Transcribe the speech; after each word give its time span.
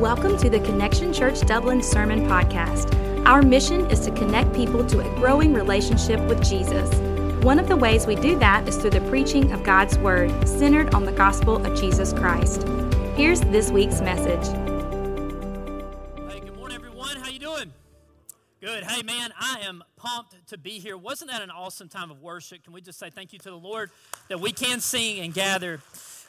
Welcome 0.00 0.38
to 0.38 0.48
the 0.48 0.60
Connection 0.60 1.12
Church 1.12 1.42
Dublin 1.42 1.82
Sermon 1.82 2.26
Podcast. 2.26 3.26
Our 3.26 3.42
mission 3.42 3.84
is 3.90 4.00
to 4.06 4.10
connect 4.10 4.54
people 4.54 4.82
to 4.86 5.00
a 5.00 5.16
growing 5.16 5.52
relationship 5.52 6.18
with 6.20 6.42
Jesus. 6.42 6.90
One 7.44 7.58
of 7.58 7.68
the 7.68 7.76
ways 7.76 8.06
we 8.06 8.14
do 8.14 8.34
that 8.38 8.66
is 8.66 8.78
through 8.78 8.92
the 8.92 9.06
preaching 9.10 9.52
of 9.52 9.62
God's 9.62 9.98
Word, 9.98 10.30
centered 10.48 10.94
on 10.94 11.04
the 11.04 11.12
gospel 11.12 11.62
of 11.66 11.78
Jesus 11.78 12.14
Christ. 12.14 12.66
Here's 13.14 13.42
this 13.42 13.70
week's 13.70 14.00
message. 14.00 14.46
Hey, 16.30 16.40
good 16.40 16.56
morning, 16.56 16.76
everyone. 16.76 17.18
How 17.18 17.28
you 17.28 17.38
doing? 17.38 17.70
Good. 18.62 18.84
Hey, 18.84 19.02
man, 19.02 19.34
I 19.38 19.60
am 19.64 19.84
pumped 19.96 20.34
to 20.46 20.56
be 20.56 20.78
here. 20.78 20.96
Wasn't 20.96 21.30
that 21.30 21.42
an 21.42 21.50
awesome 21.50 21.90
time 21.90 22.10
of 22.10 22.22
worship? 22.22 22.64
Can 22.64 22.72
we 22.72 22.80
just 22.80 22.98
say 22.98 23.10
thank 23.10 23.34
you 23.34 23.38
to 23.40 23.50
the 23.50 23.58
Lord 23.58 23.90
that 24.28 24.40
we 24.40 24.50
can 24.52 24.80
sing 24.80 25.20
and 25.20 25.34
gather 25.34 25.80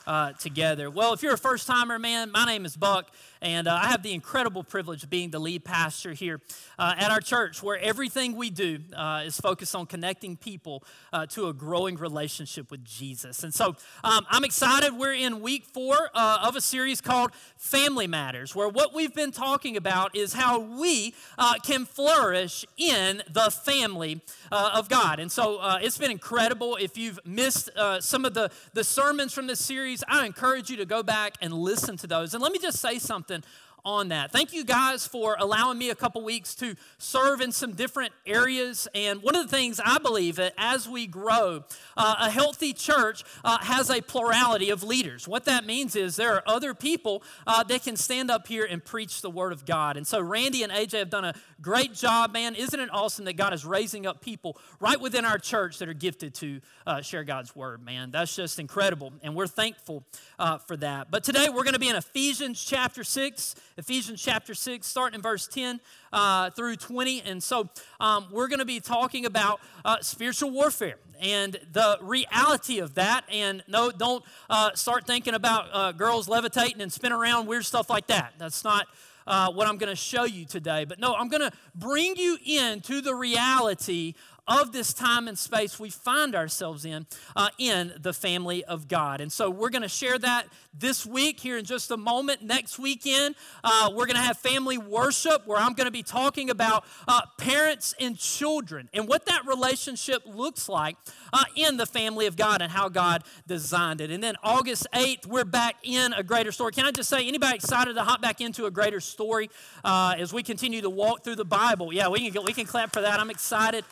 uh, 0.06 0.32
together? 0.32 0.90
Well, 0.90 1.14
if 1.14 1.22
you're 1.22 1.34
a 1.34 1.38
first 1.38 1.66
timer, 1.66 1.98
man, 1.98 2.30
my 2.30 2.44
name 2.44 2.64
is 2.64 2.76
Buck, 2.76 3.10
and 3.42 3.66
uh, 3.66 3.74
I 3.74 3.88
have 3.88 4.04
the 4.04 4.14
incredible 4.14 4.62
privilege 4.62 5.02
of 5.02 5.10
being 5.10 5.30
the 5.30 5.40
lead 5.40 5.64
pastor 5.64 6.12
here 6.12 6.40
uh, 6.78 6.94
at 6.96 7.10
our 7.10 7.20
church, 7.20 7.60
where 7.60 7.76
everything 7.76 8.36
we 8.36 8.50
do 8.50 8.78
uh, 8.96 9.24
is 9.26 9.38
focused 9.38 9.74
on 9.74 9.86
connecting 9.86 10.36
people 10.36 10.84
uh, 11.12 11.26
to 11.26 11.48
a 11.48 11.52
growing 11.52 11.96
relationship 11.96 12.70
with 12.70 12.84
Jesus. 12.84 13.42
And 13.42 13.52
so 13.52 13.74
um, 14.04 14.24
I'm 14.30 14.44
excited. 14.44 14.96
We're 14.96 15.14
in 15.14 15.40
week 15.40 15.64
four 15.64 16.10
uh, 16.14 16.44
of 16.46 16.54
a 16.54 16.60
series 16.60 17.00
called 17.00 17.32
Family 17.56 18.06
Matters, 18.06 18.54
where 18.54 18.68
what 18.68 18.94
we've 18.94 19.14
been 19.14 19.32
talking 19.32 19.76
about 19.76 20.14
is 20.14 20.34
how 20.34 20.60
we 20.60 21.12
uh, 21.36 21.54
can 21.64 21.84
flourish 21.84 22.64
in 22.76 23.24
the 23.28 23.50
family 23.50 24.20
of 24.52 24.88
God. 24.88 25.18
And 25.18 25.32
so 25.32 25.60
it's 25.78 25.96
been 25.96 26.10
incredible. 26.10 26.76
If 26.76 26.98
you've 26.98 27.18
missed 27.24 27.70
some 28.00 28.24
of 28.24 28.34
the, 28.34 28.50
the 28.74 28.84
sermons 28.84 29.32
from 29.32 29.46
this 29.46 29.64
series, 29.64 30.04
I 30.06 30.26
encourage 30.26 30.70
you 30.70 30.76
to 30.76 30.84
go 30.84 31.02
back 31.02 31.34
and 31.40 31.54
listen 31.54 31.96
to 31.98 32.06
those. 32.06 32.34
And 32.34 32.42
let 32.42 32.52
me 32.52 32.58
just 32.58 32.78
say 32.78 32.98
something 32.98 33.31
something 33.32 33.50
on 33.84 34.08
that. 34.08 34.30
Thank 34.30 34.52
you 34.52 34.64
guys 34.64 35.06
for 35.06 35.36
allowing 35.38 35.76
me 35.76 35.90
a 35.90 35.94
couple 35.94 36.22
weeks 36.22 36.54
to 36.56 36.76
serve 36.98 37.40
in 37.40 37.50
some 37.50 37.72
different 37.72 38.12
areas. 38.24 38.86
And 38.94 39.22
one 39.22 39.34
of 39.34 39.50
the 39.50 39.56
things 39.56 39.80
I 39.84 39.98
believe 39.98 40.36
that 40.36 40.54
as 40.56 40.88
we 40.88 41.06
grow, 41.08 41.64
uh, 41.96 42.14
a 42.20 42.30
healthy 42.30 42.72
church 42.72 43.24
uh, 43.42 43.58
has 43.58 43.90
a 43.90 44.00
plurality 44.00 44.70
of 44.70 44.84
leaders. 44.84 45.26
What 45.26 45.46
that 45.46 45.66
means 45.66 45.96
is 45.96 46.14
there 46.14 46.34
are 46.34 46.42
other 46.46 46.74
people 46.74 47.24
uh, 47.46 47.64
that 47.64 47.82
can 47.82 47.96
stand 47.96 48.30
up 48.30 48.46
here 48.46 48.64
and 48.68 48.84
preach 48.84 49.20
the 49.20 49.30
Word 49.30 49.52
of 49.52 49.66
God. 49.66 49.96
And 49.96 50.06
so 50.06 50.20
Randy 50.20 50.62
and 50.62 50.72
AJ 50.72 50.98
have 50.98 51.10
done 51.10 51.24
a 51.24 51.34
great 51.60 51.92
job, 51.92 52.32
man. 52.32 52.54
Isn't 52.54 52.78
it 52.78 52.88
awesome 52.92 53.24
that 53.24 53.36
God 53.36 53.52
is 53.52 53.64
raising 53.64 54.06
up 54.06 54.20
people 54.20 54.56
right 54.78 55.00
within 55.00 55.24
our 55.24 55.38
church 55.38 55.78
that 55.78 55.88
are 55.88 55.94
gifted 55.94 56.34
to 56.34 56.60
uh, 56.86 57.00
share 57.00 57.24
God's 57.24 57.56
Word, 57.56 57.84
man? 57.84 58.12
That's 58.12 58.36
just 58.36 58.60
incredible. 58.60 59.12
And 59.22 59.34
we're 59.34 59.48
thankful 59.48 60.04
uh, 60.38 60.58
for 60.58 60.76
that. 60.76 61.10
But 61.10 61.24
today 61.24 61.48
we're 61.48 61.64
going 61.64 61.74
to 61.74 61.80
be 61.80 61.88
in 61.88 61.96
Ephesians 61.96 62.62
chapter 62.62 63.02
6. 63.02 63.56
Ephesians 63.76 64.22
chapter 64.22 64.54
6, 64.54 64.86
starting 64.86 65.16
in 65.16 65.22
verse 65.22 65.46
10 65.46 65.80
uh, 66.12 66.50
through 66.50 66.76
20. 66.76 67.22
And 67.22 67.42
so 67.42 67.68
um, 68.00 68.26
we're 68.30 68.48
going 68.48 68.58
to 68.58 68.64
be 68.64 68.80
talking 68.80 69.24
about 69.24 69.60
uh, 69.84 69.98
spiritual 70.00 70.50
warfare 70.50 70.96
and 71.20 71.58
the 71.72 71.98
reality 72.02 72.80
of 72.80 72.94
that. 72.94 73.24
And 73.30 73.62
no, 73.68 73.90
don't 73.90 74.24
uh, 74.50 74.70
start 74.74 75.06
thinking 75.06 75.34
about 75.34 75.68
uh, 75.72 75.92
girls 75.92 76.28
levitating 76.28 76.82
and 76.82 76.92
spin 76.92 77.12
around, 77.12 77.46
weird 77.46 77.64
stuff 77.64 77.88
like 77.88 78.08
that. 78.08 78.34
That's 78.38 78.64
not. 78.64 78.86
Uh, 79.24 79.52
what 79.52 79.68
I'm 79.68 79.76
going 79.76 79.88
to 79.88 79.94
show 79.94 80.24
you 80.24 80.44
today. 80.44 80.84
But 80.84 80.98
no, 80.98 81.14
I'm 81.14 81.28
going 81.28 81.48
to 81.48 81.52
bring 81.76 82.16
you 82.16 82.38
into 82.44 83.00
the 83.00 83.14
reality 83.14 84.14
of 84.48 84.72
this 84.72 84.92
time 84.92 85.28
and 85.28 85.38
space 85.38 85.78
we 85.78 85.90
find 85.90 86.34
ourselves 86.34 86.84
in 86.84 87.06
uh, 87.36 87.48
in 87.58 87.92
the 88.00 88.12
family 88.12 88.64
of 88.64 88.88
God. 88.88 89.20
And 89.20 89.30
so 89.30 89.50
we're 89.50 89.70
going 89.70 89.82
to 89.82 89.88
share 89.88 90.18
that 90.18 90.46
this 90.74 91.06
week 91.06 91.38
here 91.38 91.58
in 91.58 91.64
just 91.64 91.90
a 91.90 91.96
moment. 91.96 92.42
Next 92.42 92.78
weekend, 92.78 93.36
uh, 93.62 93.90
we're 93.92 94.06
going 94.06 94.16
to 94.16 94.22
have 94.22 94.38
family 94.38 94.78
worship 94.78 95.46
where 95.46 95.58
I'm 95.58 95.74
going 95.74 95.86
to 95.86 95.92
be 95.92 96.02
talking 96.02 96.50
about 96.50 96.84
uh, 97.06 97.20
parents 97.38 97.94
and 98.00 98.18
children 98.18 98.88
and 98.92 99.06
what 99.06 99.26
that 99.26 99.46
relationship 99.46 100.22
looks 100.26 100.68
like 100.68 100.96
uh, 101.32 101.44
in 101.56 101.76
the 101.76 101.86
family 101.86 102.26
of 102.26 102.36
God 102.36 102.62
and 102.62 102.72
how 102.72 102.88
God 102.88 103.22
designed 103.46 104.00
it. 104.00 104.10
And 104.10 104.22
then 104.22 104.34
August 104.42 104.86
8th, 104.92 105.26
we're 105.26 105.44
back 105.44 105.76
in 105.82 106.12
a 106.14 106.22
greater 106.22 106.52
story. 106.52 106.72
Can 106.72 106.84
I 106.84 106.90
just 106.90 107.08
say, 107.08 107.26
anybody 107.28 107.56
excited 107.56 107.94
to 107.94 108.02
hop 108.02 108.20
back 108.20 108.40
into 108.40 108.66
a 108.66 108.70
greater 108.70 109.00
story 109.00 109.50
uh, 109.84 110.14
as 110.18 110.32
we 110.32 110.42
continue 110.42 110.80
to 110.80 110.90
walk 110.90 111.22
through 111.22 111.36
the 111.36 111.44
Bible? 111.44 111.92
Yeah, 111.92 112.08
we 112.08 112.30
can, 112.30 112.44
we 112.44 112.52
can 112.52 112.66
clap 112.66 112.92
for 112.92 113.02
that. 113.02 113.20
I'm 113.20 113.30
excited 113.30 113.84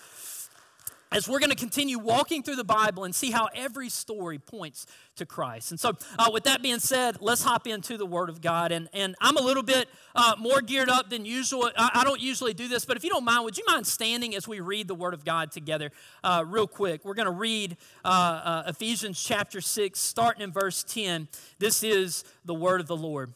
as 1.12 1.28
we're 1.28 1.40
going 1.40 1.50
to 1.50 1.56
continue 1.56 1.98
walking 1.98 2.42
through 2.42 2.56
the 2.56 2.64
Bible 2.64 3.04
and 3.04 3.14
see 3.14 3.30
how 3.32 3.48
every 3.54 3.88
story 3.88 4.38
points 4.38 4.86
to 5.16 5.26
Christ. 5.26 5.72
And 5.72 5.80
so, 5.80 5.92
uh, 6.18 6.30
with 6.32 6.44
that 6.44 6.62
being 6.62 6.78
said, 6.78 7.18
let's 7.20 7.42
hop 7.42 7.66
into 7.66 7.96
the 7.96 8.06
Word 8.06 8.28
of 8.28 8.40
God. 8.40 8.70
And, 8.70 8.88
and 8.92 9.16
I'm 9.20 9.36
a 9.36 9.40
little 9.40 9.64
bit 9.64 9.88
uh, 10.14 10.34
more 10.38 10.60
geared 10.60 10.88
up 10.88 11.10
than 11.10 11.24
usual. 11.24 11.70
I, 11.76 11.90
I, 11.94 12.04
don't 12.04 12.20
usually 12.20 12.54
do 12.54 12.68
this, 12.68 12.84
but 12.84 12.96
if 12.96 13.02
you 13.02 13.10
don't 13.10 13.24
mind, 13.24 13.44
would 13.44 13.58
you 13.58 13.64
mind 13.66 13.86
standing 13.86 14.36
as 14.36 14.46
we 14.46 14.60
read 14.60 14.86
the 14.86 14.94
Word 14.94 15.14
of 15.14 15.24
God 15.24 15.50
together, 15.50 15.90
uh, 16.22 16.44
real 16.46 16.68
quick? 16.68 17.04
We're 17.04 17.14
going 17.14 17.26
to 17.26 17.32
read 17.32 17.76
uh, 18.04 18.08
uh, 18.08 18.62
Ephesians 18.68 19.22
chapter 19.22 19.60
6, 19.60 19.98
starting 19.98 20.42
in 20.42 20.52
verse 20.52 20.84
10. 20.84 21.28
This 21.58 21.82
is 21.82 22.24
the 22.44 22.54
Word 22.54 22.80
of 22.80 22.86
the 22.86 22.96
Lord. 22.96 23.34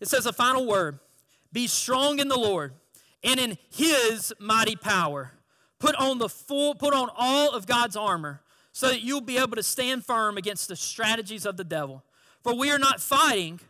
It 0.00 0.08
says, 0.08 0.26
A 0.26 0.32
final 0.32 0.66
word 0.66 0.98
Be 1.52 1.66
strong 1.66 2.18
in 2.18 2.28
the 2.28 2.38
Lord 2.38 2.74
and 3.24 3.40
in 3.40 3.56
His 3.70 4.32
mighty 4.38 4.76
power. 4.76 5.32
Put 5.78 5.94
on 5.96 6.18
the 6.18 6.28
full, 6.28 6.74
put 6.74 6.94
on 6.94 7.08
all 7.16 7.50
of 7.50 7.66
God's 7.66 7.96
armor 7.96 8.42
so 8.72 8.88
that 8.88 9.02
you'll 9.02 9.20
be 9.20 9.38
able 9.38 9.56
to 9.56 9.62
stand 9.62 10.04
firm 10.04 10.36
against 10.36 10.68
the 10.68 10.76
strategies 10.76 11.46
of 11.46 11.56
the 11.56 11.64
devil. 11.64 12.04
For 12.42 12.54
we 12.54 12.70
are 12.70 12.78
not 12.78 13.00
fighting 13.00 13.60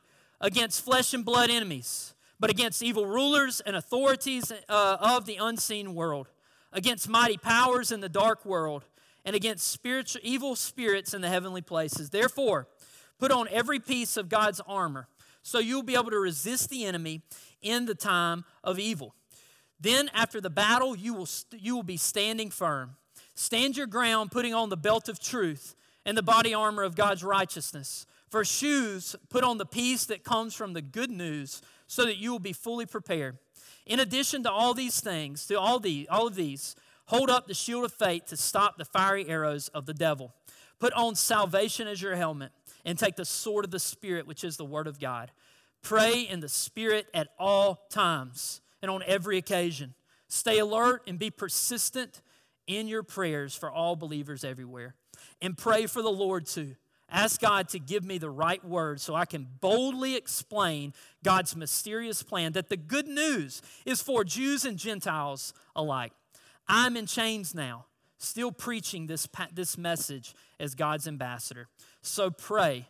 against 0.40 0.84
flesh 0.84 1.14
and 1.14 1.24
blood 1.24 1.50
enemies, 1.50 2.14
but 2.38 2.50
against 2.50 2.82
evil 2.82 3.06
rulers 3.06 3.60
and 3.60 3.74
authorities 3.76 4.52
uh, 4.68 4.96
of 5.00 5.26
the 5.26 5.36
unseen 5.36 5.94
world, 5.94 6.28
against 6.72 7.08
mighty 7.08 7.36
powers 7.36 7.90
in 7.90 8.00
the 8.00 8.08
dark 8.08 8.44
world, 8.44 8.84
and 9.24 9.34
against 9.34 9.66
spiritual 9.66 10.20
evil 10.24 10.56
spirits 10.56 11.12
in 11.12 11.20
the 11.20 11.28
heavenly 11.28 11.60
places. 11.60 12.10
Therefore, 12.10 12.68
put 13.18 13.30
on 13.30 13.48
every 13.50 13.80
piece 13.80 14.16
of 14.16 14.28
God's 14.28 14.60
armor 14.66 15.08
so 15.42 15.58
you'll 15.58 15.82
be 15.82 15.94
able 15.94 16.10
to 16.10 16.18
resist 16.18 16.68
the 16.68 16.84
enemy 16.84 17.22
in 17.62 17.86
the 17.86 17.94
time 17.94 18.44
of 18.62 18.78
evil. 18.78 19.14
Then, 19.80 20.10
after 20.12 20.40
the 20.40 20.50
battle, 20.50 20.96
you 20.96 21.14
will, 21.14 21.26
st- 21.26 21.62
you 21.62 21.74
will 21.76 21.82
be 21.82 21.96
standing 21.96 22.50
firm. 22.50 22.96
Stand 23.34 23.76
your 23.76 23.86
ground, 23.86 24.32
putting 24.32 24.54
on 24.54 24.68
the 24.68 24.76
belt 24.76 25.08
of 25.08 25.20
truth 25.20 25.76
and 26.04 26.16
the 26.16 26.22
body 26.22 26.54
armor 26.54 26.82
of 26.82 26.96
God's 26.96 27.22
righteousness. 27.22 28.06
For 28.30 28.44
shoes, 28.44 29.14
put 29.28 29.44
on 29.44 29.58
the 29.58 29.66
peace 29.66 30.06
that 30.06 30.24
comes 30.24 30.54
from 30.54 30.72
the 30.72 30.82
good 30.82 31.10
news, 31.10 31.62
so 31.86 32.04
that 32.04 32.16
you 32.16 32.32
will 32.32 32.38
be 32.38 32.52
fully 32.52 32.86
prepared. 32.86 33.38
In 33.86 34.00
addition 34.00 34.42
to 34.42 34.50
all 34.50 34.74
these 34.74 35.00
things, 35.00 35.46
to 35.46 35.58
all, 35.58 35.78
the, 35.78 36.06
all 36.10 36.26
of 36.26 36.34
these, 36.34 36.76
hold 37.06 37.30
up 37.30 37.46
the 37.46 37.54
shield 37.54 37.84
of 37.84 37.92
faith 37.92 38.26
to 38.26 38.36
stop 38.36 38.76
the 38.76 38.84
fiery 38.84 39.26
arrows 39.28 39.68
of 39.68 39.86
the 39.86 39.94
devil. 39.94 40.34
Put 40.78 40.92
on 40.92 41.14
salvation 41.14 41.88
as 41.88 42.02
your 42.02 42.16
helmet, 42.16 42.52
and 42.84 42.98
take 42.98 43.16
the 43.16 43.24
sword 43.24 43.64
of 43.64 43.70
the 43.70 43.78
Spirit, 43.78 44.26
which 44.26 44.44
is 44.44 44.56
the 44.56 44.64
Word 44.64 44.86
of 44.86 45.00
God. 45.00 45.30
Pray 45.82 46.20
in 46.20 46.40
the 46.40 46.48
Spirit 46.48 47.06
at 47.14 47.28
all 47.38 47.86
times 47.90 48.60
and 48.82 48.90
on 48.90 49.02
every 49.06 49.38
occasion. 49.38 49.94
Stay 50.28 50.58
alert 50.58 51.02
and 51.06 51.18
be 51.18 51.30
persistent 51.30 52.22
in 52.66 52.86
your 52.86 53.02
prayers 53.02 53.54
for 53.54 53.70
all 53.70 53.96
believers 53.96 54.44
everywhere. 54.44 54.94
And 55.40 55.56
pray 55.56 55.86
for 55.86 56.02
the 56.02 56.10
Lord 56.10 56.46
too. 56.46 56.76
Ask 57.10 57.40
God 57.40 57.70
to 57.70 57.78
give 57.78 58.04
me 58.04 58.18
the 58.18 58.28
right 58.28 58.62
words 58.62 59.02
so 59.02 59.14
I 59.14 59.24
can 59.24 59.46
boldly 59.60 60.14
explain 60.14 60.92
God's 61.24 61.56
mysterious 61.56 62.22
plan 62.22 62.52
that 62.52 62.68
the 62.68 62.76
good 62.76 63.08
news 63.08 63.62
is 63.86 64.02
for 64.02 64.24
Jews 64.24 64.66
and 64.66 64.78
Gentiles 64.78 65.54
alike. 65.74 66.12
I'm 66.68 66.98
in 66.98 67.06
chains 67.06 67.54
now, 67.54 67.86
still 68.18 68.52
preaching 68.52 69.06
this, 69.06 69.26
this 69.54 69.78
message 69.78 70.34
as 70.60 70.74
God's 70.74 71.08
ambassador. 71.08 71.68
So 72.02 72.30
pray 72.30 72.86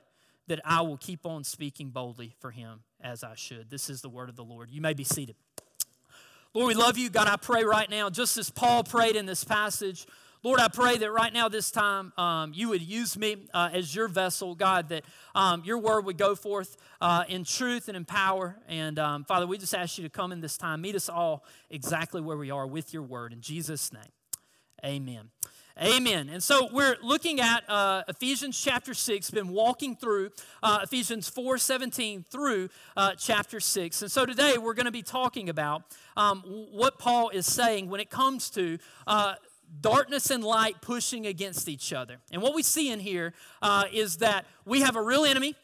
that 0.48 0.60
I 0.64 0.82
will 0.82 0.96
keep 0.96 1.24
on 1.24 1.44
speaking 1.44 1.90
boldly 1.90 2.34
for 2.40 2.50
him 2.50 2.80
as 3.00 3.22
I 3.22 3.36
should. 3.36 3.70
This 3.70 3.88
is 3.88 4.00
the 4.00 4.08
word 4.08 4.28
of 4.28 4.34
the 4.34 4.42
Lord. 4.42 4.68
You 4.70 4.80
may 4.80 4.94
be 4.94 5.04
seated. 5.04 5.36
Lord, 6.54 6.68
we 6.68 6.74
love 6.74 6.96
you. 6.96 7.10
God, 7.10 7.28
I 7.28 7.36
pray 7.36 7.64
right 7.64 7.88
now, 7.90 8.08
just 8.08 8.36
as 8.38 8.48
Paul 8.48 8.82
prayed 8.82 9.16
in 9.16 9.26
this 9.26 9.44
passage, 9.44 10.06
Lord, 10.44 10.60
I 10.60 10.68
pray 10.68 10.96
that 10.96 11.10
right 11.10 11.32
now, 11.32 11.48
this 11.48 11.70
time, 11.70 12.12
um, 12.16 12.52
you 12.54 12.68
would 12.68 12.80
use 12.80 13.18
me 13.18 13.48
uh, 13.52 13.70
as 13.72 13.92
your 13.92 14.06
vessel, 14.06 14.54
God, 14.54 14.88
that 14.90 15.04
um, 15.34 15.62
your 15.64 15.78
word 15.78 16.04
would 16.06 16.16
go 16.16 16.36
forth 16.36 16.76
uh, 17.00 17.24
in 17.28 17.42
truth 17.42 17.88
and 17.88 17.96
in 17.96 18.04
power. 18.04 18.56
And 18.68 19.00
um, 19.00 19.24
Father, 19.24 19.48
we 19.48 19.58
just 19.58 19.74
ask 19.74 19.98
you 19.98 20.04
to 20.04 20.10
come 20.10 20.30
in 20.30 20.40
this 20.40 20.56
time, 20.56 20.80
meet 20.80 20.94
us 20.94 21.08
all 21.08 21.44
exactly 21.70 22.20
where 22.20 22.36
we 22.36 22.52
are 22.52 22.68
with 22.68 22.94
your 22.94 23.02
word. 23.02 23.32
In 23.32 23.40
Jesus' 23.40 23.92
name, 23.92 24.12
amen. 24.84 25.30
Amen. 25.80 26.28
And 26.28 26.42
so 26.42 26.68
we're 26.72 26.96
looking 27.04 27.40
at 27.40 27.62
uh, 27.68 28.02
Ephesians 28.08 28.60
chapter 28.60 28.94
6, 28.94 29.30
been 29.30 29.50
walking 29.50 29.94
through 29.94 30.30
uh, 30.60 30.80
Ephesians 30.82 31.28
4 31.28 31.56
17 31.56 32.24
through 32.28 32.68
uh, 32.96 33.14
chapter 33.16 33.60
6. 33.60 34.02
And 34.02 34.10
so 34.10 34.26
today 34.26 34.58
we're 34.58 34.74
going 34.74 34.86
to 34.86 34.92
be 34.92 35.04
talking 35.04 35.48
about 35.48 35.84
um, 36.16 36.40
what 36.72 36.98
Paul 36.98 37.28
is 37.28 37.46
saying 37.46 37.88
when 37.88 38.00
it 38.00 38.10
comes 38.10 38.50
to 38.50 38.78
uh, 39.06 39.36
darkness 39.80 40.32
and 40.32 40.42
light 40.42 40.80
pushing 40.80 41.28
against 41.28 41.68
each 41.68 41.92
other. 41.92 42.16
And 42.32 42.42
what 42.42 42.56
we 42.56 42.64
see 42.64 42.90
in 42.90 42.98
here 42.98 43.32
uh, 43.62 43.84
is 43.92 44.16
that 44.16 44.46
we 44.64 44.80
have 44.80 44.96
a 44.96 45.02
real 45.02 45.24
enemy, 45.24 45.54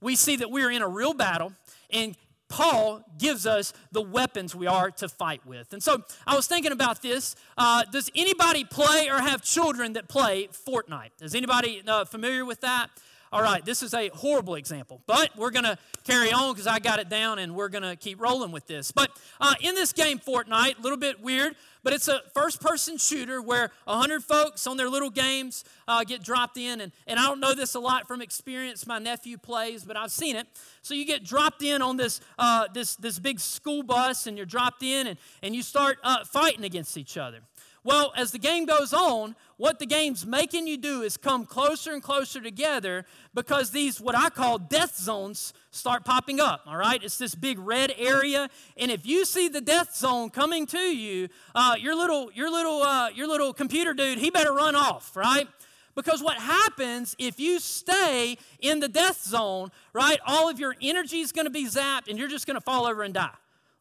we 0.00 0.16
see 0.16 0.36
that 0.36 0.50
we're 0.50 0.70
in 0.70 0.80
a 0.80 0.88
real 0.88 1.12
battle, 1.12 1.52
and 1.90 2.16
Paul 2.48 3.02
gives 3.18 3.46
us 3.46 3.72
the 3.92 4.00
weapons 4.00 4.54
we 4.54 4.66
are 4.66 4.90
to 4.92 5.08
fight 5.08 5.44
with. 5.46 5.72
And 5.72 5.82
so 5.82 6.02
I 6.26 6.34
was 6.34 6.46
thinking 6.46 6.72
about 6.72 7.02
this. 7.02 7.36
Uh, 7.56 7.84
does 7.84 8.10
anybody 8.14 8.64
play 8.64 9.08
or 9.10 9.20
have 9.20 9.42
children 9.42 9.92
that 9.94 10.08
play 10.08 10.48
Fortnite? 10.48 11.10
Is 11.20 11.34
anybody 11.34 11.82
uh, 11.86 12.04
familiar 12.04 12.44
with 12.44 12.60
that? 12.62 12.88
All 13.30 13.42
right, 13.42 13.62
this 13.62 13.82
is 13.82 13.92
a 13.92 14.08
horrible 14.08 14.54
example, 14.54 15.02
but 15.06 15.36
we're 15.36 15.50
going 15.50 15.64
to 15.64 15.76
carry 16.04 16.32
on 16.32 16.54
because 16.54 16.66
I 16.66 16.78
got 16.78 16.98
it 16.98 17.10
down 17.10 17.38
and 17.38 17.54
we're 17.54 17.68
going 17.68 17.82
to 17.82 17.94
keep 17.94 18.20
rolling 18.20 18.52
with 18.52 18.66
this. 18.66 18.90
But 18.90 19.10
uh, 19.38 19.54
in 19.60 19.74
this 19.74 19.92
game, 19.92 20.18
Fortnite, 20.18 20.78
a 20.78 20.80
little 20.80 20.96
bit 20.96 21.20
weird, 21.20 21.54
but 21.82 21.92
it's 21.92 22.08
a 22.08 22.22
first 22.32 22.62
person 22.62 22.96
shooter 22.96 23.42
where 23.42 23.70
100 23.84 24.24
folks 24.24 24.66
on 24.66 24.78
their 24.78 24.88
little 24.88 25.10
games 25.10 25.64
uh, 25.86 26.04
get 26.04 26.22
dropped 26.22 26.56
in. 26.56 26.80
And, 26.80 26.90
and 27.06 27.20
I 27.20 27.24
don't 27.24 27.38
know 27.38 27.54
this 27.54 27.74
a 27.74 27.80
lot 27.80 28.08
from 28.08 28.22
experience. 28.22 28.86
My 28.86 28.98
nephew 28.98 29.36
plays, 29.36 29.84
but 29.84 29.96
I've 29.96 30.10
seen 30.10 30.34
it. 30.34 30.46
So 30.80 30.94
you 30.94 31.04
get 31.04 31.22
dropped 31.22 31.62
in 31.62 31.82
on 31.82 31.98
this, 31.98 32.22
uh, 32.38 32.68
this, 32.72 32.96
this 32.96 33.18
big 33.18 33.40
school 33.40 33.82
bus 33.82 34.26
and 34.26 34.38
you're 34.38 34.46
dropped 34.46 34.82
in 34.82 35.06
and, 35.06 35.18
and 35.42 35.54
you 35.54 35.62
start 35.62 35.98
uh, 36.02 36.24
fighting 36.24 36.64
against 36.64 36.96
each 36.96 37.18
other. 37.18 37.40
Well, 37.88 38.12
as 38.14 38.32
the 38.32 38.38
game 38.38 38.66
goes 38.66 38.92
on, 38.92 39.34
what 39.56 39.78
the 39.78 39.86
game's 39.86 40.26
making 40.26 40.66
you 40.66 40.76
do 40.76 41.00
is 41.00 41.16
come 41.16 41.46
closer 41.46 41.94
and 41.94 42.02
closer 42.02 42.38
together 42.38 43.06
because 43.32 43.70
these, 43.70 43.98
what 43.98 44.14
I 44.14 44.28
call 44.28 44.58
death 44.58 44.94
zones, 44.98 45.54
start 45.70 46.04
popping 46.04 46.38
up. 46.38 46.60
All 46.66 46.76
right? 46.76 47.02
It's 47.02 47.16
this 47.16 47.34
big 47.34 47.58
red 47.58 47.94
area. 47.96 48.50
And 48.76 48.90
if 48.90 49.06
you 49.06 49.24
see 49.24 49.48
the 49.48 49.62
death 49.62 49.96
zone 49.96 50.28
coming 50.28 50.66
to 50.66 50.78
you, 50.78 51.30
uh, 51.54 51.76
your 51.80 51.94
little, 51.94 52.30
your 52.32 52.50
little, 52.50 52.82
uh, 52.82 53.08
your 53.08 53.26
little 53.26 53.54
computer 53.54 53.94
dude, 53.94 54.18
he 54.18 54.28
better 54.28 54.52
run 54.52 54.76
off, 54.76 55.16
right? 55.16 55.48
Because 55.94 56.22
what 56.22 56.36
happens 56.36 57.16
if 57.18 57.40
you 57.40 57.58
stay 57.58 58.36
in 58.60 58.80
the 58.80 58.88
death 58.88 59.24
zone, 59.24 59.70
right? 59.94 60.18
All 60.26 60.50
of 60.50 60.60
your 60.60 60.76
energy 60.82 61.20
is 61.20 61.32
going 61.32 61.46
to 61.46 61.50
be 61.50 61.64
zapped 61.64 62.08
and 62.08 62.18
you're 62.18 62.28
just 62.28 62.46
going 62.46 62.56
to 62.56 62.60
fall 62.60 62.84
over 62.84 63.02
and 63.02 63.14
die. 63.14 63.32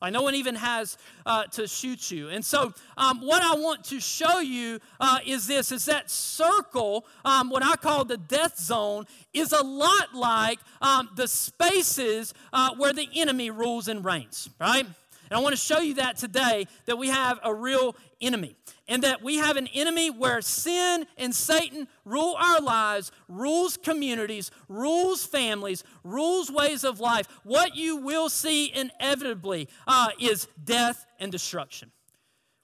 Like 0.02 0.14
no 0.14 0.22
one 0.22 0.36
even 0.36 0.56
has 0.56 0.98
uh, 1.26 1.46
to 1.46 1.68
shoot 1.68 2.12
you. 2.12 2.30
And 2.30 2.46
so, 2.46 2.74
um, 2.98 3.20
what 3.22 3.42
I 3.42 3.56
want 3.56 3.84
to 3.86 4.00
show 4.00 4.40
you 4.40 4.80
uh, 5.00 5.20
is 5.26 5.48
this: 5.48 5.72
is 5.72 5.86
that 5.86 6.12
circle, 6.12 7.06
um, 7.26 7.50
what 7.50 7.64
I 7.64 7.76
call 7.78 8.06
the 8.06 8.18
death 8.18 8.60
zone, 8.60 9.08
is 9.34 9.52
a 9.52 9.64
lot 9.64 10.14
like 10.14 10.60
um, 10.82 11.10
the 11.16 11.28
spaces 11.28 12.36
uh, 12.54 12.76
where 12.76 12.94
the 12.94 13.10
enemy 13.16 13.50
rules 13.50 13.88
and 13.88 14.06
reigns. 14.06 14.50
Right? 14.60 14.86
And 15.30 15.38
I 15.38 15.42
want 15.42 15.54
to 15.54 15.62
show 15.62 15.80
you 15.80 15.96
that 15.96 16.18
today 16.18 16.68
that 16.86 16.98
we 16.98 17.10
have 17.10 17.40
a 17.44 17.54
real 17.54 17.96
enemy 18.22 18.56
and 18.88 19.04
that 19.04 19.22
we 19.22 19.38
have 19.38 19.58
an 19.58 19.68
enemy 19.68 20.10
where 20.10 20.42
sin 20.42 21.06
and 21.18 21.34
Satan 21.34 21.88
rule 22.06 22.36
our 22.40 22.62
lives, 22.62 23.12
rules 23.28 23.78
communities, 23.78 24.52
rules 24.70 25.26
families, 25.26 25.84
rules 26.04 26.50
ways 26.52 26.84
of 26.84 27.00
life. 27.00 27.28
What 27.44 27.76
you 27.76 27.98
will 27.98 28.30
see 28.30 28.74
inevitably 28.74 29.68
uh, 29.86 30.10
is 30.20 30.48
death 30.64 31.06
and 31.20 31.32
destruction. 31.32 31.92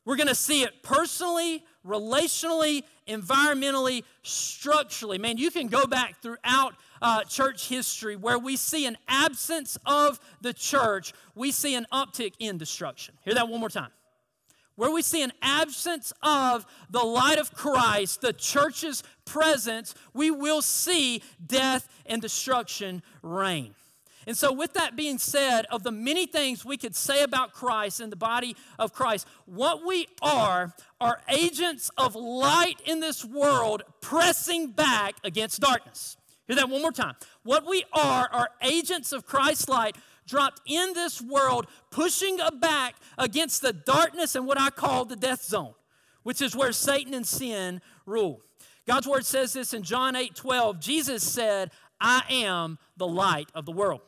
We're 0.06 0.18
going 0.18 0.28
to 0.28 0.36
see 0.36 0.64
it 0.64 0.84
personally, 0.84 1.64
relationally, 1.88 2.84
environmentally, 3.08 4.04
structurally. 4.22 5.18
Man, 5.18 5.38
you 5.38 5.50
can 5.50 5.68
go 5.68 5.86
back 5.86 6.22
throughout 6.22 6.76
uh, 7.02 7.24
church 7.24 7.68
history 7.68 8.16
where 8.16 8.40
we 8.40 8.56
see 8.56 8.86
an 8.86 8.98
absence 9.08 9.78
of 9.86 10.20
the 10.42 10.54
church, 10.54 11.14
we 11.36 11.52
see 11.52 11.76
an 11.76 11.86
uptick 11.92 12.34
in 12.40 12.58
destruction. 12.58 13.16
Hear 13.24 13.34
that 13.36 13.50
one 13.50 13.60
more 13.60 13.70
time 13.70 13.92
where 14.76 14.92
we 14.92 15.02
see 15.02 15.22
an 15.22 15.32
absence 15.42 16.14
of 16.22 16.66
the 16.90 17.04
light 17.04 17.38
of 17.38 17.54
Christ, 17.54 18.22
the 18.22 18.34
church's 18.34 19.04
presence, 19.26 19.94
we 20.14 20.32
will 20.32 20.62
see 20.62 21.22
death 21.46 21.88
and 22.06 22.22
destruction 22.22 23.04
reign. 23.22 23.76
And 24.26 24.38
so, 24.38 24.54
with 24.54 24.74
that 24.74 24.96
being 24.96 25.18
said, 25.18 25.66
of 25.66 25.84
the 25.84 25.92
many 25.92 26.26
things 26.26 26.64
we 26.64 26.78
could 26.78 26.96
say 26.96 27.24
about 27.24 27.52
Christ 27.52 28.00
and 28.00 28.10
the 28.10 28.16
body 28.18 28.56
of 28.80 28.94
Christ, 28.94 29.28
what 29.46 29.86
we 29.86 30.08
are 30.22 30.74
are 31.02 31.22
agents 31.28 31.92
of 31.98 32.16
light 32.16 32.80
in 32.86 33.02
this 33.02 33.26
world 33.26 33.84
pressing 34.00 34.72
back 34.72 35.16
against 35.26 35.60
darkness. 35.60 36.16
Hear 36.54 36.62
that 36.62 36.70
one 36.72 36.84
more 36.84 36.92
time. 36.92 37.16
What 37.42 37.66
we 37.68 37.84
are 37.94 38.30
are 38.32 38.50
agents 38.62 39.12
of 39.12 39.26
Christ's 39.26 39.68
light 39.68 39.96
dropped 40.28 40.62
in 40.68 40.94
this 40.94 41.20
world, 41.20 41.66
pushing 41.90 42.38
back 42.62 42.94
against 43.18 43.64
the 43.64 43.74
darkness 43.74 44.36
and 44.36 44.46
what 44.46 44.60
I 44.60 44.70
call 44.70 45.06
the 45.06 45.16
death 45.16 45.44
zone, 45.44 45.74
which 46.22 46.44
is 46.44 46.56
where 46.56 46.72
Satan 46.72 47.16
and 47.16 47.26
sin 47.26 47.82
rule. 48.06 48.42
God's 48.86 49.08
word 49.08 49.26
says 49.26 49.54
this 49.54 49.74
in 49.74 49.82
John 49.82 50.16
8 50.16 50.36
12. 50.36 50.80
Jesus 50.80 51.24
said, 51.24 51.72
I 52.00 52.22
am 52.30 52.78
the 52.98 53.08
light 53.08 53.50
of 53.56 53.66
the 53.66 53.72
world. 53.72 54.02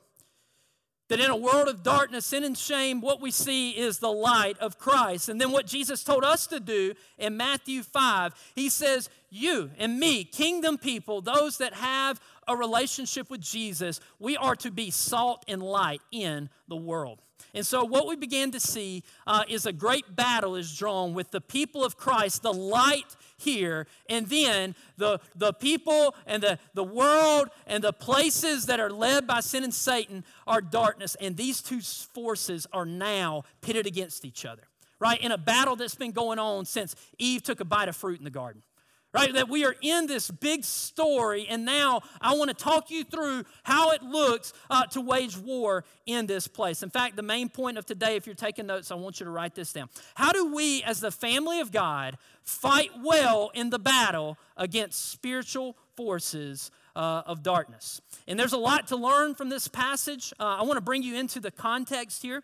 That 1.08 1.20
in 1.20 1.30
a 1.30 1.36
world 1.36 1.68
of 1.68 1.84
darkness, 1.84 2.26
sin, 2.26 2.44
and 2.44 2.58
shame, 2.58 3.00
what 3.00 3.22
we 3.22 3.30
see 3.30 3.72
is 3.72 4.00
the 4.00 4.12
light 4.12 4.58
of 4.58 4.80
Christ. 4.80 5.30
And 5.30 5.40
then 5.40 5.52
what 5.52 5.68
Jesus 5.68 6.04
told 6.04 6.24
us 6.24 6.48
to 6.48 6.60
do 6.60 6.96
in 7.20 7.38
Matthew 7.38 7.84
5, 7.84 8.34
he 8.56 8.70
says, 8.70 9.08
You 9.30 9.70
and 9.78 10.00
me, 10.00 10.24
kingdom 10.24 10.80
people, 10.80 11.22
those 11.22 11.60
that 11.60 11.76
have 11.76 12.20
a 12.48 12.56
relationship 12.56 13.30
with 13.30 13.42
Jesus, 13.42 14.00
we 14.20 14.38
are 14.38 14.56
to 14.58 14.72
be 14.72 14.92
salt 14.92 15.44
and 15.48 15.62
light 15.62 16.02
in 16.12 16.50
the 16.68 16.76
world. 16.76 17.22
And 17.54 17.66
so, 17.66 17.86
what 17.86 18.08
we 18.08 18.16
began 18.16 18.52
to 18.52 18.60
see 18.60 19.04
uh, 19.26 19.44
is 19.48 19.66
a 19.66 19.72
great 19.72 20.16
battle 20.16 20.56
is 20.56 20.78
drawn 20.78 21.14
with 21.14 21.32
the 21.32 21.40
people 21.40 21.86
of 21.86 21.96
Christ, 21.96 22.44
the 22.44 22.54
light 22.54 23.16
here, 23.38 23.88
and 24.10 24.28
then 24.28 24.76
the, 24.98 25.20
the 25.36 25.54
people 25.54 26.16
and 26.26 26.44
the, 26.44 26.60
the 26.74 26.84
world 26.84 27.50
and 27.66 27.84
the 27.84 27.94
places 27.94 28.66
that 28.66 28.80
are 28.80 28.90
led 28.90 29.26
by 29.26 29.40
sin 29.40 29.64
and 29.64 29.74
Satan 29.74 30.26
are 30.46 30.62
darkness. 30.62 31.16
And 31.22 31.38
these 31.38 31.62
two 31.62 31.82
forces 31.82 32.68
are 32.74 32.86
now 32.86 33.44
pitted 33.62 33.86
against 33.86 34.26
each 34.26 34.46
other, 34.46 34.64
right? 35.00 35.20
In 35.22 35.32
a 35.32 35.38
battle 35.38 35.78
that's 35.78 35.96
been 35.96 36.12
going 36.12 36.40
on 36.40 36.66
since 36.66 36.96
Eve 37.18 37.42
took 37.42 37.62
a 37.62 37.66
bite 37.66 37.88
of 37.88 37.96
fruit 37.96 38.20
in 38.20 38.26
the 38.26 38.30
garden 38.30 38.64
right? 39.16 39.34
That 39.34 39.48
we 39.48 39.66
are 39.66 39.76
in 39.82 40.08
this 40.08 40.30
big 40.30 40.66
story, 40.66 41.48
and 41.50 41.66
now 41.66 42.02
I 42.20 42.36
want 42.36 42.50
to 42.50 42.54
talk 42.54 42.92
you 42.92 43.06
through 43.06 43.46
how 43.64 43.92
it 43.92 44.04
looks 44.04 44.52
uh, 44.70 44.86
to 44.88 45.02
wage 45.02 45.38
war 45.38 45.86
in 46.06 46.28
this 46.28 46.48
place. 46.48 46.84
In 46.84 46.90
fact, 46.90 47.16
the 47.16 47.24
main 47.24 47.48
point 47.48 47.78
of 47.78 47.86
today, 47.86 48.18
if 48.18 48.26
you're 48.26 48.36
taking 48.36 48.68
notes, 48.68 48.92
I 48.92 48.96
want 48.96 49.20
you 49.20 49.24
to 49.26 49.30
write 49.32 49.56
this 49.56 49.72
down. 49.72 49.90
How 50.16 50.34
do 50.34 50.54
we, 50.54 50.84
as 50.84 51.00
the 51.00 51.12
family 51.12 51.62
of 51.62 51.72
God, 51.72 52.18
fight 52.44 52.92
well 53.02 53.52
in 53.54 53.70
the 53.70 53.80
battle 53.80 54.38
against 54.58 55.10
spiritual 55.12 55.78
forces? 55.96 56.72
Uh, 56.98 57.24
of 57.26 57.44
darkness. 57.44 58.00
And 58.26 58.40
there's 58.40 58.54
a 58.54 58.58
lot 58.58 58.88
to 58.88 58.96
learn 58.96 59.36
from 59.36 59.50
this 59.50 59.68
passage. 59.68 60.32
Uh, 60.40 60.60
I 60.60 60.64
want 60.64 60.78
to 60.78 60.82
bring 60.82 61.04
you 61.04 61.18
into 61.18 61.42
the 61.42 61.52
context 61.52 62.22
here. 62.22 62.42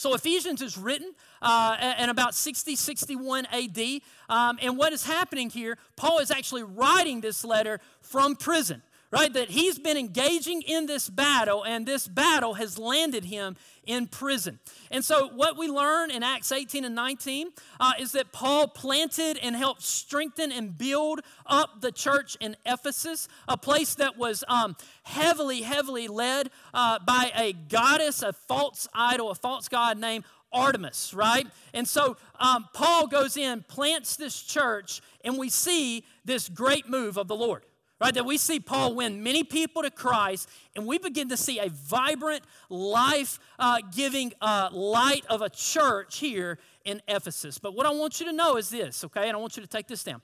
So 0.00 0.14
Ephesians 0.14 0.62
is 0.62 0.78
written 0.78 1.12
uh, 1.42 1.94
in 1.98 2.08
about 2.08 2.34
60, 2.34 2.74
61 2.74 3.44
AD. 3.52 4.00
Um, 4.30 4.58
and 4.62 4.78
what 4.78 4.94
is 4.94 5.04
happening 5.04 5.50
here, 5.50 5.76
Paul 5.94 6.20
is 6.20 6.30
actually 6.30 6.62
writing 6.62 7.20
this 7.20 7.44
letter 7.44 7.80
from 8.00 8.34
prison 8.34 8.80
right? 9.10 9.32
That 9.32 9.50
he's 9.50 9.78
been 9.78 9.96
engaging 9.96 10.62
in 10.62 10.86
this 10.86 11.08
battle, 11.08 11.64
and 11.64 11.86
this 11.86 12.06
battle 12.06 12.54
has 12.54 12.78
landed 12.78 13.24
him 13.24 13.56
in 13.84 14.06
prison. 14.06 14.60
And 14.90 15.04
so, 15.04 15.28
what 15.28 15.56
we 15.56 15.68
learn 15.68 16.10
in 16.10 16.22
Acts 16.22 16.52
18 16.52 16.84
and 16.84 16.94
19 16.94 17.48
uh, 17.80 17.92
is 17.98 18.12
that 18.12 18.30
Paul 18.32 18.68
planted 18.68 19.38
and 19.42 19.56
helped 19.56 19.82
strengthen 19.82 20.52
and 20.52 20.76
build 20.76 21.20
up 21.46 21.80
the 21.80 21.90
church 21.90 22.36
in 22.40 22.56
Ephesus, 22.64 23.26
a 23.48 23.56
place 23.56 23.94
that 23.96 24.16
was 24.16 24.44
um, 24.48 24.76
heavily, 25.02 25.62
heavily 25.62 26.06
led 26.08 26.50
uh, 26.72 26.98
by 27.04 27.32
a 27.34 27.52
goddess, 27.52 28.22
a 28.22 28.32
false 28.32 28.86
idol, 28.94 29.30
a 29.30 29.34
false 29.34 29.68
god 29.68 29.98
named 29.98 30.24
Artemis, 30.52 31.14
right? 31.14 31.46
And 31.74 31.86
so 31.86 32.16
um, 32.38 32.68
Paul 32.74 33.06
goes 33.06 33.36
in, 33.36 33.62
plants 33.62 34.16
this 34.16 34.40
church, 34.40 35.00
and 35.24 35.38
we 35.38 35.48
see 35.48 36.04
this 36.24 36.48
great 36.48 36.88
move 36.88 37.16
of 37.16 37.28
the 37.28 37.36
Lord 37.36 37.64
right? 38.00 38.14
That 38.14 38.24
we 38.24 38.38
see 38.38 38.58
Paul 38.60 38.94
win 38.94 39.22
many 39.22 39.44
people 39.44 39.82
to 39.82 39.90
Christ, 39.90 40.48
and 40.74 40.86
we 40.86 40.98
begin 40.98 41.28
to 41.28 41.36
see 41.36 41.58
a 41.58 41.68
vibrant, 41.68 42.42
life 42.68 43.38
uh, 43.58 43.78
giving 43.94 44.32
uh, 44.40 44.70
light 44.72 45.24
of 45.28 45.42
a 45.42 45.50
church 45.50 46.18
here 46.18 46.58
in 46.84 47.02
Ephesus. 47.06 47.58
But 47.58 47.74
what 47.74 47.86
I 47.86 47.90
want 47.90 48.20
you 48.20 48.26
to 48.26 48.32
know 48.32 48.56
is 48.56 48.70
this, 48.70 49.04
okay? 49.04 49.28
And 49.28 49.36
I 49.36 49.40
want 49.40 49.56
you 49.56 49.62
to 49.62 49.68
take 49.68 49.86
this 49.86 50.02
down. 50.02 50.22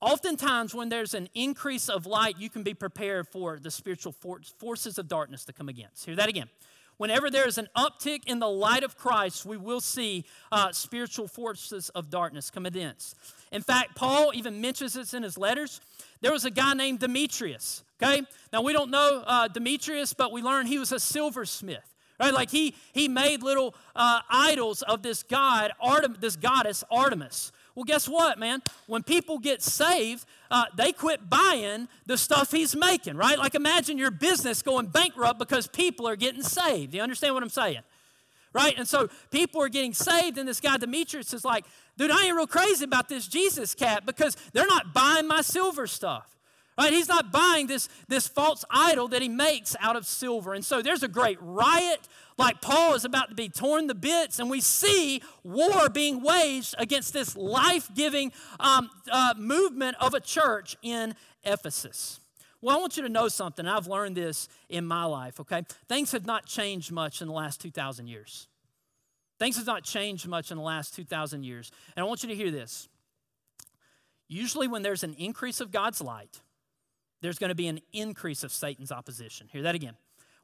Oftentimes, 0.00 0.74
when 0.74 0.88
there's 0.88 1.12
an 1.12 1.28
increase 1.34 1.90
of 1.90 2.06
light, 2.06 2.36
you 2.38 2.48
can 2.48 2.62
be 2.62 2.72
prepared 2.72 3.28
for 3.28 3.58
the 3.58 3.70
spiritual 3.70 4.14
forces 4.58 4.98
of 4.98 5.08
darkness 5.08 5.44
to 5.44 5.52
come 5.52 5.68
against. 5.68 6.06
Hear 6.06 6.16
that 6.16 6.28
again. 6.28 6.48
Whenever 7.00 7.30
there 7.30 7.48
is 7.48 7.56
an 7.56 7.66
uptick 7.74 8.24
in 8.26 8.40
the 8.40 8.46
light 8.46 8.82
of 8.82 8.94
Christ, 8.98 9.46
we 9.46 9.56
will 9.56 9.80
see 9.80 10.26
uh, 10.52 10.70
spiritual 10.70 11.26
forces 11.26 11.88
of 11.94 12.10
darkness 12.10 12.50
come 12.50 12.66
against. 12.66 13.16
In 13.50 13.62
fact, 13.62 13.96
Paul 13.96 14.32
even 14.34 14.60
mentions 14.60 14.92
this 14.92 15.14
in 15.14 15.22
his 15.22 15.38
letters. 15.38 15.80
There 16.20 16.30
was 16.30 16.44
a 16.44 16.50
guy 16.50 16.74
named 16.74 16.98
Demetrius, 16.98 17.84
okay? 18.02 18.20
Now, 18.52 18.60
we 18.60 18.74
don't 18.74 18.90
know 18.90 19.24
uh, 19.26 19.48
Demetrius, 19.48 20.12
but 20.12 20.30
we 20.30 20.42
learn 20.42 20.66
he 20.66 20.78
was 20.78 20.92
a 20.92 21.00
silversmith. 21.00 21.78
Right, 22.20 22.34
like 22.34 22.50
he 22.50 22.74
he 22.92 23.08
made 23.08 23.42
little 23.42 23.74
uh, 23.96 24.20
idols 24.28 24.82
of 24.82 25.02
this 25.02 25.22
god, 25.22 25.72
Artem, 25.80 26.18
this 26.20 26.36
goddess 26.36 26.84
Artemis. 26.90 27.50
Well, 27.74 27.84
guess 27.84 28.08
what, 28.08 28.38
man? 28.38 28.62
When 28.86 29.02
people 29.02 29.38
get 29.38 29.62
saved, 29.62 30.24
uh, 30.50 30.64
they 30.76 30.92
quit 30.92 31.30
buying 31.30 31.88
the 32.06 32.18
stuff 32.18 32.50
he's 32.50 32.74
making, 32.74 33.16
right? 33.16 33.38
Like 33.38 33.54
imagine 33.54 33.98
your 33.98 34.10
business 34.10 34.62
going 34.62 34.86
bankrupt 34.86 35.38
because 35.38 35.66
people 35.66 36.08
are 36.08 36.16
getting 36.16 36.42
saved. 36.42 36.94
You 36.94 37.02
understand 37.02 37.34
what 37.34 37.42
I'm 37.42 37.48
saying? 37.48 37.80
Right? 38.52 38.76
And 38.76 38.88
so 38.88 39.08
people 39.30 39.62
are 39.62 39.68
getting 39.68 39.94
saved, 39.94 40.36
and 40.36 40.48
this 40.48 40.60
guy 40.60 40.76
Demetrius 40.76 41.32
is 41.32 41.44
like, 41.44 41.64
dude, 41.96 42.10
I 42.10 42.26
ain't 42.26 42.36
real 42.36 42.48
crazy 42.48 42.84
about 42.84 43.08
this 43.08 43.28
Jesus 43.28 43.74
cat 43.74 44.04
because 44.04 44.36
they're 44.52 44.66
not 44.66 44.92
buying 44.92 45.28
my 45.28 45.40
silver 45.40 45.86
stuff. 45.86 46.36
Right? 46.80 46.92
He's 46.92 47.08
not 47.08 47.30
buying 47.30 47.66
this, 47.66 47.90
this 48.08 48.26
false 48.26 48.64
idol 48.70 49.08
that 49.08 49.20
he 49.20 49.28
makes 49.28 49.76
out 49.80 49.96
of 49.96 50.06
silver. 50.06 50.54
And 50.54 50.64
so 50.64 50.80
there's 50.80 51.02
a 51.02 51.08
great 51.08 51.36
riot, 51.42 52.08
like 52.40 52.62
Paul 52.62 52.94
is 52.94 53.04
about 53.04 53.28
to 53.28 53.34
be 53.34 53.48
torn 53.50 53.86
to 53.88 53.94
bits, 53.94 54.38
and 54.38 54.48
we 54.48 54.60
see 54.60 55.22
war 55.44 55.90
being 55.90 56.22
waged 56.22 56.74
against 56.78 57.12
this 57.12 57.36
life 57.36 57.88
giving 57.94 58.32
um, 58.58 58.88
uh, 59.12 59.34
movement 59.36 59.96
of 60.00 60.14
a 60.14 60.20
church 60.20 60.76
in 60.82 61.14
Ephesus. 61.44 62.18
Well, 62.62 62.76
I 62.76 62.80
want 62.80 62.96
you 62.96 63.02
to 63.02 63.08
know 63.08 63.28
something. 63.28 63.66
I've 63.66 63.86
learned 63.86 64.16
this 64.16 64.48
in 64.70 64.86
my 64.86 65.04
life, 65.04 65.38
okay? 65.40 65.64
Things 65.88 66.12
have 66.12 66.24
not 66.24 66.46
changed 66.46 66.90
much 66.90 67.20
in 67.20 67.28
the 67.28 67.34
last 67.34 67.60
2,000 67.60 68.06
years. 68.06 68.48
Things 69.38 69.56
have 69.56 69.66
not 69.66 69.84
changed 69.84 70.26
much 70.26 70.50
in 70.50 70.56
the 70.56 70.64
last 70.64 70.94
2,000 70.94 71.44
years. 71.44 71.70
And 71.94 72.04
I 72.04 72.06
want 72.06 72.22
you 72.22 72.30
to 72.30 72.34
hear 72.34 72.50
this. 72.50 72.88
Usually, 74.28 74.66
when 74.66 74.82
there's 74.82 75.02
an 75.02 75.14
increase 75.14 75.60
of 75.60 75.70
God's 75.70 76.00
light, 76.00 76.40
there's 77.20 77.38
going 77.38 77.48
to 77.48 77.54
be 77.54 77.68
an 77.68 77.80
increase 77.92 78.44
of 78.44 78.52
Satan's 78.52 78.92
opposition. 78.92 79.48
Hear 79.50 79.62
that 79.62 79.74
again. 79.74 79.96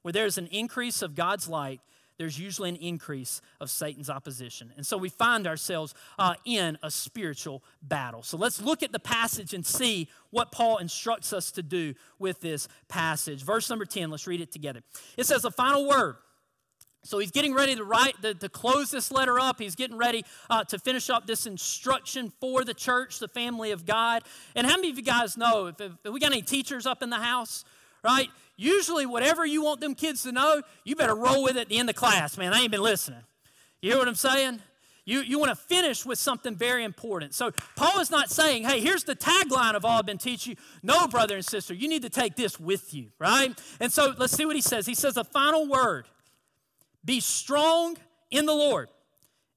Where 0.06 0.12
there's 0.12 0.38
an 0.38 0.46
increase 0.52 1.02
of 1.02 1.16
God's 1.16 1.48
light, 1.48 1.80
there's 2.16 2.38
usually 2.38 2.68
an 2.68 2.76
increase 2.76 3.40
of 3.60 3.70
Satan's 3.70 4.08
opposition. 4.08 4.72
And 4.76 4.86
so 4.86 4.96
we 4.96 5.08
find 5.08 5.48
ourselves 5.48 5.94
uh, 6.16 6.34
in 6.44 6.78
a 6.80 6.92
spiritual 6.92 7.64
battle. 7.82 8.22
So 8.22 8.36
let's 8.36 8.62
look 8.62 8.84
at 8.84 8.92
the 8.92 9.00
passage 9.00 9.52
and 9.52 9.66
see 9.66 10.08
what 10.30 10.52
Paul 10.52 10.78
instructs 10.78 11.32
us 11.32 11.50
to 11.50 11.62
do 11.64 11.94
with 12.20 12.40
this 12.40 12.68
passage. 12.86 13.42
Verse 13.42 13.68
number 13.68 13.84
10, 13.84 14.12
let's 14.12 14.28
read 14.28 14.40
it 14.40 14.52
together. 14.52 14.80
It 15.16 15.26
says, 15.26 15.44
A 15.44 15.50
final 15.50 15.88
word. 15.88 16.14
So 17.02 17.18
he's 17.18 17.32
getting 17.32 17.52
ready 17.52 17.74
to 17.74 17.82
write, 17.82 18.22
to, 18.22 18.32
to 18.34 18.48
close 18.48 18.92
this 18.92 19.10
letter 19.10 19.40
up. 19.40 19.58
He's 19.58 19.74
getting 19.74 19.96
ready 19.96 20.24
uh, 20.48 20.62
to 20.64 20.78
finish 20.78 21.10
up 21.10 21.26
this 21.26 21.46
instruction 21.46 22.32
for 22.40 22.62
the 22.62 22.74
church, 22.74 23.18
the 23.18 23.26
family 23.26 23.72
of 23.72 23.84
God. 23.84 24.22
And 24.54 24.68
how 24.68 24.76
many 24.76 24.90
of 24.90 24.98
you 24.98 25.02
guys 25.02 25.36
know, 25.36 25.66
if, 25.66 25.80
if 25.80 26.12
we 26.12 26.20
got 26.20 26.30
any 26.30 26.42
teachers 26.42 26.86
up 26.86 27.02
in 27.02 27.10
the 27.10 27.18
house, 27.18 27.64
right? 28.06 28.30
Usually, 28.56 29.04
whatever 29.04 29.44
you 29.44 29.62
want 29.62 29.80
them 29.80 29.94
kids 29.94 30.22
to 30.22 30.32
know, 30.32 30.62
you 30.84 30.96
better 30.96 31.14
roll 31.14 31.42
with 31.42 31.56
it 31.56 31.62
at 31.62 31.68
the 31.68 31.78
end 31.78 31.90
of 31.90 31.96
class, 31.96 32.38
man. 32.38 32.54
I 32.54 32.60
ain't 32.60 32.70
been 32.70 32.82
listening. 32.82 33.20
You 33.82 33.90
hear 33.90 33.98
what 33.98 34.08
I'm 34.08 34.14
saying? 34.14 34.62
You, 35.04 35.20
you 35.20 35.38
want 35.38 35.50
to 35.50 35.56
finish 35.56 36.06
with 36.06 36.18
something 36.18 36.56
very 36.56 36.82
important. 36.82 37.34
So, 37.34 37.52
Paul 37.76 38.00
is 38.00 38.10
not 38.10 38.30
saying, 38.30 38.64
hey, 38.64 38.80
here's 38.80 39.04
the 39.04 39.14
tagline 39.14 39.74
of 39.74 39.84
all 39.84 39.98
I've 39.98 40.06
been 40.06 40.18
teaching 40.18 40.52
you. 40.52 40.56
No, 40.82 41.06
brother 41.06 41.36
and 41.36 41.44
sister, 41.44 41.74
you 41.74 41.88
need 41.88 42.02
to 42.02 42.10
take 42.10 42.34
this 42.34 42.58
with 42.58 42.94
you, 42.94 43.08
right? 43.18 43.52
And 43.78 43.92
so, 43.92 44.14
let's 44.16 44.32
see 44.32 44.46
what 44.46 44.56
he 44.56 44.62
says. 44.62 44.86
He 44.86 44.94
says, 44.94 45.16
a 45.16 45.24
final 45.24 45.68
word 45.68 46.06
be 47.04 47.20
strong 47.20 47.96
in 48.30 48.46
the 48.46 48.54
Lord 48.54 48.88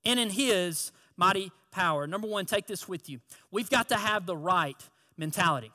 and 0.06 0.20
in 0.20 0.30
His 0.30 0.92
mighty 1.18 1.52
power. 1.72 2.08
Number 2.08 2.28
one, 2.28 2.46
take 2.46 2.68
this 2.68 2.88
with 2.88 3.10
you. 3.10 3.20
We've 3.52 3.70
got 3.70 3.90
to 3.90 3.96
have 3.96 4.26
the 4.26 4.38
right 4.38 4.78
mentality. 5.18 5.72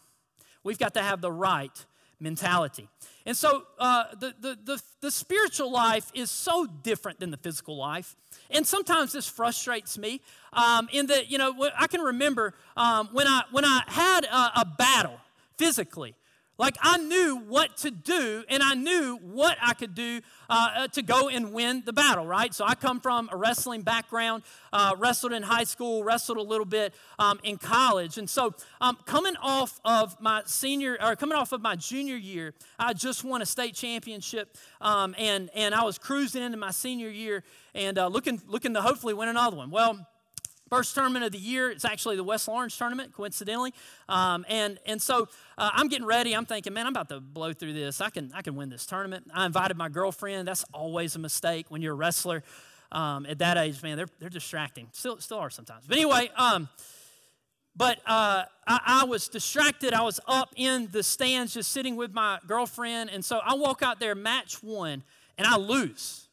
We've 0.62 0.78
got 0.78 0.94
to 0.94 1.02
have 1.02 1.20
the 1.20 1.32
right 1.32 1.84
mentality. 2.24 2.88
And 3.26 3.36
so 3.36 3.62
uh, 3.78 4.04
the, 4.18 4.34
the, 4.40 4.58
the, 4.64 4.82
the, 5.00 5.10
spiritual 5.10 5.70
life 5.70 6.10
is 6.14 6.30
so 6.30 6.66
different 6.66 7.20
than 7.20 7.30
the 7.30 7.36
physical 7.36 7.76
life. 7.76 8.16
And 8.50 8.66
sometimes 8.66 9.12
this 9.12 9.26
frustrates 9.26 9.96
me 9.96 10.20
um, 10.52 10.88
in 10.92 11.06
that, 11.06 11.30
you 11.30 11.38
know, 11.38 11.54
I 11.78 11.86
can 11.86 12.00
remember 12.00 12.54
um, 12.76 13.08
when, 13.12 13.26
I, 13.26 13.44
when 13.50 13.64
I 13.64 13.82
had 13.86 14.24
a, 14.24 14.60
a 14.60 14.74
battle 14.76 15.18
physically, 15.56 16.14
like 16.58 16.76
I 16.80 16.98
knew 16.98 17.36
what 17.36 17.76
to 17.78 17.90
do 17.90 18.44
and 18.48 18.62
I 18.62 18.74
knew 18.74 19.18
what 19.22 19.56
I 19.60 19.74
could 19.74 19.94
do 19.94 20.20
uh, 20.48 20.68
uh, 20.76 20.88
to 20.88 21.02
go 21.02 21.28
and 21.28 21.52
win 21.52 21.82
the 21.84 21.92
battle, 21.92 22.26
right? 22.26 22.54
So 22.54 22.64
I 22.64 22.74
come 22.74 23.00
from 23.00 23.28
a 23.32 23.36
wrestling 23.36 23.82
background, 23.82 24.44
uh, 24.72 24.94
wrestled 24.96 25.32
in 25.32 25.42
high 25.42 25.64
school, 25.64 26.04
wrestled 26.04 26.38
a 26.38 26.42
little 26.42 26.66
bit 26.66 26.94
um, 27.18 27.40
in 27.42 27.58
college. 27.58 28.18
And 28.18 28.30
so 28.30 28.54
um, 28.80 28.98
coming 29.04 29.34
off 29.42 29.80
of 29.84 30.20
my 30.20 30.42
senior, 30.46 30.96
or 31.02 31.16
coming 31.16 31.36
off 31.36 31.52
of 31.52 31.60
my 31.60 31.74
junior 31.74 32.16
year, 32.16 32.54
I 32.78 32.92
just 32.92 33.24
won 33.24 33.42
a 33.42 33.46
state 33.46 33.74
championship 33.74 34.56
um, 34.80 35.14
and, 35.18 35.50
and 35.54 35.74
I 35.74 35.82
was 35.84 35.98
cruising 35.98 36.42
into 36.42 36.58
my 36.58 36.70
senior 36.70 37.08
year 37.08 37.42
and 37.74 37.98
uh, 37.98 38.06
looking, 38.06 38.40
looking 38.46 38.74
to 38.74 38.82
hopefully 38.82 39.14
win 39.14 39.28
another 39.28 39.56
one. 39.56 39.70
Well, 39.70 40.06
First 40.74 40.96
tournament 40.96 41.24
of 41.24 41.30
the 41.30 41.38
year. 41.38 41.70
It's 41.70 41.84
actually 41.84 42.16
the 42.16 42.24
West 42.24 42.48
Orange 42.48 42.76
tournament, 42.76 43.12
coincidentally. 43.12 43.72
Um, 44.08 44.44
and, 44.48 44.80
and 44.86 45.00
so 45.00 45.28
uh, 45.56 45.70
I'm 45.72 45.86
getting 45.86 46.04
ready. 46.04 46.34
I'm 46.34 46.46
thinking, 46.46 46.72
man, 46.72 46.86
I'm 46.86 46.92
about 46.92 47.08
to 47.10 47.20
blow 47.20 47.52
through 47.52 47.74
this. 47.74 48.00
I 48.00 48.10
can, 48.10 48.32
I 48.34 48.42
can 48.42 48.56
win 48.56 48.70
this 48.70 48.84
tournament. 48.84 49.30
I 49.32 49.46
invited 49.46 49.76
my 49.76 49.88
girlfriend. 49.88 50.48
That's 50.48 50.64
always 50.74 51.14
a 51.14 51.20
mistake 51.20 51.66
when 51.68 51.80
you're 51.80 51.92
a 51.92 51.96
wrestler. 51.96 52.42
Um, 52.90 53.24
at 53.26 53.38
that 53.38 53.56
age, 53.56 53.84
man, 53.84 53.96
they're, 53.96 54.08
they're 54.18 54.28
distracting. 54.28 54.88
Still, 54.90 55.20
still 55.20 55.38
are 55.38 55.50
sometimes. 55.50 55.86
But 55.86 55.96
anyway, 55.96 56.28
um, 56.36 56.68
but 57.76 57.98
uh, 58.04 58.42
I, 58.66 58.80
I, 59.02 59.04
was 59.04 59.28
distracted. 59.28 59.94
I 59.94 60.02
was 60.02 60.18
up 60.26 60.54
in 60.56 60.88
the 60.90 61.04
stands 61.04 61.54
just 61.54 61.70
sitting 61.70 61.94
with 61.94 62.12
my 62.12 62.40
girlfriend. 62.48 63.10
And 63.10 63.24
so 63.24 63.40
I 63.44 63.54
walk 63.54 63.84
out 63.84 64.00
there, 64.00 64.16
match 64.16 64.60
one, 64.60 65.04
and 65.38 65.46
I 65.46 65.56
lose. 65.56 66.26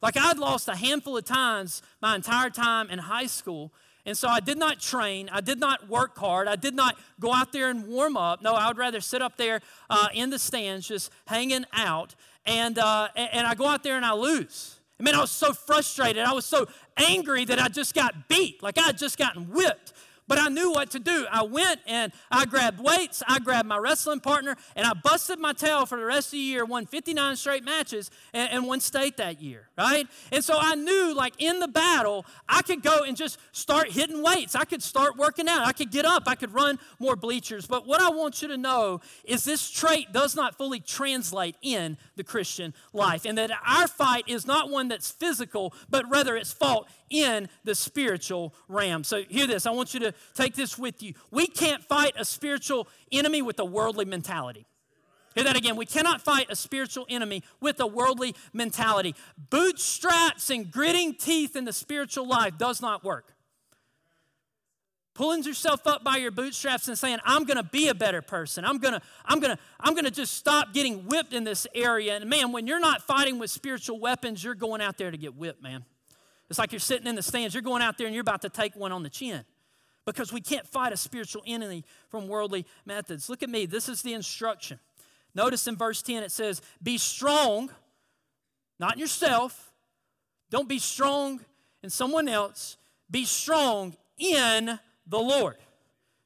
Like 0.00 0.16
I'd 0.16 0.38
lost 0.38 0.68
a 0.68 0.76
handful 0.76 1.16
of 1.16 1.24
times 1.24 1.82
my 2.00 2.14
entire 2.14 2.50
time 2.50 2.90
in 2.90 2.98
high 2.98 3.26
school. 3.26 3.72
And 4.06 4.16
so 4.16 4.28
I 4.28 4.40
did 4.40 4.58
not 4.58 4.80
train. 4.80 5.28
I 5.30 5.40
did 5.40 5.60
not 5.60 5.88
work 5.88 6.16
hard. 6.16 6.48
I 6.48 6.56
did 6.56 6.74
not 6.74 6.96
go 7.20 7.34
out 7.34 7.52
there 7.52 7.68
and 7.68 7.86
warm 7.86 8.16
up. 8.16 8.40
No, 8.40 8.54
I 8.54 8.68
would 8.68 8.78
rather 8.78 9.00
sit 9.00 9.20
up 9.20 9.36
there 9.36 9.60
uh, 9.90 10.08
in 10.14 10.30
the 10.30 10.38
stands 10.38 10.88
just 10.88 11.12
hanging 11.26 11.66
out. 11.74 12.14
And, 12.46 12.78
uh, 12.78 13.08
and 13.14 13.46
I 13.46 13.54
go 13.54 13.66
out 13.66 13.82
there 13.82 13.96
and 13.96 14.06
I 14.06 14.14
lose. 14.14 14.80
I 14.98 15.02
mean, 15.02 15.14
I 15.14 15.20
was 15.20 15.30
so 15.30 15.52
frustrated. 15.52 16.24
I 16.24 16.32
was 16.32 16.46
so 16.46 16.66
angry 16.96 17.44
that 17.44 17.60
I 17.60 17.68
just 17.68 17.94
got 17.94 18.28
beat. 18.28 18.62
Like 18.62 18.78
I 18.78 18.82
had 18.82 18.98
just 18.98 19.18
gotten 19.18 19.50
whipped. 19.50 19.92
But 20.28 20.38
I 20.38 20.48
knew 20.48 20.70
what 20.70 20.90
to 20.90 20.98
do. 20.98 21.26
I 21.30 21.42
went 21.42 21.80
and 21.86 22.12
I 22.30 22.44
grabbed 22.44 22.80
weights, 22.80 23.22
I 23.26 23.38
grabbed 23.38 23.66
my 23.66 23.78
wrestling 23.78 24.20
partner, 24.20 24.56
and 24.76 24.86
I 24.86 24.92
busted 24.92 25.38
my 25.38 25.54
tail 25.54 25.86
for 25.86 25.98
the 25.98 26.04
rest 26.04 26.28
of 26.28 26.32
the 26.32 26.38
year, 26.38 26.64
won 26.64 26.86
59 26.86 27.36
straight 27.36 27.64
matches, 27.64 28.10
and, 28.34 28.50
and 28.52 28.66
won 28.66 28.80
state 28.80 29.16
that 29.16 29.40
year, 29.40 29.68
right? 29.76 30.06
And 30.30 30.44
so 30.44 30.58
I 30.60 30.74
knew, 30.74 31.14
like 31.14 31.34
in 31.38 31.60
the 31.60 31.68
battle, 31.68 32.26
I 32.48 32.62
could 32.62 32.82
go 32.82 33.04
and 33.04 33.16
just 33.16 33.38
start 33.52 33.90
hitting 33.90 34.22
weights. 34.22 34.54
I 34.54 34.64
could 34.64 34.82
start 34.82 35.16
working 35.16 35.48
out. 35.48 35.66
I 35.66 35.72
could 35.72 35.90
get 35.90 36.04
up. 36.04 36.24
I 36.26 36.34
could 36.34 36.52
run 36.52 36.78
more 36.98 37.16
bleachers. 37.16 37.66
But 37.66 37.86
what 37.86 38.00
I 38.00 38.10
want 38.10 38.42
you 38.42 38.48
to 38.48 38.58
know 38.58 39.00
is 39.24 39.44
this 39.44 39.70
trait 39.70 40.12
does 40.12 40.36
not 40.36 40.56
fully 40.56 40.80
translate 40.80 41.56
in 41.62 41.96
the 42.16 42.24
Christian 42.24 42.74
life, 42.92 43.24
and 43.24 43.38
that 43.38 43.50
our 43.66 43.88
fight 43.88 44.24
is 44.28 44.46
not 44.46 44.70
one 44.70 44.88
that's 44.88 45.10
physical, 45.10 45.72
but 45.88 46.08
rather 46.10 46.36
it's 46.36 46.52
fought 46.52 46.88
in 47.10 47.48
the 47.64 47.74
spiritual 47.74 48.54
realm. 48.68 49.02
So, 49.04 49.22
hear 49.28 49.46
this. 49.46 49.64
I 49.64 49.70
want 49.70 49.94
you 49.94 50.00
to 50.00 50.12
take 50.34 50.54
this 50.54 50.78
with 50.78 51.02
you. 51.02 51.14
We 51.30 51.46
can't 51.46 51.82
fight 51.82 52.14
a 52.16 52.24
spiritual 52.24 52.88
enemy 53.12 53.42
with 53.42 53.58
a 53.58 53.64
worldly 53.64 54.04
mentality. 54.04 54.66
Hear 55.34 55.44
that 55.44 55.56
again. 55.56 55.76
We 55.76 55.86
cannot 55.86 56.20
fight 56.20 56.46
a 56.50 56.56
spiritual 56.56 57.06
enemy 57.08 57.44
with 57.60 57.78
a 57.78 57.86
worldly 57.86 58.34
mentality. 58.52 59.14
Bootstraps 59.50 60.50
and 60.50 60.68
gritting 60.70 61.14
teeth 61.14 61.54
in 61.54 61.64
the 61.64 61.72
spiritual 61.72 62.26
life 62.26 62.58
does 62.58 62.82
not 62.82 63.04
work. 63.04 63.34
Pulling 65.14 65.42
yourself 65.44 65.86
up 65.86 66.02
by 66.02 66.16
your 66.16 66.30
bootstraps 66.30 66.88
and 66.88 66.98
saying, 66.98 67.18
I'm 67.24 67.44
gonna 67.44 67.62
be 67.62 67.88
a 67.88 67.94
better 67.94 68.22
person. 68.22 68.64
I'm 68.64 68.78
gonna, 68.78 69.02
I'm 69.24 69.40
gonna, 69.40 69.58
I'm 69.78 69.94
gonna 69.94 70.10
just 70.10 70.34
stop 70.34 70.72
getting 70.72 71.06
whipped 71.06 71.32
in 71.32 71.44
this 71.44 71.66
area. 71.74 72.16
And 72.16 72.28
man, 72.30 72.50
when 72.50 72.66
you're 72.66 72.80
not 72.80 73.02
fighting 73.02 73.38
with 73.38 73.50
spiritual 73.50 74.00
weapons, 74.00 74.42
you're 74.42 74.54
going 74.56 74.80
out 74.80 74.96
there 74.96 75.10
to 75.10 75.16
get 75.16 75.36
whipped, 75.36 75.62
man. 75.62 75.84
It's 76.50 76.58
like 76.58 76.72
you're 76.72 76.80
sitting 76.80 77.06
in 77.06 77.14
the 77.14 77.22
stands, 77.22 77.54
you're 77.54 77.62
going 77.62 77.82
out 77.82 77.98
there 77.98 78.06
and 78.06 78.14
you're 78.14 78.22
about 78.22 78.42
to 78.42 78.48
take 78.48 78.74
one 78.74 78.90
on 78.90 79.02
the 79.02 79.10
chin 79.10 79.44
because 80.12 80.32
we 80.32 80.40
can't 80.40 80.66
fight 80.66 80.92
a 80.92 80.96
spiritual 80.96 81.42
enemy 81.46 81.84
from 82.08 82.28
worldly 82.28 82.64
methods. 82.86 83.28
Look 83.28 83.42
at 83.42 83.50
me, 83.50 83.66
this 83.66 83.88
is 83.88 84.02
the 84.02 84.14
instruction. 84.14 84.78
Notice 85.34 85.66
in 85.66 85.76
verse 85.76 86.00
10 86.02 86.22
it 86.22 86.32
says, 86.32 86.62
Be 86.82 86.96
strong, 86.96 87.70
not 88.78 88.94
in 88.94 89.00
yourself. 89.00 89.70
Don't 90.50 90.68
be 90.68 90.78
strong 90.78 91.40
in 91.82 91.90
someone 91.90 92.26
else. 92.28 92.78
Be 93.10 93.24
strong 93.24 93.96
in 94.16 94.78
the 95.06 95.18
Lord. 95.18 95.56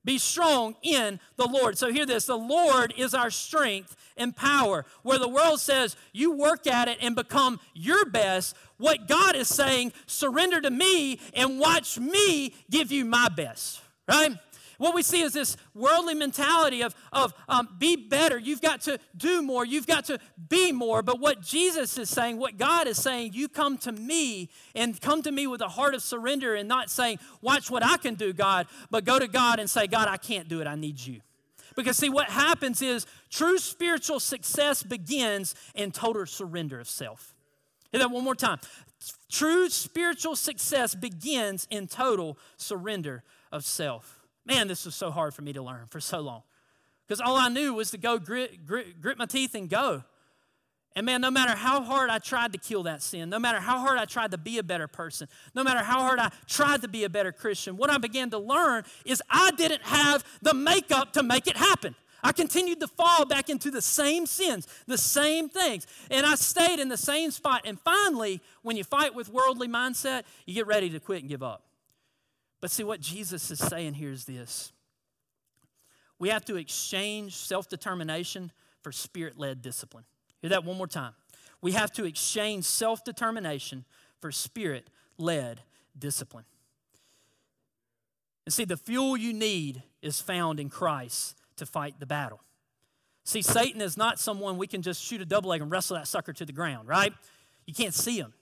Be 0.05 0.19
strong 0.19 0.75
in 0.83 1.21
the 1.37 1.47
Lord. 1.47 1.79
So, 1.79 1.93
hear 1.93 2.07
this 2.07 2.27
the 2.27 2.37
Lord 2.37 2.93
is 2.97 3.15
our 3.15 3.31
strength 3.31 3.97
and 4.17 4.35
power. 4.35 4.85
Where 5.03 5.19
the 5.19 5.29
world 5.29 5.61
says 5.61 5.97
you 6.13 6.33
work 6.33 6.67
at 6.67 6.89
it 6.89 6.99
and 7.01 7.15
become 7.15 7.61
your 7.75 8.05
best, 8.05 8.57
what 8.79 9.07
God 9.07 9.37
is 9.37 9.49
saying, 9.49 9.93
surrender 10.07 10.61
to 10.61 10.71
me 10.71 11.21
and 11.35 11.61
watch 11.61 11.99
me 11.99 12.55
give 12.71 12.91
you 12.91 13.05
my 13.05 13.29
best, 13.29 13.81
right? 14.09 14.37
What 14.83 14.97
we 14.97 15.03
see 15.03 15.23
is 15.23 15.33
this 15.33 15.57
worldly 15.75 16.15
mentality 16.15 16.83
of, 16.83 16.93
of 17.13 17.33
um, 17.49 17.69
be 17.79 17.95
better. 17.95 18.37
You've 18.37 18.61
got 18.61 18.81
to 18.83 18.99
do 19.17 19.41
more. 19.41 19.65
You've 19.65 19.87
got 19.87 20.07
to 20.07 20.19
be 20.49 20.73
more. 20.73 21.03
But 21.03 21.21
what 21.21 21.41
Jesus 21.41 21.97
is 21.99 22.11
saying, 22.11 22.37
what 22.39 22.59
God 22.59 22.89
is 22.89 23.01
saying, 23.01 23.33
you 23.33 23.49
come 23.49 23.79
to 23.79 23.93
me 23.93 24.51
and 24.75 25.01
come 25.01 25.23
to 25.23 25.31
me 25.31 25.47
with 25.47 25.61
a 25.61 25.69
heart 25.69 25.95
of 25.95 26.03
surrender 26.03 26.57
and 26.57 26.69
not 26.69 26.91
saying, 26.91 27.21
watch 27.41 27.71
what 27.71 27.85
I 27.85 27.97
can 27.97 28.17
do, 28.17 28.33
God, 28.33 28.67
but 28.91 29.05
go 29.05 29.21
to 29.21 29.29
God 29.29 29.61
and 29.61 29.71
say, 29.71 29.87
God, 29.87 30.09
I 30.09 30.17
can't 30.17 30.49
do 30.49 30.61
it. 30.61 30.67
I 30.67 30.75
need 30.75 30.99
you. 30.99 31.21
Because, 31.77 31.97
see, 31.97 32.11
what 32.11 32.29
happens 32.29 32.83
is 32.83 33.07
true 33.31 33.59
spiritual 33.59 34.19
success 34.19 34.83
begins 34.83 35.55
in 35.77 35.93
total 35.93 36.27
surrender 36.27 36.81
of 36.81 36.89
self. 36.89 37.37
Hear 37.93 38.01
that 38.01 38.11
one 38.11 38.25
more 38.25 38.35
time. 38.35 38.59
True 39.31 39.69
spiritual 39.69 40.35
success 40.35 40.97
begins 40.97 41.69
in 41.71 41.87
total 41.87 42.37
surrender 42.57 43.23
of 43.53 43.65
self. 43.65 44.22
Man, 44.45 44.69
this 44.69 44.85
was 44.85 44.95
so 44.95 45.11
hard 45.11 45.35
for 45.35 45.43
me 45.43 45.53
to 45.53 45.63
learn 45.63 45.87
for 45.89 46.01
so 46.01 46.21
long. 46.21 46.43
Because 47.07 47.21
all 47.21 47.37
I 47.37 47.49
knew 47.49 47.75
was 47.75 47.91
to 47.91 47.99
go 47.99 48.19
grit, 48.19 48.67
grit, 48.67 49.01
grit 49.01 49.19
my 49.19 49.27
teeth 49.27 49.55
and 49.55 49.69
go. 49.69 50.03
And 50.95 51.07
man, 51.07 51.21
no 51.21 51.31
matter 51.31 51.57
how 51.57 51.83
hard 51.83 52.11
I 52.11 52.19
tried 52.19 52.53
to 52.53 52.59
kill 52.59 52.83
that 52.83 53.03
sin, 53.03 53.31
no 53.31 53.39
matter 53.39 53.61
how 53.61 53.79
hard 53.79 53.99
I 53.99 54.05
tried 54.05 54.33
to 54.33 54.39
be 54.39 54.59
a 54.59 54.63
better 54.63 54.89
person, 54.89 55.27
no 55.55 55.65
matter 55.65 55.83
how 55.83 56.01
hard 56.01 56.19
I 56.19 56.31
tried 56.47 56.83
to 56.83 56.89
be 56.89 57.05
a 57.05 57.09
better 57.09 57.33
Christian, 57.33 57.77
what 57.77 57.91
I 57.91 57.99
began 57.99 58.31
to 58.31 58.39
learn 58.39 58.85
is 59.05 59.23
I 59.31 59.53
didn't 59.53 59.83
have 59.83 60.25
the 60.43 60.53
makeup 60.53 61.15
to 61.15 61.23
make 61.23 61.47
it 61.47 61.57
happen. 61.57 61.95
I 62.23 62.33
continued 62.33 62.81
to 62.81 62.87
fall 62.87 63.25
back 63.25 63.49
into 63.49 63.71
the 63.71 63.83
same 63.83 64.27
sins, 64.27 64.69
the 64.87 64.99
same 64.99 65.49
things. 65.49 65.87
And 66.11 66.25
I 66.25 66.37
stayed 66.37 66.79
in 66.79 66.89
the 66.89 66.97
same 66.97 67.31
spot. 67.31 67.63
And 67.65 67.81
finally, 67.81 68.41
when 68.63 68.77
you 68.77 68.85
fight 68.85 69.15
with 69.15 69.29
worldly 69.29 69.69
mindset, 69.69 70.23
you 70.47 70.55
get 70.55 70.67
ready 70.67 70.91
to 70.91 71.01
quit 71.01 71.21
and 71.21 71.29
give 71.29 71.43
up. 71.43 71.65
But 72.63 72.71
see, 72.71 72.85
what 72.85 73.01
Jesus 73.01 73.51
is 73.51 73.59
saying 73.59 73.95
here 73.95 74.11
is 74.11 74.25
this 74.25 74.73
we 76.19 76.31
have 76.31 76.45
to 76.47 76.57
exchange 76.57 77.37
self 77.37 77.69
determination 77.69 78.53
for 78.81 78.93
spirit 78.93 79.37
led 79.37 79.61
discipline. 79.61 80.05
Hear 80.41 80.51
that 80.51 80.65
one 80.65 80.79
more 80.79 80.87
time. 80.87 81.13
We 81.61 81.73
have 81.73 81.93
to 81.93 82.05
exchange 82.05 82.65
self 82.65 83.05
determination 83.05 83.85
for 84.21 84.31
spirit 84.31 84.89
led 85.19 85.61
discipline. 85.99 86.45
And 88.47 88.53
see, 88.53 88.65
the 88.65 88.77
fuel 88.77 89.17
you 89.17 89.33
need 89.33 89.83
is 90.01 90.21
found 90.21 90.61
in 90.61 90.69
Christ 90.69 91.37
to 91.57 91.67
fight 91.67 91.99
the 91.99 92.07
battle. 92.07 92.41
See, 93.25 93.43
Satan 93.43 93.81
is 93.81 93.97
not 93.97 94.19
someone 94.19 94.57
we 94.57 94.67
can 94.69 94.83
just 94.83 95.03
shoot 95.03 95.21
a 95.21 95.25
double 95.25 95.51
leg 95.51 95.63
and 95.63 95.71
wrestle 95.71 95.97
that 95.97 96.09
sucker 96.09 96.33
to 96.33 96.45
the 96.45 96.53
ground, 96.53 96.89
right? 96.89 97.13
You 97.67 97.75
can't 97.75 97.95
see 97.95 98.19
him. 98.19 98.33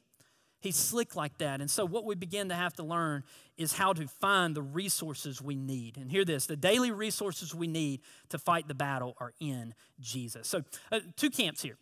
He's 0.60 0.76
slick 0.76 1.16
like 1.16 1.38
that. 1.38 1.60
And 1.60 1.70
so, 1.70 1.86
what 1.86 2.04
we 2.04 2.14
begin 2.14 2.50
to 2.50 2.54
have 2.54 2.74
to 2.74 2.82
learn 2.82 3.24
is 3.56 3.72
how 3.72 3.92
to 3.94 4.06
find 4.06 4.54
the 4.54 4.62
resources 4.62 5.40
we 5.40 5.56
need. 5.56 5.96
And 5.96 6.10
hear 6.10 6.24
this 6.24 6.46
the 6.46 6.56
daily 6.56 6.90
resources 6.90 7.54
we 7.54 7.66
need 7.66 8.00
to 8.28 8.38
fight 8.38 8.68
the 8.68 8.74
battle 8.74 9.16
are 9.18 9.32
in 9.40 9.74
Jesus. 10.00 10.46
So, 10.46 10.62
uh, 10.92 11.00
two 11.16 11.30
camps 11.30 11.62
here. 11.62 11.76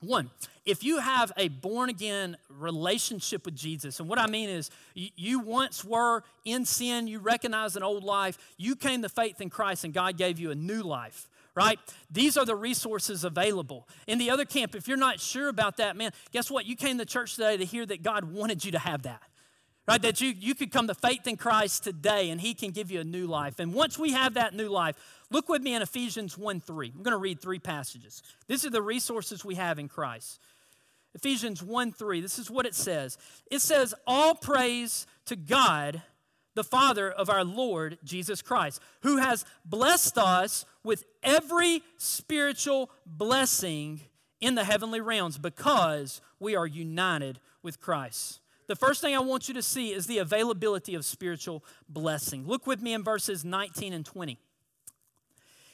One, 0.00 0.30
if 0.66 0.82
you 0.82 0.98
have 0.98 1.30
a 1.36 1.46
born 1.46 1.88
again 1.88 2.36
relationship 2.48 3.44
with 3.44 3.54
Jesus, 3.54 4.00
and 4.00 4.08
what 4.08 4.18
I 4.18 4.26
mean 4.26 4.48
is 4.48 4.68
you, 4.94 5.10
you, 5.16 5.38
once 5.38 5.84
were 5.84 6.24
in 6.44 6.64
sin, 6.64 7.06
you 7.06 7.20
recognize 7.20 7.76
an 7.76 7.84
old 7.84 8.02
life, 8.02 8.36
you 8.56 8.74
came 8.74 9.02
to 9.02 9.08
faith 9.08 9.40
in 9.40 9.48
Christ, 9.48 9.84
and 9.84 9.94
God 9.94 10.16
gave 10.16 10.40
you 10.40 10.50
a 10.50 10.56
new 10.56 10.82
life 10.82 11.28
right? 11.54 11.78
These 12.10 12.36
are 12.36 12.44
the 12.44 12.56
resources 12.56 13.24
available. 13.24 13.88
In 14.06 14.18
the 14.18 14.30
other 14.30 14.44
camp, 14.44 14.74
if 14.74 14.88
you're 14.88 14.96
not 14.96 15.20
sure 15.20 15.48
about 15.48 15.76
that, 15.76 15.96
man, 15.96 16.12
guess 16.30 16.50
what? 16.50 16.66
You 16.66 16.76
came 16.76 16.98
to 16.98 17.04
church 17.04 17.34
today 17.34 17.56
to 17.56 17.64
hear 17.64 17.84
that 17.86 18.02
God 18.02 18.24
wanted 18.24 18.64
you 18.64 18.72
to 18.72 18.78
have 18.78 19.02
that. 19.02 19.22
Right, 19.88 20.00
that 20.02 20.20
you, 20.20 20.28
you 20.28 20.54
could 20.54 20.70
come 20.70 20.86
to 20.86 20.94
faith 20.94 21.26
in 21.26 21.36
Christ 21.36 21.82
today 21.82 22.30
and 22.30 22.40
He 22.40 22.54
can 22.54 22.70
give 22.70 22.92
you 22.92 23.00
a 23.00 23.04
new 23.04 23.26
life. 23.26 23.58
And 23.58 23.74
once 23.74 23.98
we 23.98 24.12
have 24.12 24.34
that 24.34 24.54
new 24.54 24.68
life, 24.68 24.94
look 25.28 25.48
with 25.48 25.60
me 25.60 25.74
in 25.74 25.82
Ephesians 25.82 26.38
1 26.38 26.60
3. 26.60 26.92
I'm 26.94 27.02
going 27.02 27.10
to 27.10 27.18
read 27.18 27.40
three 27.40 27.58
passages. 27.58 28.22
These 28.46 28.64
are 28.64 28.70
the 28.70 28.80
resources 28.80 29.44
we 29.44 29.56
have 29.56 29.80
in 29.80 29.88
Christ. 29.88 30.38
Ephesians 31.14 31.64
1 31.64 31.92
3, 31.92 32.20
this 32.20 32.38
is 32.38 32.48
what 32.48 32.64
it 32.64 32.76
says. 32.76 33.18
It 33.50 33.58
says, 33.58 33.92
All 34.06 34.36
praise 34.36 35.08
to 35.26 35.34
God 35.34 36.00
the 36.54 36.64
Father 36.64 37.10
of 37.10 37.30
our 37.30 37.44
Lord 37.44 37.98
Jesus 38.04 38.42
Christ, 38.42 38.80
who 39.02 39.18
has 39.18 39.44
blessed 39.64 40.18
us 40.18 40.64
with 40.84 41.04
every 41.22 41.82
spiritual 41.96 42.90
blessing 43.06 44.00
in 44.40 44.54
the 44.54 44.64
heavenly 44.64 45.00
realms 45.00 45.38
because 45.38 46.20
we 46.38 46.56
are 46.56 46.66
united 46.66 47.38
with 47.62 47.80
Christ. 47.80 48.40
The 48.66 48.76
first 48.76 49.00
thing 49.00 49.14
I 49.14 49.20
want 49.20 49.48
you 49.48 49.54
to 49.54 49.62
see 49.62 49.92
is 49.92 50.06
the 50.06 50.18
availability 50.18 50.94
of 50.94 51.04
spiritual 51.04 51.64
blessing. 51.88 52.46
Look 52.46 52.66
with 52.66 52.82
me 52.82 52.92
in 52.92 53.02
verses 53.02 53.44
19 53.44 53.92
and 53.92 54.04
20. 54.04 54.38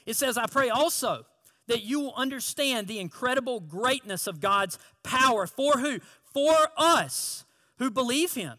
It 0.07 0.17
says, 0.17 0.39
I 0.39 0.47
pray 0.47 0.69
also 0.71 1.27
that 1.67 1.83
you 1.83 2.01
will 2.01 2.15
understand 2.17 2.87
the 2.87 2.99
incredible 2.99 3.61
greatness 3.61 4.27
of 4.27 4.41
God's 4.41 4.79
power 5.03 5.47
for 5.47 5.75
who? 5.75 6.01
For 6.33 6.55
us 6.77 7.45
who 7.79 7.91
believe 7.91 8.35
Him. 8.35 8.59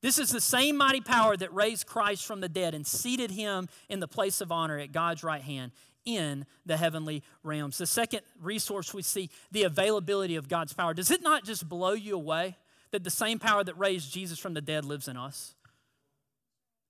This 0.00 0.18
is 0.18 0.30
the 0.30 0.40
same 0.40 0.76
mighty 0.76 1.00
power 1.00 1.36
that 1.36 1.52
raised 1.52 1.86
Christ 1.86 2.24
from 2.24 2.40
the 2.40 2.48
dead 2.48 2.74
and 2.74 2.86
seated 2.86 3.32
him 3.32 3.68
in 3.88 4.00
the 4.00 4.08
place 4.08 4.40
of 4.40 4.52
honor 4.52 4.78
at 4.78 4.92
God's 4.92 5.24
right 5.24 5.42
hand 5.42 5.72
in 6.04 6.46
the 6.64 6.76
heavenly 6.76 7.22
realms. 7.42 7.78
The 7.78 7.86
second 7.86 8.22
resource 8.40 8.94
we 8.94 9.02
see 9.02 9.30
the 9.50 9.64
availability 9.64 10.36
of 10.36 10.48
God's 10.48 10.72
power. 10.72 10.94
Does 10.94 11.10
it 11.10 11.22
not 11.22 11.44
just 11.44 11.68
blow 11.68 11.92
you 11.92 12.14
away 12.14 12.56
that 12.92 13.04
the 13.04 13.10
same 13.10 13.38
power 13.38 13.64
that 13.64 13.76
raised 13.78 14.12
Jesus 14.12 14.38
from 14.38 14.54
the 14.54 14.60
dead 14.60 14.84
lives 14.84 15.08
in 15.08 15.16
us? 15.16 15.54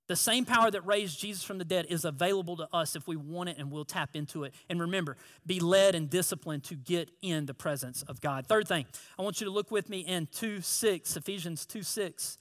The 0.07 0.15
same 0.15 0.43
power 0.43 0.71
that 0.71 0.85
raised 0.87 1.19
Jesus 1.19 1.43
from 1.43 1.59
the 1.59 1.65
dead 1.65 1.85
is 1.87 2.03
available 2.03 2.57
to 2.57 2.67
us 2.73 2.95
if 2.95 3.07
we 3.07 3.15
want 3.15 3.49
it 3.49 3.57
and 3.59 3.69
we'll 3.69 3.85
tap 3.85 4.15
into 4.15 4.43
it. 4.43 4.55
And 4.67 4.79
remember, 4.81 5.17
be 5.45 5.59
led 5.59 5.93
and 5.93 6.09
disciplined 6.09 6.63
to 6.65 6.75
get 6.75 7.11
in 7.21 7.45
the 7.45 7.53
presence 7.53 8.01
of 8.03 8.19
God. 8.19 8.47
Third 8.47 8.67
thing, 8.67 8.87
I 9.19 9.21
want 9.21 9.39
you 9.39 9.45
to 9.45 9.51
look 9.51 9.69
with 9.69 9.87
me 9.87 9.99
in 9.99 10.27
2 10.31 10.61
6, 10.61 11.15
Ephesians 11.15 11.65
2 11.67 11.83
6. 11.83 12.37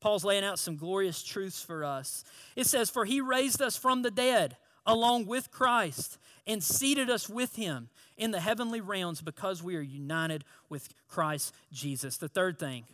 Paul's 0.00 0.24
laying 0.24 0.44
out 0.44 0.58
some 0.58 0.76
glorious 0.76 1.22
truths 1.22 1.62
for 1.62 1.84
us. 1.84 2.24
It 2.56 2.66
says, 2.66 2.90
For 2.90 3.04
he 3.04 3.20
raised 3.20 3.60
us 3.60 3.76
from 3.76 4.02
the 4.02 4.10
dead 4.10 4.56
along 4.86 5.26
with 5.26 5.50
Christ 5.50 6.18
and 6.46 6.62
seated 6.62 7.10
us 7.10 7.28
with 7.28 7.56
him 7.56 7.90
in 8.16 8.30
the 8.30 8.40
heavenly 8.40 8.80
realms 8.80 9.20
because 9.20 9.62
we 9.62 9.76
are 9.76 9.82
united 9.82 10.44
with 10.68 10.88
Christ 11.08 11.54
Jesus. 11.72 12.16
The 12.16 12.28
third 12.28 12.58
thing, 12.58 12.84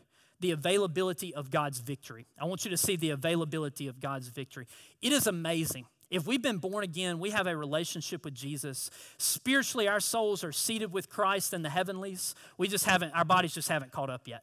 the 0.41 0.51
availability 0.51 1.35
of 1.35 1.51
God's 1.51 1.79
victory. 1.79 2.27
I 2.39 2.47
want 2.47 2.65
you 2.65 2.71
to 2.71 2.77
see 2.77 2.97
the 2.97 3.11
availability 3.11 3.87
of 3.87 4.01
God's 4.01 4.29
victory. 4.29 4.67
It 5.01 5.13
is 5.13 5.27
amazing. 5.27 5.87
If 6.11 6.27
we've 6.27 6.43
been 6.43 6.59
born 6.59 6.85
again, 6.85 7.19
we 7.19 7.31
have 7.31 7.47
a 7.47 7.57
relationship 7.57 8.25
with 8.25 8.35
Jesus. 8.35 8.91
Spiritually, 9.19 9.89
our 9.89 10.01
souls 10.01 10.45
are 10.45 10.53
seated 10.53 10.93
with 10.93 11.09
Christ 11.09 11.55
in 11.55 11.63
the 11.63 11.71
heavenlies. 11.71 12.35
We 12.59 12.69
just 12.69 12.85
haven't, 12.85 13.13
our 13.13 13.25
bodies 13.25 13.55
just 13.55 13.69
haven't 13.69 13.93
caught 13.93 14.11
up 14.11 14.29
yet. 14.29 14.43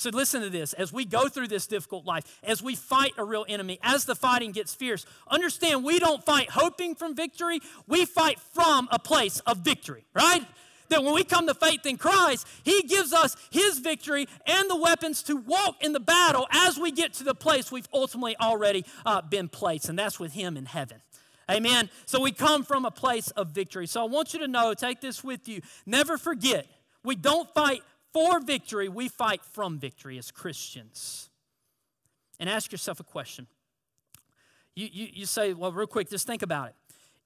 So 0.00 0.08
listen 0.08 0.40
to 0.40 0.48
this. 0.48 0.72
As 0.72 0.94
we 0.94 1.04
go 1.04 1.28
through 1.28 1.48
this 1.48 1.66
difficult 1.66 2.06
life, 2.06 2.24
as 2.42 2.62
we 2.62 2.74
fight 2.74 3.12
a 3.18 3.24
real 3.24 3.44
enemy, 3.46 3.78
as 3.82 4.06
the 4.06 4.14
fighting 4.14 4.50
gets 4.50 4.74
fierce, 4.74 5.04
understand 5.28 5.84
we 5.84 5.98
don't 5.98 6.24
fight 6.24 6.48
hoping 6.48 6.94
from 6.94 7.14
victory, 7.14 7.60
we 7.86 8.06
fight 8.06 8.40
from 8.40 8.88
a 8.90 8.98
place 8.98 9.40
of 9.40 9.58
victory, 9.58 10.06
right? 10.14 10.42
that 10.88 11.04
when 11.04 11.14
we 11.14 11.22
come 11.22 11.46
to 11.46 11.54
faith 11.54 11.86
in 11.86 11.98
Christ, 11.98 12.46
He 12.64 12.82
gives 12.82 13.12
us 13.12 13.36
His 13.50 13.78
victory 13.78 14.26
and 14.46 14.68
the 14.70 14.74
weapons 14.74 15.22
to 15.24 15.36
walk 15.36 15.84
in 15.84 15.92
the 15.92 16.00
battle 16.00 16.48
as 16.50 16.78
we 16.78 16.90
get 16.90 17.12
to 17.14 17.24
the 17.24 17.34
place 17.34 17.70
we've 17.70 17.86
ultimately 17.92 18.36
already 18.38 18.84
uh, 19.06 19.20
been 19.20 19.48
placed, 19.48 19.88
and 19.90 19.98
that's 19.98 20.18
with 20.18 20.32
Him 20.32 20.56
in 20.56 20.64
heaven. 20.64 21.00
Amen. 21.48 21.90
So 22.06 22.20
we 22.20 22.32
come 22.32 22.64
from 22.64 22.86
a 22.86 22.90
place 22.90 23.28
of 23.32 23.48
victory. 23.48 23.86
So 23.86 24.00
I 24.00 24.08
want 24.08 24.32
you 24.32 24.40
to 24.40 24.48
know, 24.48 24.72
take 24.72 25.00
this 25.00 25.22
with 25.22 25.46
you. 25.46 25.60
Never 25.86 26.16
forget, 26.16 26.66
we 27.04 27.14
don't 27.14 27.52
fight 27.54 27.82
for 28.12 28.40
victory, 28.40 28.88
we 28.88 29.08
fight 29.08 29.44
from 29.44 29.78
victory 29.78 30.18
as 30.18 30.30
Christians. 30.30 31.30
And 32.38 32.48
ask 32.48 32.72
yourself 32.72 33.00
a 33.00 33.04
question. 33.04 33.46
You, 34.74 34.88
you, 34.90 35.08
you 35.12 35.26
say, 35.26 35.52
well, 35.52 35.72
real 35.72 35.86
quick, 35.86 36.08
just 36.08 36.26
think 36.26 36.42
about 36.42 36.68
it. 36.68 36.74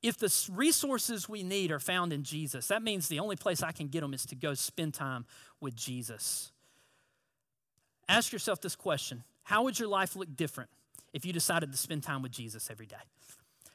If 0.03 0.19
the 0.19 0.51
resources 0.53 1.29
we 1.29 1.43
need 1.43 1.71
are 1.71 1.79
found 1.79 2.13
in 2.13 2.25
Jesus, 2.25 2.69
that 2.69 2.83
means 2.83 3.09
the 3.09 3.21
only 3.21 3.37
place 3.37 3.63
I 3.63 3.73
can 3.73 3.89
get 3.89 4.03
them 4.03 4.13
is 4.13 4.27
to 4.27 4.35
go 4.35 4.53
spend 4.53 4.93
time 4.93 5.25
with 5.61 5.75
Jesus. 5.75 6.53
Ask 8.09 8.33
yourself 8.33 8.61
this 8.61 8.77
question 8.77 9.25
How 9.45 9.63
would 9.63 9.79
your 9.79 9.89
life 9.89 10.15
look 10.15 10.37
different 10.37 10.69
if 11.15 11.25
you 11.25 11.33
decided 11.33 11.73
to 11.73 11.79
spend 11.79 12.03
time 12.03 12.21
with 12.21 12.33
Jesus 12.33 12.71
every 12.71 12.87
day? 12.87 12.97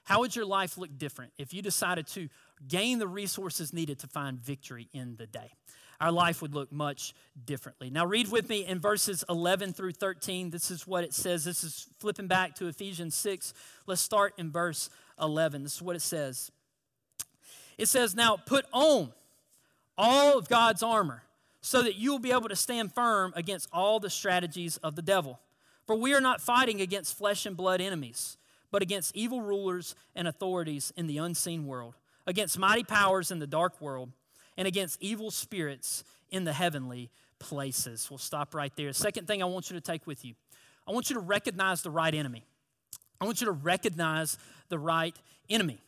How 0.04 0.20
would 0.20 0.36
your 0.36 0.46
life 0.46 0.78
look 0.78 0.98
different 0.98 1.34
if 1.38 1.54
you 1.54 1.62
decided 1.62 2.08
to 2.08 2.30
gain 2.68 3.00
the 3.00 3.08
resources 3.08 3.74
needed 3.74 4.00
to 4.00 4.08
find 4.08 4.40
victory 4.40 4.88
in 4.94 5.16
the 5.18 5.28
day? 5.28 5.52
Our 6.00 6.12
life 6.12 6.42
would 6.42 6.54
look 6.54 6.72
much 6.72 7.14
differently. 7.46 7.90
Now, 7.90 8.06
read 8.06 8.32
with 8.32 8.50
me 8.50 8.66
in 8.66 8.80
verses 8.80 9.24
11 9.30 9.74
through 9.74 9.94
13. 9.94 10.50
This 10.50 10.72
is 10.72 10.88
what 10.88 11.04
it 11.04 11.14
says. 11.14 11.44
This 11.44 11.64
is 11.64 11.88
flipping 12.00 12.28
back 12.28 12.56
to 12.56 12.68
Ephesians 12.68 13.16
6. 13.16 13.54
Let's 13.86 14.02
start 14.02 14.34
in 14.38 14.52
verse 14.52 14.90
11. 15.22 15.64
This 15.64 15.76
is 15.76 15.82
what 15.82 15.96
it 15.96 16.02
says. 16.02 16.52
It 17.78 17.88
says, 17.88 18.16
Now 18.16 18.38
put 18.38 18.66
on 18.72 19.12
all 19.98 20.38
of 20.38 20.48
God's 20.48 20.84
armor 20.84 21.24
so 21.62 21.82
that 21.84 21.96
you 21.96 22.12
will 22.12 22.20
be 22.20 22.32
able 22.32 22.50
to 22.50 22.56
stand 22.56 22.94
firm 22.94 23.34
against 23.36 23.68
all 23.74 24.00
the 24.00 24.10
strategies 24.10 24.78
of 24.78 24.96
the 24.96 25.02
devil. 25.02 25.40
For 25.86 25.96
we 25.96 26.14
are 26.14 26.22
not 26.22 26.40
fighting 26.40 26.82
against 26.82 27.18
flesh 27.18 27.46
and 27.46 27.58
blood 27.58 27.82
enemies 27.82 28.38
but 28.72 28.82
against 28.82 29.16
evil 29.16 29.42
rulers 29.42 29.96
and 30.16 30.28
authorities 30.28 30.94
in 30.96 31.08
the 31.08 31.18
unseen 31.18 31.66
world, 31.66 31.96
against 32.28 32.60
mighty 32.60 32.84
powers 32.84 33.32
in 33.32 33.40
the 33.40 33.48
dark 33.48 33.80
world, 33.82 34.12
and 34.60 34.68
against 34.68 35.02
evil 35.02 35.32
spirits 35.32 36.04
in 36.30 36.44
the 36.44 36.52
heavenly 36.52 37.10
places. 37.40 38.08
We'll 38.12 38.18
stop 38.18 38.54
right 38.54 38.76
there. 38.76 38.92
Second 38.92 39.26
thing 39.26 39.42
I 39.42 39.46
want 39.46 39.72
you 39.72 39.76
to 39.76 39.82
take 39.82 40.06
with 40.06 40.24
you 40.24 40.36
I 40.88 40.92
want 40.92 41.10
you 41.10 41.14
to 41.16 41.22
recognize 41.22 41.82
the 41.82 41.92
right 41.92 42.14
enemy. 42.14 42.44
I 43.22 43.26
want 43.26 43.42
you 43.42 43.46
to 43.46 43.54
recognize 43.54 44.38
the 44.70 44.80
right 44.80 45.16
enemy. 45.50 45.80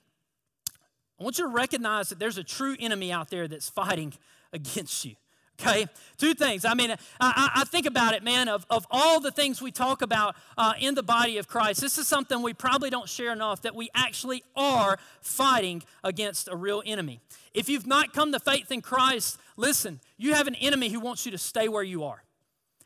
I 1.20 1.24
want 1.24 1.38
you 1.38 1.46
to 1.46 1.52
recognize 1.52 2.10
that 2.10 2.20
there's 2.20 2.38
a 2.38 2.44
true 2.44 2.76
enemy 2.80 3.12
out 3.12 3.30
there 3.30 3.48
that's 3.48 3.70
fighting 3.70 4.14
against 4.54 5.06
you. 5.06 5.16
Okay, 5.62 5.86
two 6.18 6.34
things. 6.34 6.66
I 6.66 6.74
mean, 6.74 6.92
I, 7.20 7.52
I, 7.56 7.64
think 7.66 7.86
about 7.86 8.16
it, 8.16 8.24
man, 8.24 8.50
of, 8.50 8.66
of 8.70 8.88
all 8.90 9.20
the 9.20 9.30
things 9.30 9.62
we 9.62 9.72
talk 9.72 10.02
about 10.02 10.36
uh, 10.58 10.74
in 10.80 10.96
the 10.96 11.04
body 11.04 11.38
of 11.38 11.48
Christ, 11.48 11.82
this 11.82 12.00
is 12.00 12.08
something 12.08 12.42
we 12.42 12.54
probably 12.54 12.90
don't 12.90 13.08
share 13.08 13.32
enough 13.32 13.62
that 13.62 13.76
we 13.76 13.90
actually 13.94 14.44
are 14.56 14.98
fighting 15.22 15.84
against 16.04 16.48
a 16.48 16.56
real 16.56 16.82
enemy. 16.84 17.20
If 17.54 17.70
you've 17.70 17.86
not 17.86 18.12
come 18.12 18.32
to 18.32 18.40
faith 18.40 18.72
in 18.72 18.82
Christ, 18.82 19.40
listen, 19.56 20.00
you 20.18 20.34
have 20.34 20.48
an 20.48 20.56
enemy 20.56 20.90
who 20.90 21.00
wants 21.00 21.26
you 21.26 21.32
to 21.32 21.38
stay 21.38 21.68
where 21.68 21.84
you 21.84 22.06
are. 22.06 22.24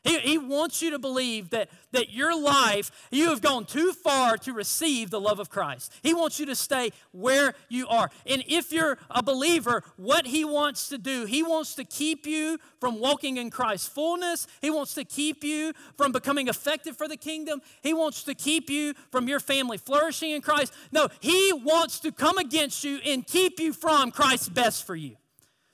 He, 0.06 0.20
he 0.20 0.38
wants 0.38 0.80
you 0.82 0.92
to 0.92 1.00
believe 1.00 1.50
that, 1.50 1.68
that 1.90 2.10
your 2.10 2.40
life, 2.40 3.08
you 3.10 3.30
have 3.30 3.40
gone 3.40 3.64
too 3.64 3.92
far 3.92 4.36
to 4.38 4.52
receive 4.52 5.10
the 5.10 5.20
love 5.20 5.40
of 5.40 5.50
Christ. 5.50 5.92
He 6.02 6.14
wants 6.14 6.38
you 6.38 6.46
to 6.46 6.54
stay 6.54 6.92
where 7.10 7.54
you 7.68 7.88
are. 7.88 8.08
And 8.24 8.44
if 8.46 8.72
you're 8.72 8.98
a 9.10 9.22
believer, 9.22 9.82
what 9.96 10.26
He 10.26 10.44
wants 10.44 10.88
to 10.90 10.98
do, 10.98 11.24
He 11.24 11.42
wants 11.42 11.74
to 11.74 11.84
keep 11.84 12.24
you 12.24 12.58
from 12.80 13.00
walking 13.00 13.36
in 13.36 13.50
Christ's 13.50 13.88
fullness. 13.88 14.46
He 14.62 14.70
wants 14.70 14.94
to 14.94 15.04
keep 15.04 15.42
you 15.42 15.72
from 15.96 16.12
becoming 16.12 16.46
effective 16.46 16.96
for 16.96 17.08
the 17.08 17.16
kingdom. 17.16 17.60
He 17.82 17.92
wants 17.92 18.22
to 18.24 18.34
keep 18.34 18.70
you 18.70 18.94
from 19.10 19.26
your 19.26 19.40
family 19.40 19.76
flourishing 19.76 20.30
in 20.30 20.40
Christ. 20.40 20.72
No, 20.92 21.08
He 21.18 21.52
wants 21.52 21.98
to 22.00 22.12
come 22.12 22.38
against 22.38 22.84
you 22.84 23.00
and 23.04 23.26
keep 23.26 23.58
you 23.58 23.72
from 23.72 24.12
Christ's 24.12 24.48
best 24.48 24.86
for 24.86 24.94
you. 24.94 25.16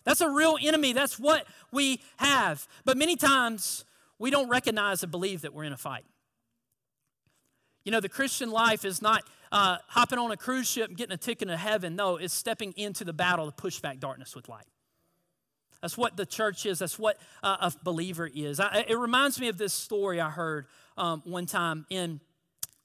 That's 0.05 0.23
a 0.23 0.31
real 0.31 0.57
enemy. 0.61 0.95
That's 0.95 1.19
what 1.19 1.47
we 1.71 2.01
have. 2.17 2.67
But 2.85 2.97
many 2.97 3.15
times, 3.15 3.85
we 4.23 4.31
don't 4.31 4.49
recognize 4.49 5.03
and 5.03 5.11
believe 5.11 5.41
that 5.41 5.53
we're 5.53 5.65
in 5.65 5.73
a 5.73 5.77
fight. 5.77 6.05
You 7.85 7.91
know, 7.91 7.99
the 7.99 8.09
Christian 8.09 8.53
life 8.53 8.85
is 8.85 9.03
not 9.03 9.25
uh, 9.51 9.79
hopping 9.89 10.21
on 10.21 10.31
a 10.31 10.37
cruise 10.37 10.71
ship 10.71 10.87
and 10.91 10.97
getting 10.97 11.13
a 11.13 11.17
ticket 11.17 11.49
to 11.49 11.57
heaven. 11.57 11.97
No, 11.97 12.19
it's 12.19 12.33
stepping 12.33 12.73
into 12.77 13.03
the 13.03 13.13
battle 13.13 13.47
to 13.47 13.53
push 13.53 13.81
back 13.81 13.99
darkness 13.99 14.37
with 14.37 14.49
light. 14.49 14.67
That's 15.81 15.99
what 15.99 16.17
the 16.17 16.25
church 16.25 16.67
is. 16.67 16.79
That's 16.79 17.01
what 17.01 17.19
uh, 17.43 17.57
a 17.61 17.73
believer 17.83 18.31
is. 18.33 18.61
I, 18.61 18.85
it 18.89 18.97
reminds 18.97 19.41
me 19.41 19.49
of 19.49 19.59
this 19.59 19.73
story 19.73 20.21
I 20.21 20.31
heard 20.31 20.67
um, 20.97 21.23
one 21.25 21.47
time. 21.47 21.85
In 21.91 22.21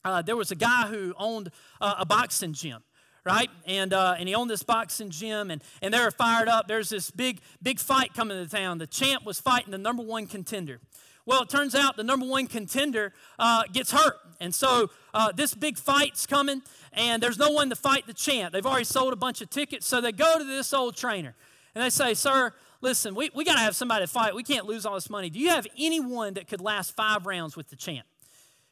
uh, 0.03 0.23
there 0.23 0.35
was 0.35 0.49
a 0.49 0.55
guy 0.55 0.87
who 0.87 1.13
owned 1.19 1.51
a 1.79 2.05
boxing 2.05 2.53
gym, 2.53 2.81
right? 3.23 3.51
And 3.67 3.93
uh, 3.93 4.15
and 4.17 4.27
he 4.27 4.33
owned 4.33 4.49
this 4.49 4.63
boxing 4.63 5.11
gym, 5.11 5.51
and 5.51 5.61
and 5.83 5.93
they 5.93 5.99
were 5.99 6.09
fired 6.09 6.47
up. 6.47 6.67
There's 6.67 6.89
this 6.89 7.11
big 7.11 7.41
big 7.61 7.77
fight 7.79 8.15
coming 8.15 8.43
to 8.43 8.49
town. 8.49 8.79
The 8.79 8.87
champ 8.87 9.23
was 9.23 9.39
fighting 9.39 9.69
the 9.69 9.77
number 9.77 10.01
one 10.01 10.25
contender. 10.25 10.79
Well, 11.27 11.41
it 11.41 11.49
turns 11.49 11.75
out 11.75 11.97
the 11.97 12.05
number 12.05 12.25
one 12.25 12.47
contender 12.47 13.11
uh, 13.37 13.63
gets 13.73 13.91
hurt. 13.91 14.15
And 14.39 14.55
so 14.55 14.89
uh, 15.13 15.33
this 15.33 15.53
big 15.53 15.77
fight's 15.77 16.25
coming, 16.25 16.61
and 16.93 17.21
there's 17.21 17.37
no 17.37 17.49
one 17.49 17.69
to 17.69 17.75
fight 17.75 18.07
the 18.07 18.13
champ. 18.13 18.53
They've 18.53 18.65
already 18.65 18.85
sold 18.85 19.11
a 19.11 19.17
bunch 19.17 19.41
of 19.41 19.49
tickets. 19.49 19.85
So 19.85 19.99
they 19.99 20.13
go 20.13 20.37
to 20.37 20.45
this 20.45 20.73
old 20.73 20.95
trainer, 20.95 21.35
and 21.75 21.83
they 21.83 21.89
say, 21.89 22.13
Sir, 22.13 22.53
listen, 22.79 23.13
we, 23.13 23.29
we 23.35 23.43
got 23.43 23.55
to 23.55 23.59
have 23.59 23.75
somebody 23.75 24.05
to 24.05 24.11
fight. 24.11 24.35
We 24.35 24.43
can't 24.43 24.65
lose 24.65 24.85
all 24.85 24.93
this 24.93 25.09
money. 25.09 25.29
Do 25.29 25.37
you 25.37 25.49
have 25.49 25.67
anyone 25.77 26.35
that 26.35 26.47
could 26.47 26.61
last 26.61 26.95
five 26.95 27.25
rounds 27.25 27.57
with 27.57 27.67
the 27.67 27.75
champ? 27.75 28.07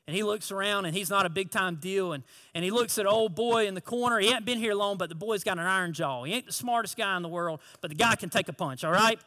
And 0.08 0.16
he 0.16 0.24
looks 0.24 0.52
around 0.52 0.86
and 0.86 0.96
he's 0.96 1.10
not 1.10 1.26
a 1.26 1.30
big 1.30 1.50
time 1.50 1.76
deal. 1.76 2.14
And, 2.14 2.24
and 2.54 2.64
he 2.64 2.70
looks 2.72 2.98
at 3.00 3.08
old 3.08 3.36
boy 3.36 3.68
in 3.68 3.74
the 3.74 3.82
corner. 3.82 4.20
He 4.20 4.28
hasn't 4.28 4.46
been 4.46 4.60
here 4.60 4.76
long, 4.76 4.98
but 4.98 5.10
the 5.10 5.16
boy's 5.16 5.44
got 5.44 5.58
an 5.58 5.66
iron 5.66 5.94
jaw. 5.94 6.24
He 6.24 6.34
ain't 6.34 6.46
the 6.46 6.54
smartest 6.54 6.96
guy 6.96 7.18
in 7.18 7.24
the 7.24 7.28
world, 7.28 7.60
but 7.82 7.90
the 7.90 7.96
guy 7.96 8.16
can 8.16 8.30
take 8.30 8.48
a 8.48 8.54
punch, 8.54 8.84
all 8.84 8.92
right? 8.92 9.20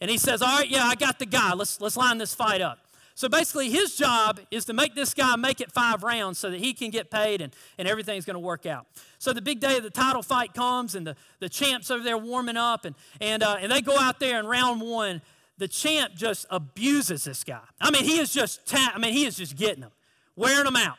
And 0.00 0.10
he 0.10 0.18
says, 0.18 0.42
All 0.42 0.58
right, 0.58 0.68
yeah, 0.68 0.84
I 0.84 0.94
got 0.94 1.18
the 1.18 1.26
guy. 1.26 1.54
Let's, 1.54 1.80
let's 1.80 1.96
line 1.96 2.18
this 2.18 2.34
fight 2.34 2.60
up. 2.60 2.78
So 3.16 3.30
basically, 3.30 3.70
his 3.70 3.96
job 3.96 4.40
is 4.50 4.66
to 4.66 4.74
make 4.74 4.94
this 4.94 5.14
guy 5.14 5.36
make 5.36 5.62
it 5.62 5.72
five 5.72 6.02
rounds 6.02 6.38
so 6.38 6.50
that 6.50 6.60
he 6.60 6.74
can 6.74 6.90
get 6.90 7.10
paid 7.10 7.40
and, 7.40 7.50
and 7.78 7.88
everything's 7.88 8.26
going 8.26 8.34
to 8.34 8.40
work 8.40 8.66
out. 8.66 8.86
So 9.18 9.32
the 9.32 9.40
big 9.40 9.58
day 9.58 9.78
of 9.78 9.82
the 9.82 9.90
title 9.90 10.22
fight 10.22 10.52
comes, 10.52 10.94
and 10.94 11.06
the, 11.06 11.16
the 11.40 11.48
champ's 11.48 11.90
over 11.90 12.04
there 12.04 12.18
warming 12.18 12.58
up, 12.58 12.84
and, 12.84 12.94
and, 13.18 13.42
uh, 13.42 13.56
and 13.58 13.72
they 13.72 13.80
go 13.80 13.98
out 13.98 14.20
there 14.20 14.38
in 14.38 14.46
round 14.46 14.82
one. 14.82 15.22
The 15.56 15.66
champ 15.66 16.14
just 16.14 16.44
abuses 16.50 17.24
this 17.24 17.42
guy. 17.42 17.62
I 17.80 17.90
mean, 17.90 18.04
he 18.04 18.18
is 18.18 18.34
just, 18.34 18.66
ta- 18.66 18.92
I 18.94 18.98
mean, 18.98 19.14
he 19.14 19.24
is 19.24 19.34
just 19.34 19.56
getting 19.56 19.84
him, 19.84 19.92
wearing 20.36 20.66
him 20.66 20.76
out. 20.76 20.98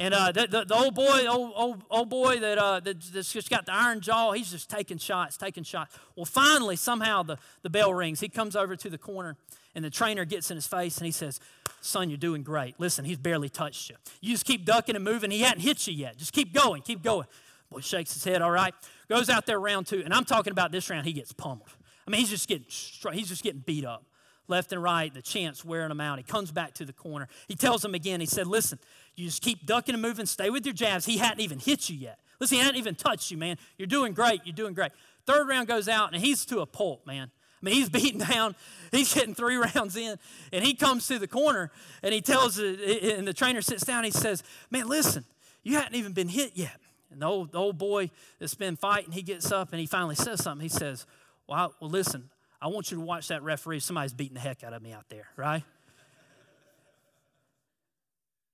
And 0.00 0.14
uh, 0.14 0.30
the, 0.30 0.46
the, 0.46 0.64
the, 0.64 0.74
old 0.76 0.94
boy, 0.94 1.26
old, 1.26 1.52
old, 1.56 1.82
old 1.90 2.08
boy 2.08 2.38
that, 2.38 2.56
uh, 2.56 2.78
that, 2.80 3.00
that's 3.12 3.32
just 3.32 3.50
got 3.50 3.66
the 3.66 3.74
iron 3.74 4.00
jaw, 4.00 4.30
he's 4.30 4.50
just 4.50 4.70
taking 4.70 4.96
shots, 4.96 5.36
taking 5.36 5.64
shots. 5.64 5.98
Well, 6.14 6.24
finally, 6.24 6.76
somehow 6.76 7.24
the, 7.24 7.36
the 7.62 7.70
bell 7.70 7.92
rings. 7.92 8.20
He 8.20 8.28
comes 8.28 8.54
over 8.54 8.76
to 8.76 8.88
the 8.88 8.98
corner, 8.98 9.36
and 9.74 9.84
the 9.84 9.90
trainer 9.90 10.24
gets 10.24 10.52
in 10.52 10.56
his 10.56 10.68
face 10.68 10.98
and 10.98 11.06
he 11.06 11.10
says, 11.10 11.40
Son, 11.80 12.10
you're 12.10 12.16
doing 12.16 12.44
great. 12.44 12.76
Listen, 12.78 13.04
he's 13.04 13.18
barely 13.18 13.48
touched 13.48 13.90
you. 13.90 13.96
You 14.20 14.34
just 14.34 14.44
keep 14.44 14.64
ducking 14.64 14.94
and 14.94 15.04
moving. 15.04 15.32
He 15.32 15.40
hadn't 15.40 15.62
hit 15.62 15.86
you 15.88 15.94
yet. 15.94 16.16
Just 16.16 16.32
keep 16.32 16.52
going, 16.52 16.82
keep 16.82 17.02
going. 17.02 17.26
Boy 17.70 17.80
shakes 17.80 18.14
his 18.14 18.24
head, 18.24 18.40
all 18.40 18.50
right. 18.52 18.74
Goes 19.08 19.28
out 19.28 19.46
there 19.46 19.58
round 19.58 19.88
two, 19.88 20.02
and 20.04 20.14
I'm 20.14 20.24
talking 20.24 20.52
about 20.52 20.70
this 20.70 20.88
round, 20.90 21.06
he 21.06 21.12
gets 21.12 21.32
pummeled. 21.32 21.68
I 22.06 22.10
mean, 22.10 22.20
he's 22.20 22.30
just 22.30 22.48
getting 22.48 22.66
he's 23.12 23.28
just 23.28 23.42
getting 23.42 23.60
beat 23.60 23.84
up 23.84 24.04
left 24.48 24.72
and 24.72 24.82
right. 24.82 25.12
The 25.12 25.22
champ's 25.22 25.64
wearing 25.64 25.90
him 25.90 26.00
out. 26.00 26.18
He 26.18 26.24
comes 26.24 26.50
back 26.50 26.74
to 26.74 26.84
the 26.84 26.92
corner. 26.92 27.28
He 27.46 27.54
tells 27.54 27.84
him 27.84 27.94
again, 27.94 28.20
he 28.20 28.26
said, 28.26 28.46
Listen, 28.46 28.78
you 29.14 29.26
just 29.26 29.42
keep 29.42 29.66
ducking 29.66 29.94
and 29.94 30.02
moving, 30.02 30.26
stay 30.26 30.50
with 30.50 30.66
your 30.66 30.74
jabs. 30.74 31.04
He 31.04 31.18
hadn't 31.18 31.40
even 31.40 31.58
hit 31.58 31.88
you 31.88 31.96
yet. 31.96 32.18
Listen, 32.40 32.58
he 32.58 32.62
hadn't 32.62 32.78
even 32.78 32.94
touched 32.94 33.30
you, 33.30 33.36
man. 33.36 33.56
You're 33.76 33.86
doing 33.86 34.12
great. 34.12 34.40
You're 34.44 34.54
doing 34.54 34.74
great. 34.74 34.92
Third 35.26 35.48
round 35.48 35.68
goes 35.68 35.88
out, 35.88 36.12
and 36.12 36.22
he's 36.22 36.44
to 36.46 36.60
a 36.60 36.66
pulp, 36.66 37.06
man. 37.06 37.30
I 37.60 37.64
mean, 37.64 37.74
he's 37.74 37.88
beaten 37.90 38.20
down. 38.20 38.54
He's 38.92 39.12
getting 39.12 39.34
three 39.34 39.56
rounds 39.74 39.96
in, 39.96 40.18
and 40.52 40.64
he 40.64 40.74
comes 40.74 41.06
to 41.08 41.18
the 41.18 41.28
corner, 41.28 41.70
and 42.02 42.14
he 42.14 42.20
tells, 42.20 42.58
uh, 42.58 42.62
uh, 42.62 43.06
and 43.16 43.26
the 43.26 43.34
trainer 43.34 43.60
sits 43.60 43.84
down. 43.84 44.04
he 44.04 44.10
says, 44.10 44.42
"Man, 44.70 44.88
listen, 44.88 45.24
you 45.62 45.74
hadn't 45.74 45.94
even 45.94 46.12
been 46.12 46.28
hit 46.28 46.52
yet." 46.54 46.76
And 47.10 47.22
the 47.22 47.26
old, 47.26 47.52
the 47.52 47.58
old 47.58 47.78
boy 47.78 48.10
that's 48.38 48.54
been 48.54 48.76
fighting, 48.76 49.12
he 49.12 49.22
gets 49.22 49.50
up 49.50 49.72
and 49.72 49.80
he 49.80 49.86
finally 49.86 50.14
says 50.14 50.42
something. 50.42 50.62
He 50.62 50.68
says, 50.68 51.06
"Well, 51.46 51.58
I, 51.58 51.68
well, 51.80 51.90
listen, 51.90 52.30
I 52.60 52.68
want 52.68 52.90
you 52.90 52.98
to 52.98 53.04
watch 53.04 53.28
that 53.28 53.42
referee. 53.42 53.80
Somebody's 53.80 54.12
beating 54.12 54.34
the 54.34 54.40
heck 54.40 54.64
out 54.64 54.72
of 54.72 54.82
me 54.82 54.92
out 54.92 55.04
there, 55.08 55.28
right?" 55.36 55.62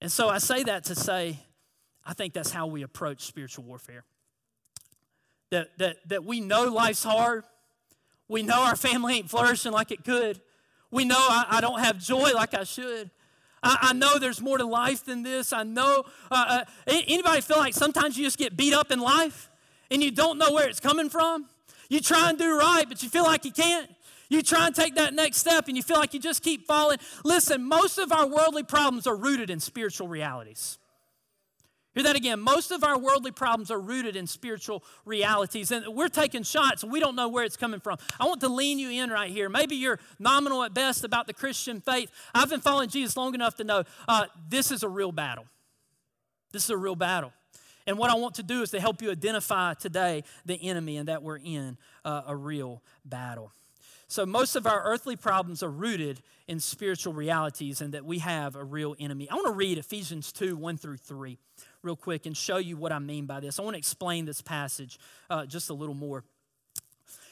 And 0.04 0.12
so 0.12 0.28
I 0.28 0.36
say 0.36 0.62
that 0.64 0.84
to 0.84 0.94
say, 0.94 1.38
I 2.04 2.12
think 2.12 2.34
that's 2.34 2.50
how 2.50 2.66
we 2.66 2.82
approach 2.82 3.22
spiritual 3.22 3.64
warfare. 3.64 4.04
That, 5.50 5.70
that, 5.78 5.96
that 6.08 6.24
we 6.26 6.40
know 6.40 6.64
life's 6.64 7.02
hard. 7.02 7.44
We 8.28 8.42
know 8.42 8.64
our 8.64 8.76
family 8.76 9.14
ain't 9.16 9.30
flourishing 9.30 9.72
like 9.72 9.90
it 9.90 10.04
could. 10.04 10.42
We 10.90 11.06
know 11.06 11.16
I, 11.16 11.46
I 11.52 11.60
don't 11.62 11.80
have 11.80 11.98
joy 11.98 12.32
like 12.34 12.52
I 12.52 12.64
should. 12.64 13.10
I, 13.62 13.78
I, 13.80 13.92
know 13.94 14.18
there's 14.18 14.42
more 14.42 14.58
to 14.58 14.66
life 14.66 15.06
than 15.06 15.22
this. 15.22 15.54
I 15.54 15.62
know. 15.62 16.04
Uh, 16.30 16.44
uh, 16.60 16.64
anybody 16.86 17.40
feel 17.40 17.56
like 17.56 17.72
sometimes 17.72 18.18
you 18.18 18.24
just 18.24 18.36
get 18.36 18.58
beat 18.58 18.74
up 18.74 18.90
in 18.90 19.00
life 19.00 19.48
and 19.90 20.02
you 20.02 20.10
don't 20.10 20.36
know 20.36 20.52
where 20.52 20.68
it's 20.68 20.80
coming 20.80 21.08
from? 21.08 21.46
You 21.88 22.00
try 22.00 22.30
and 22.30 22.38
do 22.38 22.58
right, 22.58 22.84
but 22.88 23.02
you 23.02 23.08
feel 23.08 23.24
like 23.24 23.44
you 23.44 23.52
can't. 23.52 23.90
You 24.28 24.42
try 24.42 24.66
and 24.66 24.74
take 24.74 24.94
that 24.96 25.14
next 25.14 25.38
step 25.38 25.68
and 25.68 25.76
you 25.76 25.82
feel 25.82 25.98
like 25.98 26.14
you 26.14 26.20
just 26.20 26.42
keep 26.42 26.66
falling. 26.66 26.98
Listen, 27.24 27.62
most 27.62 27.98
of 27.98 28.10
our 28.10 28.26
worldly 28.26 28.62
problems 28.62 29.06
are 29.06 29.16
rooted 29.16 29.50
in 29.50 29.60
spiritual 29.60 30.08
realities. 30.08 30.78
Hear 31.94 32.02
that 32.04 32.16
again. 32.16 32.40
Most 32.40 32.72
of 32.72 32.82
our 32.82 32.98
worldly 32.98 33.30
problems 33.30 33.70
are 33.70 33.78
rooted 33.78 34.16
in 34.16 34.26
spiritual 34.26 34.82
realities, 35.04 35.70
and 35.70 35.86
we're 35.94 36.08
taking 36.08 36.42
shots 36.42 36.82
and 36.82 36.90
we 36.90 36.98
don't 36.98 37.14
know 37.14 37.28
where 37.28 37.44
it's 37.44 37.56
coming 37.56 37.78
from. 37.78 37.98
I 38.18 38.26
want 38.26 38.40
to 38.40 38.48
lean 38.48 38.80
you 38.80 38.90
in 38.90 39.10
right 39.10 39.30
here. 39.30 39.48
Maybe 39.48 39.76
you're 39.76 40.00
nominal 40.18 40.64
at 40.64 40.74
best 40.74 41.04
about 41.04 41.28
the 41.28 41.32
Christian 41.32 41.80
faith. 41.80 42.10
I've 42.34 42.50
been 42.50 42.60
following 42.60 42.88
Jesus 42.88 43.16
long 43.16 43.34
enough 43.34 43.54
to 43.56 43.64
know 43.64 43.84
uh, 44.08 44.26
this 44.48 44.72
is 44.72 44.82
a 44.82 44.88
real 44.88 45.12
battle. 45.12 45.46
This 46.50 46.64
is 46.64 46.70
a 46.70 46.76
real 46.76 46.96
battle. 46.96 47.32
And 47.86 47.98
what 47.98 48.10
I 48.10 48.14
want 48.14 48.36
to 48.36 48.42
do 48.42 48.62
is 48.62 48.70
to 48.70 48.80
help 48.80 49.02
you 49.02 49.10
identify 49.10 49.74
today 49.74 50.24
the 50.46 50.54
enemy 50.54 50.96
and 50.96 51.08
that 51.08 51.22
we're 51.22 51.38
in 51.38 51.76
uh, 52.04 52.22
a 52.26 52.36
real 52.36 52.82
battle. 53.04 53.52
So, 54.06 54.24
most 54.24 54.54
of 54.54 54.66
our 54.66 54.82
earthly 54.84 55.16
problems 55.16 55.62
are 55.62 55.70
rooted 55.70 56.22
in 56.46 56.60
spiritual 56.60 57.14
realities 57.14 57.80
and 57.80 57.94
that 57.94 58.04
we 58.04 58.18
have 58.18 58.54
a 58.54 58.62
real 58.62 58.94
enemy. 59.00 59.28
I 59.30 59.34
want 59.34 59.46
to 59.46 59.52
read 59.52 59.78
Ephesians 59.78 60.30
2 60.32 60.56
1 60.56 60.76
through 60.76 60.98
3 60.98 61.38
real 61.82 61.96
quick 61.96 62.26
and 62.26 62.36
show 62.36 62.58
you 62.58 62.76
what 62.76 62.92
I 62.92 62.98
mean 62.98 63.26
by 63.26 63.40
this. 63.40 63.58
I 63.58 63.62
want 63.62 63.74
to 63.74 63.78
explain 63.78 64.24
this 64.24 64.40
passage 64.40 64.98
uh, 65.30 65.46
just 65.46 65.70
a 65.70 65.74
little 65.74 65.94
more. 65.94 66.22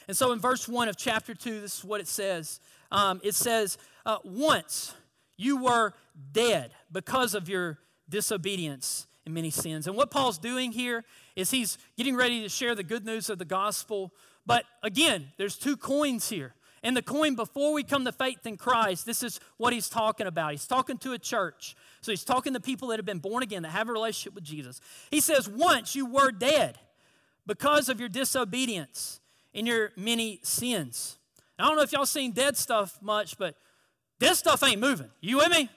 And 0.07 0.17
so, 0.17 0.31
in 0.33 0.39
verse 0.39 0.67
1 0.67 0.89
of 0.89 0.97
chapter 0.97 1.33
2, 1.33 1.61
this 1.61 1.79
is 1.79 1.85
what 1.85 2.01
it 2.01 2.07
says 2.07 2.59
um, 2.91 3.19
it 3.23 3.35
says, 3.35 3.77
uh, 4.05 4.17
Once 4.23 4.93
you 5.37 5.63
were 5.63 5.93
dead 6.31 6.71
because 6.91 7.33
of 7.33 7.49
your 7.49 7.79
disobedience 8.09 9.07
and 9.25 9.33
many 9.33 9.49
sins. 9.49 9.87
And 9.87 9.95
what 9.95 10.11
Paul's 10.11 10.37
doing 10.37 10.71
here 10.71 11.03
is 11.35 11.51
he's 11.51 11.77
getting 11.97 12.15
ready 12.15 12.41
to 12.41 12.49
share 12.49 12.75
the 12.75 12.83
good 12.83 13.05
news 13.05 13.29
of 13.29 13.39
the 13.39 13.45
gospel. 13.45 14.13
But 14.45 14.65
again, 14.81 15.31
there's 15.37 15.57
two 15.57 15.77
coins 15.77 16.29
here. 16.29 16.53
And 16.85 16.97
the 16.97 17.01
coin, 17.01 17.35
before 17.35 17.71
we 17.71 17.83
come 17.83 18.03
to 18.03 18.11
faith 18.11 18.45
in 18.45 18.57
Christ, 18.57 19.05
this 19.05 19.23
is 19.23 19.39
what 19.55 19.71
he's 19.71 19.87
talking 19.87 20.27
about. 20.27 20.51
He's 20.51 20.67
talking 20.67 20.97
to 20.99 21.13
a 21.13 21.19
church. 21.19 21.75
So 22.01 22.11
he's 22.11 22.25
talking 22.25 22.53
to 22.53 22.59
people 22.59 22.89
that 22.89 22.99
have 22.99 23.05
been 23.05 23.19
born 23.19 23.41
again, 23.41 23.63
that 23.63 23.69
have 23.69 23.87
a 23.87 23.93
relationship 23.93 24.35
with 24.35 24.43
Jesus. 24.43 24.81
He 25.09 25.21
says, 25.21 25.47
Once 25.47 25.95
you 25.95 26.05
were 26.05 26.31
dead 26.31 26.77
because 27.47 27.87
of 27.87 28.01
your 28.01 28.09
disobedience 28.09 29.21
and 29.53 29.65
your 29.65 29.91
many 29.95 30.41
sins. 30.43 31.17
I 31.57 31.67
don't 31.67 31.77
know 31.77 31.83
if 31.83 31.93
y'all 31.93 32.05
seen 32.05 32.31
dead 32.31 32.57
stuff 32.57 32.97
much, 33.01 33.37
but 33.37 33.55
dead 34.19 34.35
stuff 34.35 34.61
ain't 34.63 34.81
moving. 34.81 35.09
You 35.21 35.37
with 35.37 35.51
me? 35.51 35.69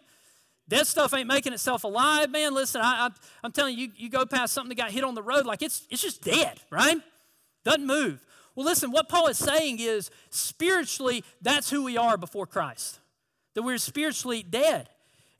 Dead 0.68 0.86
stuff 0.86 1.14
ain't 1.14 1.28
making 1.28 1.52
itself 1.52 1.84
alive, 1.84 2.30
man. 2.30 2.52
Listen, 2.52 2.80
I, 2.82 3.10
am 3.44 3.52
telling 3.52 3.78
you, 3.78 3.92
you 3.96 4.08
go 4.08 4.26
past 4.26 4.52
something 4.52 4.70
that 4.70 4.82
got 4.82 4.90
hit 4.90 5.04
on 5.04 5.14
the 5.14 5.22
road, 5.22 5.46
like 5.46 5.62
it's, 5.62 5.86
it's 5.90 6.02
just 6.02 6.22
dead, 6.22 6.58
right? 6.70 6.96
Doesn't 7.64 7.86
move. 7.86 8.24
Well, 8.56 8.66
listen, 8.66 8.90
what 8.90 9.08
Paul 9.08 9.28
is 9.28 9.38
saying 9.38 9.78
is 9.78 10.10
spiritually, 10.30 11.22
that's 11.40 11.70
who 11.70 11.84
we 11.84 11.96
are 11.96 12.16
before 12.16 12.46
Christ, 12.46 12.98
that 13.54 13.62
we're 13.62 13.78
spiritually 13.78 14.42
dead. 14.42 14.88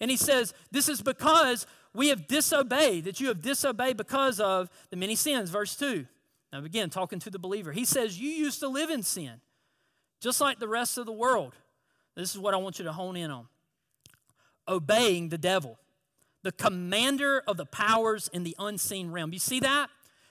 And 0.01 0.11
he 0.11 0.17
says, 0.17 0.55
This 0.71 0.89
is 0.89 1.01
because 1.03 1.67
we 1.95 2.09
have 2.09 2.29
disobeyed, 2.29 3.05
that 3.05 3.19
you 3.19 3.29
have 3.29 3.43
disobeyed 3.43 3.97
because 3.97 4.39
of 4.39 4.71
the 4.91 4.97
many 4.97 5.15
sins. 5.15 5.51
Verse 5.51 5.75
2. 5.77 6.07
Now, 6.53 6.63
again, 6.63 6.91
talking 6.91 7.19
to 7.21 7.31
the 7.31 7.39
believer. 7.39 7.73
He 7.73 7.85
says, 7.85 8.21
You 8.21 8.31
used 8.31 8.61
to 8.61 8.69
live 8.69 8.91
in 8.91 9.03
sin, 9.03 9.41
just 10.21 10.41
like 10.41 10.59
the 10.61 10.69
rest 10.69 10.99
of 10.99 11.07
the 11.07 11.13
world. 11.13 11.55
This 12.15 12.33
is 12.33 12.39
what 12.39 12.55
I 12.55 12.59
want 12.59 12.79
you 12.79 12.85
to 12.85 12.93
hone 12.93 13.17
in 13.17 13.31
on 13.31 13.47
obeying 14.69 15.29
the 15.29 15.39
devil, 15.39 15.79
the 16.43 16.53
commander 16.53 17.43
of 17.47 17.57
the 17.57 17.67
powers 17.67 18.29
in 18.33 18.45
the 18.45 18.55
unseen 18.59 19.11
realm. 19.11 19.33
You 19.33 19.39
see 19.39 19.61
that? 19.61 19.89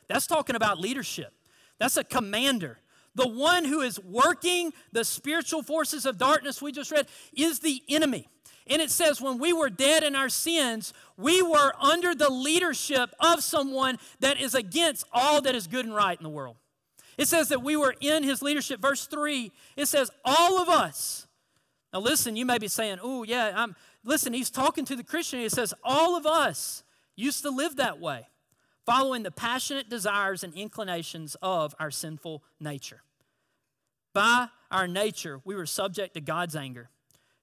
That's 0.07 0.27
talking 0.27 0.55
about 0.55 0.79
leadership. 0.79 1.33
That's 1.79 1.97
a 1.97 2.03
commander. 2.03 2.79
The 3.15 3.27
one 3.27 3.65
who 3.65 3.81
is 3.81 3.99
working 3.99 4.73
the 4.91 5.03
spiritual 5.03 5.63
forces 5.63 6.05
of 6.05 6.17
darkness 6.17 6.61
we 6.61 6.71
just 6.71 6.91
read 6.91 7.07
is 7.33 7.59
the 7.59 7.81
enemy. 7.89 8.27
And 8.67 8.81
it 8.81 8.89
says, 8.89 9.21
when 9.21 9.37
we 9.37 9.53
were 9.53 9.69
dead 9.69 10.03
in 10.03 10.15
our 10.15 10.29
sins, 10.29 10.91
we 11.17 11.41
were 11.41 11.73
under 11.79 12.15
the 12.15 12.29
leadership 12.31 13.13
of 13.19 13.43
someone 13.43 13.99
that 14.19 14.39
is 14.39 14.55
against 14.55 15.05
all 15.13 15.41
that 15.41 15.53
is 15.55 15.67
good 15.67 15.85
and 15.85 15.95
right 15.95 16.17
in 16.17 16.23
the 16.23 16.29
world. 16.29 16.57
It 17.17 17.27
says 17.27 17.49
that 17.49 17.61
we 17.61 17.77
were 17.77 17.95
in 18.01 18.23
his 18.23 18.41
leadership. 18.41 18.81
Verse 18.81 19.05
3, 19.07 19.51
it 19.77 19.85
says, 19.85 20.11
all 20.25 20.61
of 20.61 20.67
us. 20.67 21.27
Now, 21.93 21.99
listen, 21.99 22.35
you 22.35 22.45
may 22.45 22.57
be 22.57 22.67
saying, 22.67 22.97
oh, 23.01 23.23
yeah, 23.23 23.53
I'm. 23.55 23.75
Listen, 24.05 24.33
he's 24.33 24.51
talking 24.51 24.85
to 24.85 24.95
the 24.95 25.03
Christian. 25.03 25.39
He 25.39 25.49
says, 25.49 25.73
all 25.83 26.15
of 26.15 26.25
us 26.25 26.83
used 27.15 27.41
to 27.41 27.49
live 27.49 27.75
that 27.77 27.99
way 27.99 28.27
following 28.85 29.23
the 29.23 29.31
passionate 29.31 29.89
desires 29.89 30.43
and 30.43 30.53
inclinations 30.53 31.35
of 31.41 31.73
our 31.79 31.89
sinful 31.89 32.43
nature. 32.59 33.01
By 34.13 34.47
our 34.71 34.87
nature, 34.87 35.41
we 35.43 35.55
were 35.55 35.65
subject 35.65 36.13
to 36.13 36.21
God's 36.21 36.55
anger, 36.55 36.89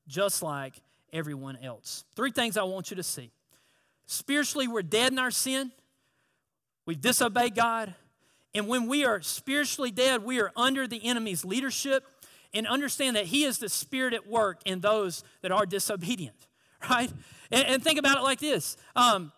just 0.06 0.40
like 0.42 0.74
everyone 1.12 1.56
else. 1.56 2.04
Three 2.14 2.30
things 2.30 2.56
I 2.56 2.62
want 2.62 2.90
you 2.90 2.96
to 2.96 3.02
see. 3.02 3.32
Spiritually, 4.06 4.68
we're 4.68 4.82
dead 4.82 5.10
in 5.10 5.18
our 5.18 5.32
sin, 5.32 5.72
we've 6.86 7.00
disobeyed 7.00 7.56
God, 7.56 7.94
and 8.54 8.68
when 8.68 8.86
we 8.86 9.04
are 9.04 9.20
spiritually 9.20 9.90
dead, 9.90 10.22
we 10.24 10.40
are 10.40 10.52
under 10.56 10.86
the 10.86 11.04
enemy's 11.04 11.44
leadership. 11.44 12.04
And 12.54 12.66
understand 12.66 13.16
that 13.16 13.24
he 13.24 13.44
is 13.44 13.56
the 13.56 13.70
spirit 13.70 14.12
at 14.12 14.26
work 14.26 14.60
in 14.66 14.80
those 14.80 15.24
that 15.40 15.50
are 15.50 15.64
disobedient, 15.64 16.48
right? 16.90 17.10
And, 17.50 17.66
and 17.66 17.82
think 17.82 17.98
about 17.98 18.18
it 18.18 18.22
like 18.22 18.38
this 18.38 18.76
um, 18.96 19.32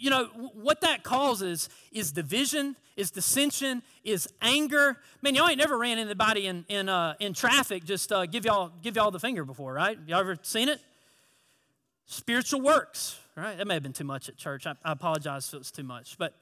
you 0.00 0.08
know, 0.08 0.24
what 0.54 0.80
that 0.80 1.02
causes 1.02 1.68
is 1.92 2.10
division, 2.10 2.74
is 2.96 3.10
dissension, 3.10 3.82
is 4.02 4.28
anger. 4.40 4.96
Man, 5.20 5.34
y'all 5.34 5.48
ain't 5.48 5.58
never 5.58 5.76
ran 5.76 5.98
anybody 5.98 6.46
in, 6.46 6.64
in, 6.68 6.88
uh, 6.88 7.14
in 7.20 7.34
traffic 7.34 7.84
just 7.84 8.10
uh, 8.10 8.24
give, 8.24 8.46
y'all, 8.46 8.72
give 8.82 8.96
y'all 8.96 9.10
the 9.10 9.20
finger 9.20 9.44
before, 9.44 9.74
right? 9.74 9.98
Y'all 10.06 10.20
ever 10.20 10.38
seen 10.42 10.70
it? 10.70 10.80
Spiritual 12.06 12.62
works, 12.62 13.18
right? 13.36 13.58
That 13.58 13.66
may 13.66 13.74
have 13.74 13.82
been 13.82 13.92
too 13.92 14.04
much 14.04 14.30
at 14.30 14.38
church. 14.38 14.66
I, 14.66 14.72
I 14.82 14.92
apologize 14.92 15.48
if 15.48 15.54
it 15.54 15.58
was 15.58 15.70
too 15.70 15.84
much. 15.84 16.16
But, 16.16 16.34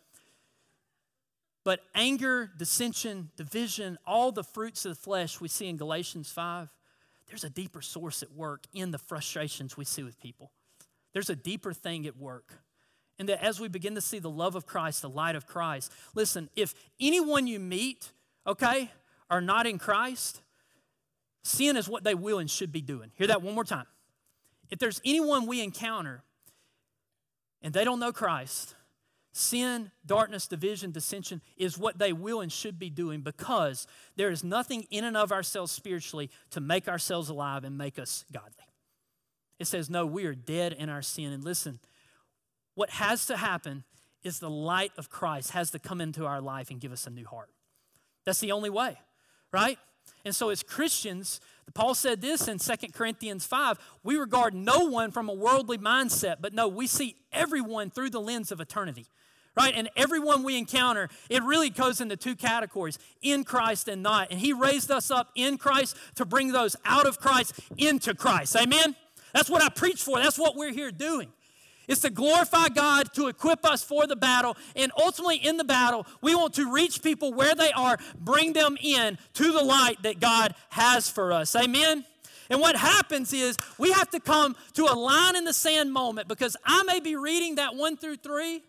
but 1.64 1.80
anger, 1.96 2.52
dissension, 2.56 3.30
division, 3.36 3.98
all 4.06 4.30
the 4.30 4.44
fruits 4.44 4.84
of 4.84 4.94
the 4.94 5.02
flesh 5.02 5.40
we 5.40 5.48
see 5.48 5.66
in 5.66 5.76
Galatians 5.76 6.30
5, 6.30 6.68
there's 7.28 7.44
a 7.44 7.50
deeper 7.50 7.82
source 7.82 8.22
at 8.22 8.32
work 8.32 8.64
in 8.72 8.90
the 8.90 8.98
frustrations 8.98 9.76
we 9.76 9.84
see 9.84 10.02
with 10.02 10.18
people. 10.20 10.50
There's 11.12 11.30
a 11.30 11.36
deeper 11.36 11.72
thing 11.72 12.06
at 12.06 12.16
work. 12.16 12.62
And 13.18 13.28
that 13.28 13.44
as 13.44 13.58
we 13.58 13.68
begin 13.68 13.96
to 13.96 14.00
see 14.00 14.20
the 14.20 14.30
love 14.30 14.54
of 14.54 14.64
Christ, 14.64 15.02
the 15.02 15.08
light 15.08 15.34
of 15.34 15.46
Christ, 15.46 15.92
listen, 16.14 16.48
if 16.54 16.74
anyone 17.00 17.46
you 17.46 17.58
meet, 17.58 18.12
okay, 18.46 18.92
are 19.28 19.40
not 19.40 19.66
in 19.66 19.78
Christ, 19.78 20.40
sin 21.42 21.76
is 21.76 21.88
what 21.88 22.04
they 22.04 22.14
will 22.14 22.38
and 22.38 22.50
should 22.50 22.70
be 22.70 22.80
doing. 22.80 23.10
Hear 23.16 23.26
that 23.26 23.42
one 23.42 23.54
more 23.54 23.64
time. 23.64 23.86
If 24.70 24.78
there's 24.78 25.00
anyone 25.04 25.46
we 25.46 25.62
encounter 25.62 26.22
and 27.60 27.74
they 27.74 27.84
don't 27.84 27.98
know 27.98 28.12
Christ, 28.12 28.74
sin, 29.32 29.90
darkness, 30.04 30.46
division, 30.46 30.90
dissension 30.90 31.40
is 31.56 31.78
what 31.78 31.98
they 31.98 32.12
will 32.12 32.40
and 32.40 32.50
should 32.50 32.78
be 32.78 32.90
doing 32.90 33.20
because 33.20 33.86
there 34.16 34.30
is 34.30 34.42
nothing 34.42 34.86
in 34.90 35.04
and 35.04 35.16
of 35.16 35.32
ourselves 35.32 35.72
spiritually 35.72 36.30
to 36.50 36.60
make 36.60 36.88
ourselves 36.88 37.28
alive 37.28 37.64
and 37.64 37.76
make 37.78 37.98
us 37.98 38.24
godly. 38.32 38.52
It 39.58 39.66
says, 39.66 39.90
no, 39.90 40.06
we 40.06 40.24
are 40.24 40.34
dead 40.34 40.72
in 40.72 40.88
our 40.88 41.02
sin. 41.02 41.32
And 41.32 41.44
listen, 41.44 41.80
what 42.74 42.90
has 42.90 43.26
to 43.26 43.36
happen 43.36 43.84
is 44.22 44.38
the 44.38 44.50
light 44.50 44.92
of 44.96 45.10
Christ 45.10 45.50
has 45.52 45.70
to 45.72 45.78
come 45.78 46.00
into 46.00 46.26
our 46.26 46.40
life 46.40 46.70
and 46.70 46.80
give 46.80 46.92
us 46.92 47.06
a 47.06 47.10
new 47.10 47.26
heart. 47.26 47.50
That's 48.24 48.40
the 48.40 48.52
only 48.52 48.70
way, 48.70 48.98
right? 49.52 49.78
And 50.24 50.34
so, 50.34 50.50
as 50.50 50.62
Christians, 50.62 51.40
Paul 51.74 51.94
said 51.94 52.20
this 52.20 52.48
in 52.48 52.58
2 52.58 52.74
Corinthians 52.92 53.46
5 53.46 53.78
we 54.02 54.16
regard 54.16 54.54
no 54.54 54.88
one 54.88 55.10
from 55.10 55.28
a 55.28 55.34
worldly 55.34 55.78
mindset, 55.78 56.36
but 56.40 56.52
no, 56.52 56.68
we 56.68 56.86
see 56.86 57.16
everyone 57.32 57.90
through 57.90 58.10
the 58.10 58.20
lens 58.20 58.52
of 58.52 58.60
eternity, 58.60 59.06
right? 59.56 59.74
And 59.74 59.90
everyone 59.96 60.42
we 60.42 60.56
encounter, 60.56 61.08
it 61.28 61.42
really 61.42 61.70
goes 61.70 62.00
into 62.00 62.16
two 62.16 62.36
categories 62.36 62.98
in 63.22 63.44
Christ 63.44 63.88
and 63.88 64.02
not. 64.02 64.30
And 64.30 64.40
He 64.40 64.52
raised 64.52 64.90
us 64.90 65.10
up 65.10 65.30
in 65.34 65.58
Christ 65.58 65.96
to 66.16 66.24
bring 66.24 66.52
those 66.52 66.76
out 66.84 67.06
of 67.06 67.18
Christ 67.18 67.58
into 67.76 68.14
Christ. 68.14 68.56
Amen? 68.56 68.94
That's 69.32 69.50
what 69.50 69.62
I 69.62 69.68
preach 69.68 70.02
for, 70.02 70.18
that's 70.18 70.38
what 70.38 70.56
we're 70.56 70.72
here 70.72 70.90
doing. 70.90 71.32
It's 71.88 72.02
to 72.02 72.10
glorify 72.10 72.68
God, 72.68 73.14
to 73.14 73.28
equip 73.28 73.64
us 73.64 73.82
for 73.82 74.06
the 74.06 74.14
battle. 74.14 74.56
And 74.76 74.92
ultimately, 75.00 75.36
in 75.36 75.56
the 75.56 75.64
battle, 75.64 76.06
we 76.20 76.34
want 76.34 76.52
to 76.54 76.70
reach 76.70 77.02
people 77.02 77.32
where 77.32 77.54
they 77.54 77.72
are, 77.72 77.96
bring 78.20 78.52
them 78.52 78.76
in 78.80 79.16
to 79.34 79.52
the 79.52 79.64
light 79.64 80.02
that 80.02 80.20
God 80.20 80.54
has 80.68 81.08
for 81.08 81.32
us. 81.32 81.56
Amen? 81.56 82.04
And 82.50 82.60
what 82.60 82.76
happens 82.76 83.32
is 83.32 83.56
we 83.78 83.92
have 83.92 84.10
to 84.10 84.20
come 84.20 84.54
to 84.74 84.84
a 84.84 84.94
line 84.94 85.34
in 85.34 85.44
the 85.44 85.52
sand 85.52 85.92
moment 85.92 86.28
because 86.28 86.56
I 86.64 86.82
may 86.84 87.00
be 87.00 87.16
reading 87.16 87.56
that 87.56 87.74
one 87.74 87.96
through 87.96 88.16
three. 88.16 88.62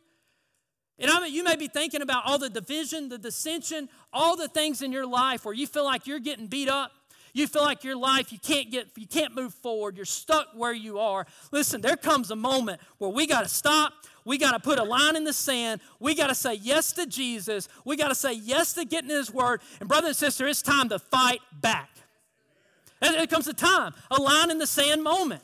And 0.99 1.09
I 1.09 1.21
mean, 1.21 1.33
you 1.33 1.43
may 1.43 1.55
be 1.55 1.67
thinking 1.67 2.01
about 2.01 2.23
all 2.25 2.37
the 2.37 2.49
division, 2.49 3.09
the 3.09 3.17
dissension, 3.17 3.87
all 4.11 4.35
the 4.35 4.47
things 4.47 4.81
in 4.81 4.91
your 4.91 5.05
life 5.05 5.45
where 5.45 5.53
you 5.53 5.65
feel 5.65 5.85
like 5.85 6.07
you're 6.07 6.19
getting 6.19 6.47
beat 6.47 6.69
up. 6.69 6.91
You 7.31 7.47
feel 7.47 7.61
like 7.61 7.83
your 7.83 7.95
life, 7.95 8.31
you 8.31 8.39
can't 8.39 8.71
get, 8.71 8.87
you 8.97 9.07
can't 9.07 9.35
move 9.35 9.53
forward. 9.53 9.95
You're 9.95 10.05
stuck 10.05 10.47
where 10.55 10.73
you 10.73 10.99
are. 10.99 11.27
Listen, 11.51 11.79
there 11.79 11.95
comes 11.95 12.31
a 12.31 12.35
moment 12.35 12.81
where 12.97 13.11
we 13.11 13.27
got 13.27 13.43
to 13.43 13.49
stop. 13.49 13.93
We 14.25 14.37
got 14.37 14.51
to 14.51 14.59
put 14.59 14.79
a 14.79 14.83
line 14.83 15.15
in 15.15 15.23
the 15.23 15.33
sand. 15.33 15.79
We 15.99 16.15
got 16.15 16.27
to 16.27 16.35
say 16.35 16.55
yes 16.55 16.91
to 16.93 17.05
Jesus. 17.05 17.69
We 17.85 17.95
got 17.95 18.09
to 18.09 18.15
say 18.15 18.33
yes 18.33 18.73
to 18.73 18.83
getting 18.83 19.09
His 19.09 19.31
word. 19.31 19.61
And 19.79 19.87
brother 19.87 20.07
and 20.07 20.15
sister, 20.15 20.47
it's 20.47 20.61
time 20.61 20.89
to 20.89 20.99
fight 20.99 21.39
back. 21.61 21.89
And 23.01 23.15
it 23.15 23.29
comes 23.29 23.47
a 23.47 23.53
time, 23.53 23.93
a 24.11 24.19
line 24.21 24.51
in 24.51 24.57
the 24.57 24.67
sand 24.67 25.03
moment 25.03 25.43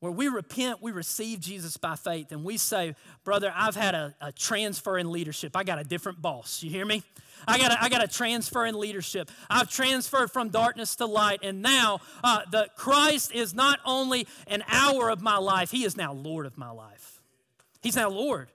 where 0.00 0.10
we 0.10 0.28
repent, 0.28 0.82
we 0.82 0.92
receive 0.92 1.40
Jesus 1.40 1.76
by 1.76 1.94
faith, 1.94 2.32
and 2.32 2.42
we 2.42 2.56
say, 2.56 2.94
Brother, 3.22 3.52
I've 3.54 3.76
had 3.76 3.94
a, 3.94 4.14
a, 4.20 4.32
transfer 4.32 4.96
in 4.96 5.12
leadership. 5.12 5.54
I 5.54 5.62
got 5.62 5.78
a 5.78 5.84
different 5.84 6.22
boss. 6.22 6.62
You 6.62 6.70
hear 6.70 6.86
me? 6.86 7.02
I 7.46 7.58
got 7.58 7.70
a, 7.70 7.82
I 7.82 7.90
got 7.90 8.02
a 8.02 8.08
transfer 8.08 8.64
in 8.64 8.78
leadership. 8.78 9.30
I've 9.50 9.70
transferred 9.70 10.30
from 10.30 10.48
darkness 10.48 10.96
to 10.96 11.06
light, 11.06 11.40
and 11.42 11.60
now 11.60 12.00
uh, 12.24 12.40
the 12.50 12.68
Christ 12.76 13.32
is 13.32 13.52
not 13.52 13.78
only 13.84 14.26
an 14.46 14.64
hour 14.68 15.10
of 15.10 15.20
my 15.20 15.36
life, 15.36 15.70
He 15.70 15.84
is 15.84 15.98
now 15.98 16.14
Lord 16.14 16.46
of 16.46 16.56
my 16.56 16.70
life. 16.70 17.20
He's 17.82 17.96
now 17.96 18.08
Lord. 18.08 18.48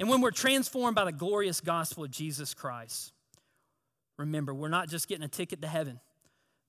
And 0.00 0.08
when 0.08 0.20
we're 0.20 0.32
transformed 0.32 0.96
by 0.96 1.04
the 1.04 1.12
glorious 1.12 1.60
gospel 1.60 2.04
of 2.04 2.10
Jesus 2.10 2.54
Christ, 2.54 3.12
remember, 4.16 4.52
we're 4.52 4.68
not 4.68 4.88
just 4.88 5.06
getting 5.06 5.24
a 5.24 5.28
ticket 5.28 5.62
to 5.62 5.68
heaven, 5.68 6.00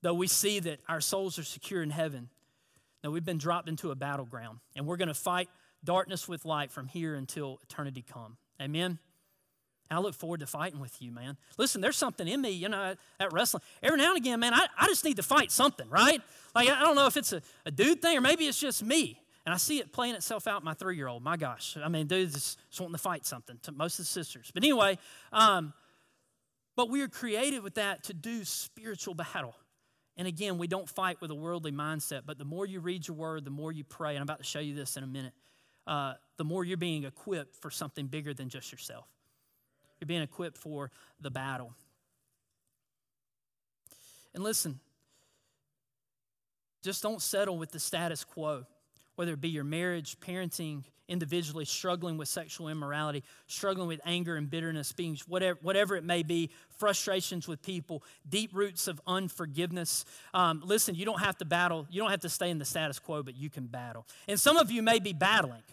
though 0.04 0.14
we 0.14 0.28
see 0.28 0.60
that 0.60 0.82
our 0.88 1.02
souls 1.02 1.40
are 1.40 1.44
secure 1.44 1.82
in 1.82 1.90
heaven 1.90 2.30
no, 3.04 3.12
we've 3.12 3.26
been 3.26 3.38
dropped 3.38 3.68
into 3.68 3.92
a 3.92 3.96
battleground, 3.96 4.60
and 4.76 4.86
we're 4.86 4.98
going 4.98 5.10
to 5.10 5.14
fight 5.14 5.50
darkness 5.84 6.28
with 6.28 6.46
light 6.46 6.72
from 6.72 6.88
here 6.88 7.16
until 7.16 7.60
eternity 7.64 8.02
come. 8.02 8.38
Amen. 8.62 9.00
I 9.92 10.00
look 10.00 10.16
forward 10.16 10.40
to 10.40 10.48
fighting 10.48 10.80
with 10.80 11.02
you, 11.02 11.12
man. 11.12 11.38
Listen, 11.58 11.82
there's 11.82 11.98
something 11.98 12.28
in 12.28 12.42
me, 12.42 12.50
you 12.50 12.68
know, 12.70 12.96
at 13.20 13.34
wrestling. 13.34 13.62
Every 13.84 13.98
now 14.00 14.16
and 14.16 14.18
again, 14.18 14.40
man, 14.40 14.54
I, 14.54 14.66
I 14.78 14.88
just 14.88 15.06
need 15.06 15.18
to 15.18 15.24
fight 15.24 15.52
something, 15.52 15.88
right? 15.90 16.20
Like, 16.56 16.70
I 16.70 16.80
don't 16.80 16.96
know 16.96 17.06
if 17.06 17.16
it's 17.16 17.32
a, 17.34 17.42
a 17.66 17.72
dude 17.72 18.02
thing 18.02 18.18
or 18.18 18.22
maybe 18.22 18.46
it's 18.46 18.60
just 18.60 18.84
me. 18.84 19.20
And 19.46 19.54
I 19.54 19.58
see 19.58 19.80
it 19.80 19.92
playing 19.92 20.16
itself 20.16 20.48
out 20.48 20.64
my 20.64 20.74
three 20.74 20.96
year 20.96 21.08
old. 21.08 21.22
My 21.22 21.38
gosh. 21.38 21.78
I 21.84 21.90
mean, 21.90 22.08
dude's 22.08 22.34
just 22.34 22.80
wanting 22.80 22.96
to 22.96 23.02
fight 23.02 23.26
something 23.26 23.60
to 23.64 23.72
most 23.72 24.00
of 24.00 24.06
the 24.06 24.10
sisters. 24.10 24.50
But 24.52 24.64
anyway, 24.64 24.98
um, 25.32 25.74
But 26.76 26.90
we 26.90 27.02
are 27.02 27.08
created 27.08 27.62
with 27.62 27.76
that 27.76 28.04
to 28.06 28.14
do 28.14 28.46
spiritual 28.46 29.14
battle. 29.14 29.56
And 30.16 30.28
again, 30.28 30.58
we 30.58 30.68
don't 30.68 30.88
fight 30.88 31.20
with 31.22 31.32
a 31.32 31.36
worldly 31.36 31.72
mindset, 31.72 32.22
but 32.26 32.38
the 32.38 32.46
more 32.46 32.66
you 32.66 32.80
read 32.80 33.08
your 33.08 33.18
word, 33.18 33.46
the 33.46 33.52
more 33.52 33.72
you 33.72 33.84
pray, 33.84 34.12
and 34.12 34.20
I'm 34.20 34.24
about 34.24 34.38
to 34.38 34.44
show 34.44 34.60
you 34.60 34.76
this 34.76 34.96
in 34.96 35.04
a 35.04 35.08
minute, 35.08 35.34
uh, 35.88 36.14
the 36.38 36.44
more 36.44 36.64
you're 36.64 36.78
being 36.78 37.04
equipped 37.04 37.56
for 37.56 37.72
something 37.72 38.08
bigger 38.08 38.34
than 38.34 38.50
just 38.50 38.72
yourself. 38.72 39.08
You're 40.00 40.08
being 40.08 40.22
equipped 40.22 40.58
for 40.58 40.92
the 41.20 41.32
battle. 41.32 41.74
And 44.36 44.44
listen, 44.44 44.80
just 46.84 47.02
don't 47.02 47.22
settle 47.22 47.58
with 47.58 47.72
the 47.72 47.80
status 47.80 48.24
quo, 48.24 48.66
whether 49.16 49.34
it 49.34 49.42
be 49.42 49.50
your 49.50 49.64
marriage, 49.64 50.20
parenting, 50.20 50.84
individually 51.08 51.66
struggling 51.66 52.18
with 52.18 52.28
sexual 52.28 52.70
immorality, 52.70 53.24
struggling 53.48 53.88
with 53.88 54.02
anger 54.06 54.36
and 54.36 54.50
bitterness, 54.50 54.92
being 54.92 55.18
whatever, 55.28 55.60
whatever 55.62 55.96
it 55.96 56.04
may 56.04 56.24
be, 56.24 56.50
frustrations 56.78 57.48
with 57.48 57.62
people, 57.62 58.04
deep 58.28 58.52
roots 58.54 58.88
of 58.88 59.02
unforgiveness. 59.06 60.06
Um, 60.34 60.62
listen, 60.66 60.96
you 60.96 61.06
don't 61.06 61.20
have 61.20 61.38
to 61.38 61.46
battle, 61.46 61.86
you 61.92 62.02
don't 62.02 62.12
have 62.12 62.22
to 62.22 62.30
stay 62.30 62.50
in 62.50 62.58
the 62.58 62.66
status 62.66 63.00
quo, 63.00 63.22
but 63.22 63.36
you 63.36 63.50
can 63.50 63.68
battle. 63.68 64.06
And 64.28 64.40
some 64.40 64.58
of 64.58 64.72
you 64.72 64.82
may 64.82 65.00
be 65.00 65.14
battling, 65.14 65.64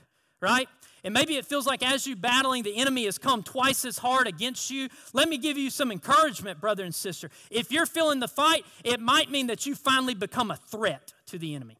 right? 0.41 0.69
And 1.05 1.15
maybe 1.15 1.37
it 1.37 1.47
feels 1.47 1.67
like 1.67 1.83
as 1.83 2.07
you're 2.07 2.17
battling, 2.17 2.63
the 2.63 2.77
enemy 2.77 3.07
has 3.07 3.17
come 3.17 3.43
twice 3.43 3.85
as 3.85 3.99
hard 3.99 4.27
against 4.27 4.71
you. 4.71 4.89
Let 5.15 5.29
me 5.29 5.39
give 5.39 5.57
you 5.57 5.71
some 5.71 5.91
encouragement, 5.91 6.61
brother 6.61 6.85
and 6.85 6.95
sister. 6.95 7.31
If 7.51 7.73
you're 7.73 7.87
feeling 7.87 8.21
the 8.21 8.29
fight, 8.29 8.67
it 8.85 9.01
might 9.01 9.31
mean 9.31 9.47
that 9.47 9.65
you 9.65 9.75
finally 9.75 10.15
become 10.15 10.51
a 10.51 10.57
threat 10.57 11.15
to 11.27 11.39
the 11.39 11.55
enemy. 11.55 11.80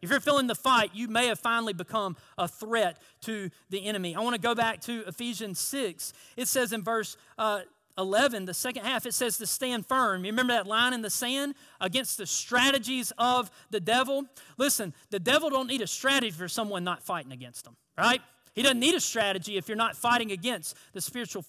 If 0.00 0.10
you're 0.10 0.20
feeling 0.20 0.46
the 0.46 0.54
fight, 0.54 0.90
you 0.94 1.08
may 1.08 1.26
have 1.26 1.38
finally 1.38 1.72
become 1.72 2.16
a 2.36 2.46
threat 2.46 2.98
to 3.22 3.50
the 3.70 3.86
enemy. 3.86 4.14
I 4.14 4.20
want 4.20 4.34
to 4.34 4.40
go 4.40 4.54
back 4.54 4.80
to 4.82 5.04
Ephesians 5.06 5.58
6. 5.58 6.12
It 6.36 6.48
says 6.48 6.72
in 6.72 6.82
verse 6.82 7.16
uh, 7.36 7.60
11, 7.98 8.44
the 8.44 8.54
second 8.54 8.84
half, 8.84 9.06
it 9.06 9.12
says 9.12 9.38
to 9.38 9.46
stand 9.46 9.84
firm. 9.84 10.24
You 10.24 10.30
remember 10.30 10.52
that 10.52 10.68
line 10.68 10.92
in 10.92 11.02
the 11.02 11.10
sand 11.10 11.56
against 11.80 12.16
the 12.16 12.26
strategies 12.26 13.12
of 13.18 13.50
the 13.70 13.80
devil? 13.80 14.24
Listen, 14.56 14.94
the 15.10 15.18
devil 15.18 15.50
don't 15.50 15.66
need 15.66 15.82
a 15.82 15.86
strategy 15.86 16.30
for 16.30 16.46
someone 16.46 16.84
not 16.84 17.02
fighting 17.02 17.32
against 17.32 17.64
them, 17.64 17.76
right? 17.98 18.22
He 18.54 18.62
doesn't 18.62 18.80
need 18.80 18.94
a 18.94 19.00
strategy 19.00 19.56
if 19.56 19.68
you're 19.68 19.76
not 19.76 19.96
fighting 19.96 20.30
against 20.30 20.76
the 20.92 21.00
spiritual 21.00 21.44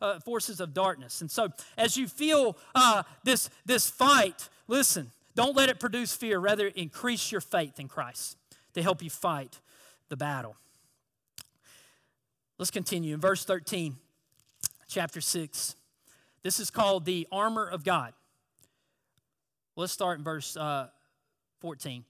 uh, 0.00 0.20
forces 0.20 0.60
of 0.60 0.72
darkness. 0.72 1.20
And 1.20 1.30
so, 1.30 1.48
as 1.76 1.96
you 1.96 2.08
feel 2.08 2.56
uh, 2.74 3.02
this, 3.24 3.50
this 3.66 3.90
fight, 3.90 4.48
listen, 4.68 5.10
don't 5.34 5.56
let 5.56 5.68
it 5.68 5.80
produce 5.80 6.14
fear. 6.14 6.38
Rather, 6.38 6.66
increase 6.66 7.30
your 7.30 7.40
faith 7.40 7.78
in 7.78 7.88
Christ 7.88 8.36
to 8.74 8.82
help 8.82 9.02
you 9.02 9.10
fight 9.10 9.60
the 10.08 10.16
battle. 10.16 10.56
Let's 12.58 12.70
continue 12.70 13.14
in 13.14 13.20
verse 13.20 13.44
13, 13.44 13.96
chapter 14.88 15.20
6. 15.20 15.76
This 16.42 16.60
is 16.60 16.70
called 16.70 17.04
the 17.04 17.26
armor 17.32 17.66
of 17.66 17.84
God. 17.84 18.12
Let's 19.76 19.92
start 19.92 20.18
in 20.18 20.24
verse 20.24 20.56
uh, 20.56 20.88
14 21.60 22.04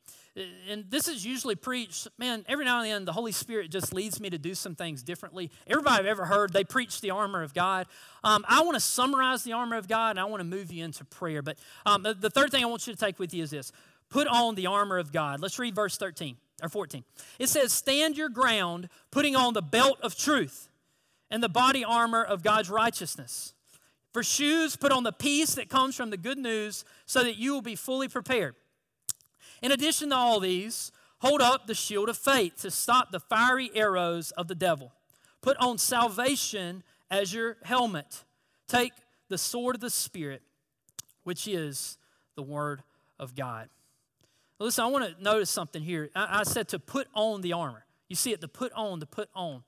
and 0.69 0.85
this 0.91 1.09
is 1.09 1.25
usually 1.25 1.55
preached, 1.55 2.09
man, 2.19 2.45
every 2.49 2.65
now 2.65 2.81
and 2.81 2.91
then 2.91 3.05
the 3.05 3.13
Holy 3.13 3.33
Spirit 3.33 3.71
just 3.71 3.93
leads 3.93 4.21
me 4.21 4.31
to 4.31 4.39
do 4.39 4.55
some 4.55 4.75
things 4.75 5.03
differently. 5.03 5.51
Everybody 5.67 6.01
I've 6.01 6.07
ever 6.07 6.25
heard, 6.25 6.53
they 6.53 6.65
preach 6.65 7.01
the 7.01 7.11
armor 7.11 7.43
of 7.43 7.55
God. 7.55 7.87
Um, 8.23 8.45
I 8.49 8.63
want 8.63 8.75
to 8.75 8.81
summarize 8.81 9.45
the 9.45 9.53
armor 9.53 9.77
of 9.77 9.89
God 9.89 10.11
and 10.11 10.21
I 10.21 10.25
want 10.25 10.41
to 10.41 10.45
move 10.45 10.73
you 10.73 10.85
into 10.85 11.05
prayer. 11.05 11.43
But 11.43 11.59
um, 11.87 12.03
the, 12.03 12.15
the 12.15 12.31
third 12.31 12.51
thing 12.51 12.63
I 12.63 12.67
want 12.67 12.87
you 12.87 12.93
to 12.93 12.99
take 12.99 13.19
with 13.19 13.33
you 13.35 13.43
is 13.43 13.51
this 13.51 13.73
put 14.11 14.27
on 14.27 14.55
the 14.55 14.67
armor 14.67 14.99
of 14.99 15.13
God. 15.13 15.41
Let's 15.41 15.59
read 15.59 15.75
verse 15.75 15.97
13 15.97 16.37
or 16.63 16.69
14. 16.69 17.05
It 17.39 17.49
says, 17.49 17.73
Stand 17.73 18.17
your 18.17 18.29
ground, 18.29 18.89
putting 19.11 19.37
on 19.37 19.55
the 19.55 19.63
belt 19.63 19.99
of 20.03 20.17
truth 20.17 20.69
and 21.31 21.43
the 21.43 21.49
body 21.49 21.85
armor 21.85 22.23
of 22.23 22.43
God's 22.43 22.69
righteousness. 22.69 23.55
For 24.13 24.25
shoes, 24.25 24.75
put 24.75 24.91
on 24.91 25.05
the 25.05 25.13
peace 25.13 25.55
that 25.55 25.69
comes 25.69 25.95
from 25.95 26.11
the 26.11 26.17
good 26.17 26.39
news 26.39 26.85
so 27.07 27.23
that 27.23 27.37
you 27.37 27.53
will 27.53 27.63
be 27.63 27.77
fully 27.77 28.09
prepared. 28.09 28.57
In 29.63 29.73
addition 29.73 30.11
to 30.11 30.17
all 30.17 30.41
these, 30.41 30.93
hold 31.19 31.41
up 31.41 31.67
the 31.67 31.75
shield 31.75 32.09
of 32.09 32.17
faith 32.17 32.57
to 32.63 32.71
stop 32.71 33.13
the 33.13 33.21
fiery 33.21 33.71
arrows 33.75 34.31
of 34.33 34.49
the 34.49 34.55
devil. 34.55 34.93
Put 35.43 35.57
on 35.59 35.79
salvation 35.79 36.83
as 37.11 37.33
your 37.33 37.57
helmet. 37.63 38.25
Take 38.69 38.93
the 39.29 39.39
sword 39.39 39.77
of 39.77 39.81
the 39.81 39.91
Spirit, 39.91 40.43
which 41.25 41.49
is 41.49 41.99
the 42.37 42.43
Word 42.43 42.83
of 43.19 43.35
God. 43.35 43.69
listen, 44.59 44.85
I 44.85 44.89
want 44.89 45.17
to 45.17 45.23
notice 45.23 45.51
something 45.51 45.83
here. 45.83 46.11
I, 46.15 46.41
I, 46.41 46.43
said 46.45 46.69
to 46.69 46.79
put 46.79 47.09
on 47.15 47.41
the 47.41 47.53
armor. 47.53 47.85
You 48.09 48.17
see 48.17 48.33
it, 48.33 48.41
to 48.41 48.49
put 48.49 48.73
on, 48.73 49.01
to 49.01 49.07
put 49.07 49.29
on. 49.35 49.63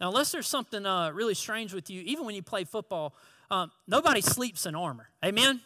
Now, 0.00 0.08
unless 0.08 0.32
there's 0.32 0.48
something 0.48 0.84
uh, 0.86 1.10
really 1.10 1.34
strange 1.34 1.72
with 1.72 1.90
you, 1.90 2.02
even 2.02 2.24
when 2.24 2.34
you 2.34 2.42
play 2.42 2.64
football, 2.64 3.14
um, 3.50 3.70
nobody 3.86 4.20
sleeps 4.20 4.66
in 4.66 4.74
armor. 4.74 5.08
Amen? 5.24 5.60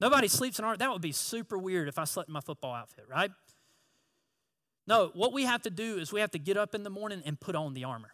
Nobody 0.00 0.28
sleeps 0.28 0.58
in 0.58 0.64
our, 0.64 0.76
that 0.76 0.92
would 0.92 1.02
be 1.02 1.12
super 1.12 1.56
weird 1.56 1.88
if 1.88 1.98
I 1.98 2.04
slept 2.04 2.28
in 2.28 2.32
my 2.32 2.40
football 2.40 2.74
outfit, 2.74 3.06
right? 3.10 3.30
No, 4.86 5.10
what 5.14 5.32
we 5.32 5.44
have 5.44 5.62
to 5.62 5.70
do 5.70 5.98
is 5.98 6.12
we 6.12 6.20
have 6.20 6.30
to 6.32 6.38
get 6.38 6.56
up 6.56 6.74
in 6.74 6.82
the 6.82 6.90
morning 6.90 7.22
and 7.24 7.38
put 7.40 7.56
on 7.56 7.74
the 7.74 7.84
armor. 7.84 8.12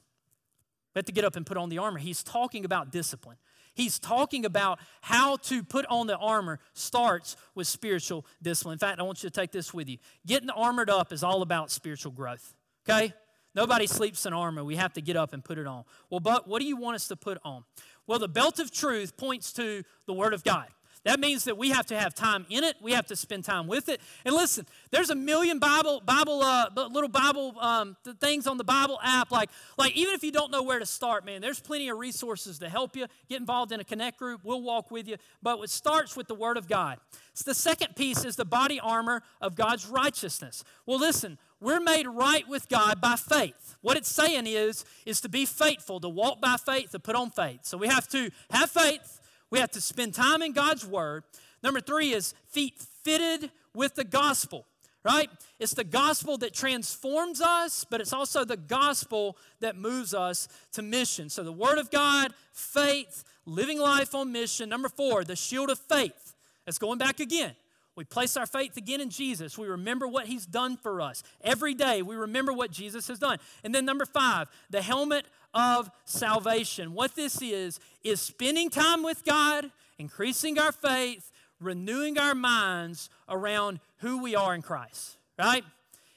We 0.95 0.99
have 0.99 1.07
to 1.07 1.13
get 1.13 1.25
up 1.25 1.37
and 1.37 1.45
put 1.45 1.57
on 1.57 1.69
the 1.69 1.79
armor. 1.79 1.99
He's 1.99 2.23
talking 2.23 2.65
about 2.65 2.93
discipline. 2.93 3.37
He's 3.75 3.99
talking 3.99 4.45
about 4.45 4.79
how 5.01 5.37
to 5.37 5.63
put 5.63 5.87
on 5.87 6.07
the 6.07 6.17
armor 6.17 6.61
starts 6.75 7.37
with 7.55 7.67
spiritual 7.67 8.27
discipline. 8.43 8.75
In 8.75 8.79
fact, 8.79 9.01
I 9.01 9.03
want 9.03 9.23
you 9.23 9.31
to 9.31 9.35
take 9.35 9.51
this 9.51 9.73
with 9.73 9.89
you. 9.89 9.97
Getting 10.27 10.51
armored 10.51 10.91
up 10.91 11.13
is 11.13 11.25
all 11.25 11.41
about 11.41 11.71
spiritual 11.71 12.13
growth, 12.13 12.55
okay? 12.87 13.15
Nobody 13.55 13.87
sleeps 13.87 14.27
in 14.27 14.33
armor. 14.33 14.65
We 14.65 14.77
have 14.77 14.93
to 14.95 15.01
get 15.01 15.17
up 15.17 15.33
and 15.33 15.43
put 15.43 15.59
it 15.59 15.67
on. 15.67 15.85
Well, 16.11 16.21
but 16.21 16.49
what 16.49 16.61
do 16.61 16.67
you 16.67 16.77
want 16.77 16.97
us 16.97 17.09
to 17.09 17.17
put 17.17 17.39
on? 17.45 17.65
Well, 18.07 18.19
the 18.19 18.29
belt 18.29 18.59
of 18.59 18.71
truth 18.71 19.17
points 19.17 19.53
to 19.55 19.85
the 20.07 20.13
Word 20.13 20.35
of 20.35 20.45
God. 20.45 20.69
That 21.05 21.19
means 21.19 21.45
that 21.45 21.59
we 21.59 21.71
have 21.71 21.87
to 21.87 21.99
have 21.99 22.15
time 22.15 22.47
in 22.49 22.63
it. 22.63 22.77
We 22.81 22.93
have 22.93 23.07
to 23.07 23.17
spend 23.17 23.45
time 23.45 23.67
with 23.67 23.89
it. 23.89 24.01
And 24.25 24.35
listen, 24.35 24.67
there's 24.93 25.11
a 25.11 25.17
million 25.17 25.59
Bible, 25.59 26.01
Bible, 26.05 26.43
uh, 26.43 26.69
little 26.77 27.09
Bible 27.09 27.57
um, 27.59 27.97
things 28.21 28.47
on 28.47 28.57
the 28.57 28.65
Bible 28.65 29.01
app. 29.03 29.33
Like, 29.33 29.51
like 29.77 29.97
even 29.97 30.15
if 30.15 30.23
you 30.23 30.31
don't 30.31 30.53
know 30.53 30.63
where 30.63 30.79
to 30.79 30.87
start, 30.87 31.25
man, 31.25 31.41
there's 31.41 31.59
plenty 31.59 31.89
of 31.89 31.99
resources 31.99 32.61
to 32.61 32.69
help 32.69 32.95
you. 32.95 33.07
Get 33.29 33.41
involved 33.41 33.73
in 33.73 33.81
a 33.81 33.85
connect 33.85 34.19
group. 34.19 34.43
We'll 34.45 34.63
walk 34.63 34.93
with 34.93 35.09
you. 35.09 35.17
But 35.43 35.59
it 35.59 35.71
starts 35.71 36.17
with 36.17 36.29
the 36.29 36.37
Word 36.37 36.57
of 36.57 36.69
God. 36.69 36.99
So 37.35 37.51
the 37.51 37.55
second 37.55 37.97
piece 37.97 38.25
is 38.25 38.37
the 38.37 38.45
body 38.45 38.79
armor 38.79 39.23
of 39.41 39.57
God's 39.57 39.87
righteousness. 39.87 40.63
Well, 40.87 41.01
listen, 41.01 41.39
we're 41.61 41.81
made 41.81 42.07
right 42.07 42.47
with 42.49 42.69
God 42.69 43.01
by 43.01 43.17
faith. 43.17 43.77
What 43.81 43.97
it's 43.97 44.11
saying 44.11 44.47
is, 44.47 44.85
is 45.05 45.21
to 45.23 45.29
be 45.29 45.47
faithful, 45.47 45.99
to 46.01 46.09
walk 46.09 46.41
by 46.41 46.57
faith, 46.57 46.91
to 46.91 47.01
put 47.01 47.17
on 47.17 47.31
faith. 47.31 47.61
So 47.63 47.77
we 47.77 47.89
have 47.89 48.07
to 48.09 48.31
have 48.51 48.71
faith 48.71 49.21
we 49.53 49.59
have 49.59 49.71
to 49.73 49.83
spend 49.83 50.15
time 50.15 50.41
in 50.41 50.53
God's 50.53 50.85
Word. 50.85 51.25
Number 51.63 51.81
three 51.81 52.15
is 52.15 52.35
feet 52.49 52.81
fitted 53.05 53.51
with 53.75 53.95
the 53.95 54.03
gospel, 54.03 54.65
right? 55.05 55.29
It's 55.61 55.75
the 55.75 55.85
gospel 55.85 56.39
that 56.39 56.55
transforms 56.55 57.43
us, 57.43 57.85
but 57.89 58.01
it's 58.01 58.15
also 58.15 58.47
the 58.47 58.57
gospel 58.57 59.37
that 59.61 59.77
moves 59.77 60.15
us 60.15 60.49
to 60.73 60.81
mission. 60.81 61.29
So 61.29 61.45
the 61.45 61.53
Word 61.53 61.77
of 61.77 61.91
God, 61.91 62.33
faith, 62.53 63.25
living 63.45 63.79
life 63.79 64.15
on 64.15 64.33
mission. 64.33 64.71
Number 64.71 64.89
four, 64.89 65.23
the 65.23 65.37
shield 65.37 65.69
of 65.69 65.79
faith. 65.79 66.35
That's 66.65 66.79
going 66.79 66.99
back 66.99 67.21
again. 67.21 67.53
We 67.95 68.05
place 68.05 68.39
our 68.39 68.47
faith 68.47 68.79
again 68.79 69.03
in 69.03 69.11
Jesus. 69.11 69.59
We 69.59 69.67
remember 69.67 70.09
what 70.09 70.25
He's 70.25 70.47
done 70.47 70.79
for 70.79 71.03
us. 71.03 71.23
Every 71.43 71.75
day, 71.75 72.01
we 72.01 72.17
remember 72.17 72.55
what 72.55 72.71
Jesus 72.71 73.07
has 73.09 73.19
done. 73.19 73.37
And 73.65 73.75
then, 73.75 73.85
number 73.85 74.07
five, 74.07 74.49
the 74.71 74.81
helmet 74.81 75.27
of 75.55 75.91
salvation. 76.05 76.95
What 76.95 77.15
this 77.15 77.41
is, 77.43 77.81
is 78.03 78.21
spending 78.21 78.71
time 78.71 79.03
with 79.03 79.25
God, 79.25 79.71
increasing 79.99 80.59
our 80.59 80.73
faith, 80.73 81.31
renewing 81.61 82.19
our 82.19 82.35
minds 82.35 83.09
around 83.29 83.81
who 83.99 84.23
we 84.23 84.35
are 84.35 84.55
in 84.55 84.63
Christ, 84.63 85.17
right? 85.39 85.65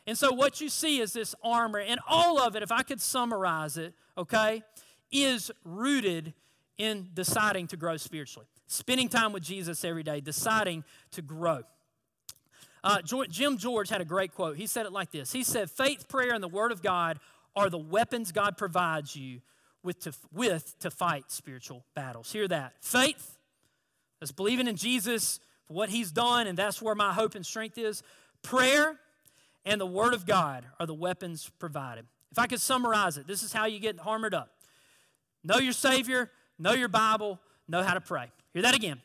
And 0.07 0.17
so, 0.17 0.31
what 0.31 0.61
you 0.61 0.69
see 0.69 0.99
is 0.99 1.13
this 1.13 1.33
armor, 1.43 1.79
and 1.79 1.99
all 2.07 2.39
of 2.39 2.55
it, 2.55 2.63
if 2.63 2.71
I 2.71 2.83
could 2.83 3.01
summarize 3.01 3.77
it, 3.77 3.93
okay, 4.17 4.63
is 5.11 5.51
rooted 5.63 6.33
in 6.77 7.09
deciding 7.13 7.67
to 7.67 7.77
grow 7.77 7.97
spiritually. 7.97 8.47
Spending 8.67 9.09
time 9.09 9.31
with 9.31 9.43
Jesus 9.43 9.83
every 9.83 10.03
day, 10.03 10.21
deciding 10.21 10.83
to 11.11 11.21
grow. 11.21 11.61
Uh, 12.83 13.01
Jim 13.01 13.57
George 13.57 13.89
had 13.89 13.99
a 13.99 14.05
great 14.05 14.35
quote. 14.35 14.57
He 14.57 14.67
said 14.67 14.85
it 14.85 14.91
like 14.91 15.11
this 15.11 15.31
He 15.31 15.43
said, 15.43 15.71
Faith, 15.71 16.07
prayer, 16.07 16.33
and 16.33 16.43
the 16.43 16.47
Word 16.47 16.71
of 16.71 16.83
God 16.83 17.19
are 17.55 17.69
the 17.69 17.77
weapons 17.77 18.31
God 18.31 18.57
provides 18.57 19.15
you 19.15 19.41
with 19.83 19.99
to, 20.01 20.13
with 20.33 20.77
to 20.79 20.91
fight 20.91 21.25
spiritual 21.27 21.85
battles. 21.95 22.31
Hear 22.31 22.47
that. 22.47 22.73
Faith, 22.81 23.37
that's 24.19 24.31
believing 24.31 24.67
in 24.67 24.75
Jesus 24.75 25.39
for 25.67 25.73
what 25.73 25.89
He's 25.89 26.11
done, 26.11 26.47
and 26.47 26.57
that's 26.57 26.81
where 26.81 26.95
my 26.95 27.13
hope 27.13 27.35
and 27.35 27.45
strength 27.45 27.77
is. 27.77 28.03
Prayer 28.41 28.99
and 29.65 29.79
the 29.79 29.85
Word 29.85 30.13
of 30.13 30.25
God 30.25 30.65
are 30.79 30.85
the 30.85 30.93
weapons 30.93 31.49
provided. 31.59 32.05
If 32.31 32.39
I 32.39 32.47
could 32.47 32.59
summarize 32.59 33.17
it, 33.17 33.27
this 33.27 33.43
is 33.43 33.53
how 33.53 33.65
you 33.65 33.79
get 33.79 33.97
armored 34.05 34.33
up 34.33 34.49
know 35.43 35.57
your 35.57 35.73
Savior, 35.73 36.31
know 36.57 36.73
your 36.73 36.87
Bible, 36.87 37.39
know 37.67 37.83
how 37.83 37.93
to 37.93 38.01
pray. 38.01 38.31
Hear 38.53 38.63
that 38.63 38.73
again. 38.73 38.99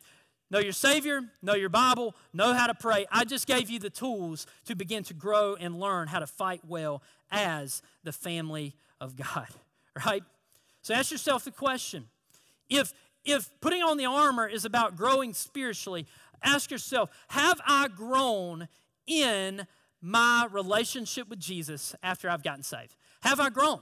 Know 0.50 0.58
your 0.58 0.72
Savior, 0.72 1.22
know 1.42 1.54
your 1.54 1.68
Bible, 1.68 2.14
know 2.32 2.52
how 2.54 2.66
to 2.66 2.74
pray. 2.74 3.06
I 3.10 3.24
just 3.24 3.46
gave 3.46 3.70
you 3.70 3.78
the 3.78 3.90
tools 3.90 4.46
to 4.64 4.74
begin 4.74 5.04
to 5.04 5.14
grow 5.14 5.54
and 5.54 5.78
learn 5.78 6.08
how 6.08 6.18
to 6.18 6.26
fight 6.26 6.60
well 6.66 7.02
as 7.30 7.82
the 8.02 8.12
family 8.12 8.74
of 9.00 9.16
God, 9.16 9.46
right? 10.06 10.24
So 10.82 10.94
ask 10.94 11.10
yourself 11.10 11.44
the 11.44 11.52
question 11.52 12.06
if 12.68 12.92
if 13.24 13.50
putting 13.60 13.82
on 13.82 13.98
the 13.98 14.06
armor 14.06 14.48
is 14.48 14.64
about 14.64 14.96
growing 14.96 15.34
spiritually, 15.34 16.06
ask 16.42 16.70
yourself, 16.70 17.10
have 17.28 17.60
I 17.66 17.88
grown 17.88 18.66
in 19.06 19.66
my 20.00 20.48
relationship 20.50 21.28
with 21.28 21.38
Jesus 21.38 21.94
after 22.02 22.30
I've 22.30 22.42
gotten 22.42 22.62
saved? 22.62 22.96
Have 23.22 23.38
I 23.38 23.50
grown? 23.50 23.80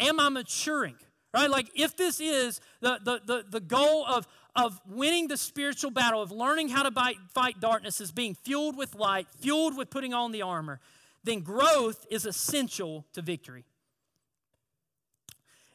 Am 0.00 0.18
I 0.18 0.30
maturing? 0.30 0.96
Right? 1.34 1.50
Like 1.50 1.68
if 1.74 1.96
this 1.96 2.20
is 2.20 2.60
the, 2.80 2.98
the, 3.04 3.20
the, 3.24 3.44
the 3.48 3.60
goal 3.60 4.06
of, 4.06 4.26
of 4.64 4.80
winning 4.88 5.28
the 5.28 5.36
spiritual 5.36 5.90
battle, 5.90 6.20
of 6.20 6.32
learning 6.32 6.68
how 6.68 6.82
to 6.82 6.90
fight, 6.90 7.16
fight 7.32 7.60
darkness, 7.60 8.00
is 8.00 8.10
being 8.10 8.34
fueled 8.34 8.76
with 8.76 8.94
light, 8.94 9.28
fueled 9.40 9.76
with 9.76 9.88
putting 9.90 10.12
on 10.12 10.32
the 10.32 10.42
armor, 10.42 10.80
then 11.24 11.40
growth 11.40 12.06
is 12.10 12.26
essential 12.26 13.06
to 13.12 13.22
victory. 13.22 13.64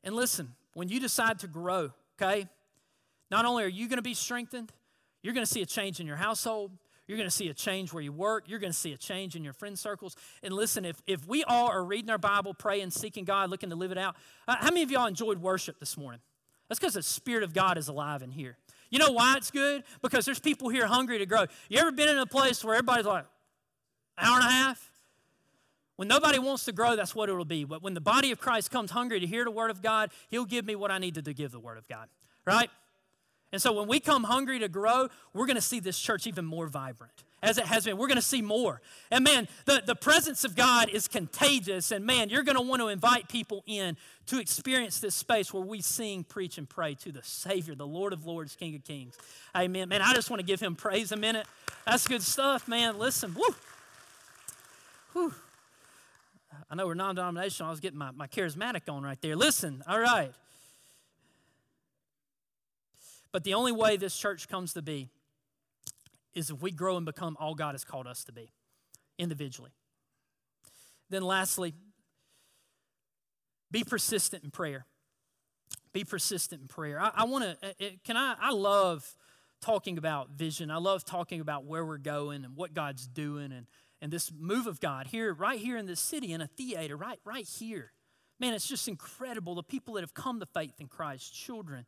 And 0.04 0.16
listen, 0.16 0.54
when 0.74 0.90
you 0.90 1.00
decide 1.00 1.40
to 1.40 1.48
grow, 1.48 1.92
okay, 2.22 2.48
not 3.32 3.46
only 3.46 3.64
are 3.64 3.70
you 3.70 3.88
going 3.88 3.98
to 3.98 4.04
be 4.04 4.14
strengthened, 4.14 4.72
you're 5.22 5.34
going 5.34 5.46
to 5.46 5.52
see 5.52 5.62
a 5.62 5.66
change 5.66 6.00
in 6.00 6.08
your 6.08 6.18
household. 6.18 6.72
You're 7.08 7.18
going 7.18 7.30
to 7.30 7.36
see 7.36 7.50
a 7.50 7.54
change 7.54 7.94
where 7.94 8.04
you 8.04 8.12
work. 8.12 8.46
You're 8.48 8.60
going 8.60 8.72
to 8.72 8.78
see 8.78 8.94
a 8.94 8.98
change 8.98 9.36
in 9.36 9.44
your 9.44 9.54
friend 9.54 9.78
circles. 9.78 10.16
And 10.42 10.54
listen, 10.54 10.86
if, 10.86 11.02
if 11.08 11.26
we 11.28 11.44
all 11.44 11.70
are 11.70 11.84
reading 11.84 12.10
our 12.10 12.18
Bible, 12.18 12.54
praying, 12.54 12.92
seeking 12.92 13.24
God, 13.24 13.50
looking 13.50 13.70
to 13.70 13.76
live 13.76 13.92
it 13.92 13.98
out, 13.98 14.16
uh, 14.48 14.56
how 14.58 14.68
many 14.70 14.84
of 14.84 14.92
y'all 14.92 15.06
enjoyed 15.06 15.40
worship 15.40 15.80
this 15.80 15.98
morning? 15.98 16.22
That's 16.68 16.80
because 16.80 16.94
the 16.94 17.04
Spirit 17.04 17.44
of 17.44 17.54
God 17.54 17.78
is 17.78 17.88
alive 17.88 18.22
in 18.22 18.32
here. 18.32 18.58
You 18.94 19.00
know 19.00 19.10
why 19.10 19.38
it's 19.38 19.50
good? 19.50 19.84
Because 20.04 20.24
there's 20.24 20.40
people 20.40 20.70
here 20.70 20.86
hungry 20.86 21.18
to 21.18 21.26
grow. 21.26 21.48
You 21.68 21.80
ever 21.80 21.92
been 21.92 22.10
in 22.10 22.20
a 22.20 22.28
place 22.28 22.64
where 22.64 22.76
everybody's 22.76 23.08
like, 23.08 23.26
hour 24.20 24.36
and 24.36 24.48
a 24.48 24.52
half? 24.52 24.92
When 25.96 26.08
nobody 26.08 26.38
wants 26.38 26.66
to 26.66 26.74
grow, 26.74 26.96
that's 26.96 27.16
what 27.16 27.28
it'll 27.28 27.44
be. 27.44 27.64
But 27.64 27.82
when 27.82 27.96
the 27.96 28.02
body 28.02 28.30
of 28.30 28.40
Christ 28.40 28.70
comes 28.70 28.92
hungry 28.92 29.20
to 29.20 29.26
hear 29.26 29.46
the 29.46 29.52
Word 29.52 29.72
of 29.72 29.82
God, 29.82 30.12
He'll 30.30 30.46
give 30.46 30.66
me 30.66 30.76
what 30.76 30.92
I 30.92 31.00
needed 31.00 31.26
to 31.26 31.34
give 31.34 31.52
the 31.52 31.60
Word 31.60 31.80
of 31.80 31.88
God, 31.88 32.08
right? 32.46 32.70
And 33.54 33.62
so 33.62 33.72
when 33.72 33.88
we 33.88 34.00
come 34.00 34.24
hungry 34.24 34.60
to 34.60 34.68
grow, 34.68 35.08
we're 35.34 35.46
going 35.46 35.56
to 35.56 35.62
see 35.62 35.80
this 35.80 35.98
church 35.98 36.26
even 36.26 36.44
more 36.44 36.68
vibrant 36.68 37.24
as 37.44 37.60
it 37.60 37.66
has 37.66 37.86
been. 37.86 37.98
We're 37.98 38.08
going 38.08 38.16
to 38.16 38.22
see 38.22 38.42
more. 38.42 38.82
And 39.12 39.24
man, 39.24 39.48
the, 39.66 39.84
the 39.86 39.94
presence 39.94 40.44
of 40.44 40.56
God 40.56 40.90
is 40.90 41.08
contagious. 41.08 41.92
And 41.92 42.04
man, 42.04 42.30
you're 42.30 42.42
going 42.42 42.58
to 42.58 42.64
want 42.64 42.82
to 42.82 42.88
invite 42.88 43.30
people 43.30 43.64
in 43.68 43.96
to 44.28 44.40
experience 44.40 45.00
this 45.00 45.14
space 45.14 45.54
where 45.54 45.62
we 45.62 45.82
sing, 45.82 46.24
preach, 46.24 46.58
and 46.58 46.68
pray 46.68 46.96
to 46.96 47.12
the 47.12 47.22
Savior, 47.22 47.76
the 47.76 47.86
Lord 47.86 48.12
of 48.12 48.26
Lords, 48.26 48.56
King 48.56 48.76
of 48.76 48.84
Kings. 48.84 49.16
Amen. 49.56 49.88
Man, 49.88 50.02
I 50.02 50.14
just 50.14 50.32
want 50.32 50.40
to 50.40 50.46
give 50.46 50.60
him 50.60 50.76
praise 50.76 51.12
a 51.12 51.18
minute. 51.18 51.46
That's 51.86 52.08
good 52.08 52.24
stuff, 52.24 52.68
man. 52.68 52.98
Listen, 52.98 53.36
woo. 53.36 53.54
Whew. 55.12 55.34
I 56.72 56.76
know 56.76 56.88
we're 56.88 56.96
non 56.96 57.14
denominational. 57.14 57.68
I 57.68 57.72
was 57.72 57.80
getting 57.80 58.00
my, 58.00 58.10
my 58.12 58.26
charismatic 58.26 58.92
on 58.92 59.04
right 59.04 59.22
there. 59.22 59.36
Listen, 59.36 59.84
all 59.88 60.00
right. 60.00 60.32
But 63.34 63.44
the 63.44 63.56
only 63.56 63.72
way 63.74 63.98
this 63.98 64.16
church 64.16 64.48
comes 64.48 64.74
to 64.74 64.82
be 64.82 65.10
is 66.34 66.50
if 66.50 66.62
we 66.62 66.72
grow 66.72 66.96
and 66.96 67.06
become 67.06 67.36
all 67.40 67.56
God 67.56 67.74
has 67.74 67.84
called 67.84 68.08
us 68.08 68.24
to 68.26 68.32
be 68.32 68.52
individually. 69.18 69.72
Then, 71.10 71.24
lastly, 71.24 71.74
be 73.72 73.84
persistent 73.84 74.44
in 74.44 74.52
prayer. 74.52 74.86
Be 75.94 76.04
persistent 76.04 76.62
in 76.62 76.68
prayer. 76.68 77.00
I, 77.02 77.12
I 77.18 77.24
want 77.26 77.44
to, 77.44 77.68
uh, 77.68 77.72
uh, 77.82 77.90
can 78.04 78.18
I, 78.18 78.36
I 78.40 78.52
love 78.52 79.16
talking 79.62 79.98
about 79.98 80.30
vision. 80.32 80.70
I 80.70 80.78
love 80.78 81.04
talking 81.04 81.40
about 81.42 81.66
where 81.66 81.86
we're 81.86 81.98
going 81.98 82.46
and 82.46 82.56
what 82.56 82.74
God's 82.74 83.08
doing 83.08 83.52
and, 83.52 83.66
and 84.02 84.12
this 84.12 84.32
move 84.38 84.68
of 84.68 84.80
God 84.80 85.08
here, 85.08 85.34
right 85.34 85.60
here 85.60 85.78
in 85.78 85.86
this 85.86 86.00
city, 86.00 86.34
in 86.34 86.42
a 86.42 86.48
theater, 86.48 86.96
right, 86.96 87.20
right 87.26 87.48
here. 87.48 87.92
Man, 88.40 88.54
it's 88.54 88.68
just 88.68 88.88
incredible 88.88 89.56
the 89.56 89.64
people 89.64 89.94
that 89.96 90.02
have 90.02 90.14
come 90.14 90.40
to 90.40 90.46
faith 90.46 90.74
in 90.80 90.88
Christ, 90.88 91.34
children. 91.34 91.86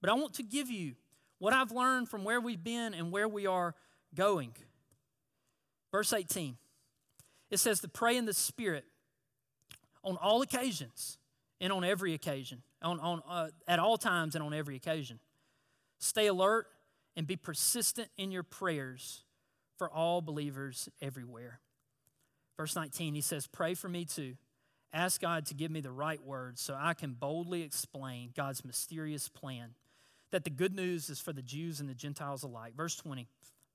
But 0.00 0.10
I 0.10 0.14
want 0.14 0.34
to 0.34 0.42
give 0.42 0.70
you 0.70 0.94
what 1.38 1.52
I've 1.52 1.72
learned 1.72 2.08
from 2.08 2.24
where 2.24 2.40
we've 2.40 2.62
been 2.62 2.94
and 2.94 3.10
where 3.10 3.28
we 3.28 3.46
are 3.46 3.74
going. 4.14 4.52
Verse 5.90 6.12
18 6.12 6.56
it 7.50 7.58
says 7.58 7.80
to 7.80 7.88
pray 7.88 8.16
in 8.16 8.26
the 8.26 8.34
Spirit 8.34 8.84
on 10.04 10.16
all 10.16 10.40
occasions 10.40 11.18
and 11.60 11.72
on 11.72 11.84
every 11.84 12.14
occasion, 12.14 12.62
on, 12.80 13.00
on, 13.00 13.22
uh, 13.28 13.48
at 13.66 13.78
all 13.78 13.98
times 13.98 14.34
and 14.34 14.44
on 14.44 14.54
every 14.54 14.76
occasion. 14.76 15.18
Stay 15.98 16.28
alert 16.28 16.66
and 17.16 17.26
be 17.26 17.36
persistent 17.36 18.08
in 18.16 18.30
your 18.30 18.44
prayers 18.44 19.24
for 19.76 19.90
all 19.90 20.22
believers 20.22 20.88
everywhere. 21.02 21.60
Verse 22.56 22.76
19, 22.76 23.14
he 23.14 23.20
says, 23.20 23.46
Pray 23.46 23.74
for 23.74 23.88
me 23.88 24.04
too. 24.04 24.36
Ask 24.92 25.20
God 25.20 25.46
to 25.46 25.54
give 25.54 25.70
me 25.70 25.80
the 25.80 25.90
right 25.90 26.22
words 26.24 26.60
so 26.60 26.76
I 26.78 26.94
can 26.94 27.12
boldly 27.12 27.62
explain 27.62 28.30
God's 28.36 28.64
mysterious 28.64 29.28
plan 29.28 29.74
that 30.30 30.44
the 30.44 30.50
good 30.50 30.74
news 30.74 31.10
is 31.10 31.20
for 31.20 31.32
the 31.32 31.42
Jews 31.42 31.80
and 31.80 31.88
the 31.88 31.94
Gentiles 31.94 32.42
alike. 32.42 32.74
Verse 32.76 32.96
20. 32.96 33.26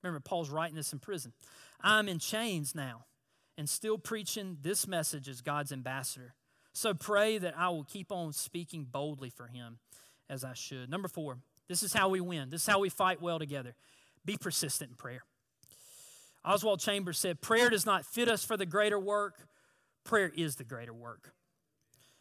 Remember, 0.04 0.20
Paul's 0.20 0.50
writing 0.50 0.76
this 0.76 0.94
in 0.94 1.00
prison. 1.00 1.34
I'm 1.82 2.08
in 2.08 2.20
chains 2.20 2.76
now 2.76 3.06
and 3.58 3.70
still 3.70 3.98
preaching 3.98 4.58
this 4.62 4.88
message 4.88 5.28
as 5.28 5.42
God's 5.42 5.72
ambassador. 5.72 6.36
So 6.74 6.94
pray 6.94 7.38
that 7.38 7.58
I 7.58 7.70
will 7.70 7.86
keep 7.86 8.12
on 8.12 8.34
speaking 8.34 8.86
boldly 8.90 9.30
for 9.30 9.48
him 9.48 9.80
as 10.30 10.44
I 10.44 10.54
should. 10.54 10.90
Number 10.90 11.08
four, 11.08 11.38
this 11.68 11.82
is 11.82 11.94
how 11.94 12.10
we 12.10 12.20
win. 12.20 12.50
This 12.50 12.62
is 12.62 12.68
how 12.68 12.80
we 12.80 12.90
fight 12.90 13.22
well 13.22 13.40
together. 13.40 13.76
Be 14.26 14.38
persistent 14.38 14.92
in 14.92 14.96
prayer. 14.96 15.24
Oswald 16.44 16.80
Chambers 16.80 17.18
said, 17.18 17.42
Prayer 17.42 17.70
does 17.70 17.86
not 17.86 18.06
fit 18.06 18.28
us 18.28 18.44
for 18.44 18.58
the 18.58 18.66
greater 18.66 19.00
work, 19.00 19.48
prayer 20.04 20.32
is 20.36 20.58
the 20.58 20.64
greater 20.64 20.94
work. 20.94 21.34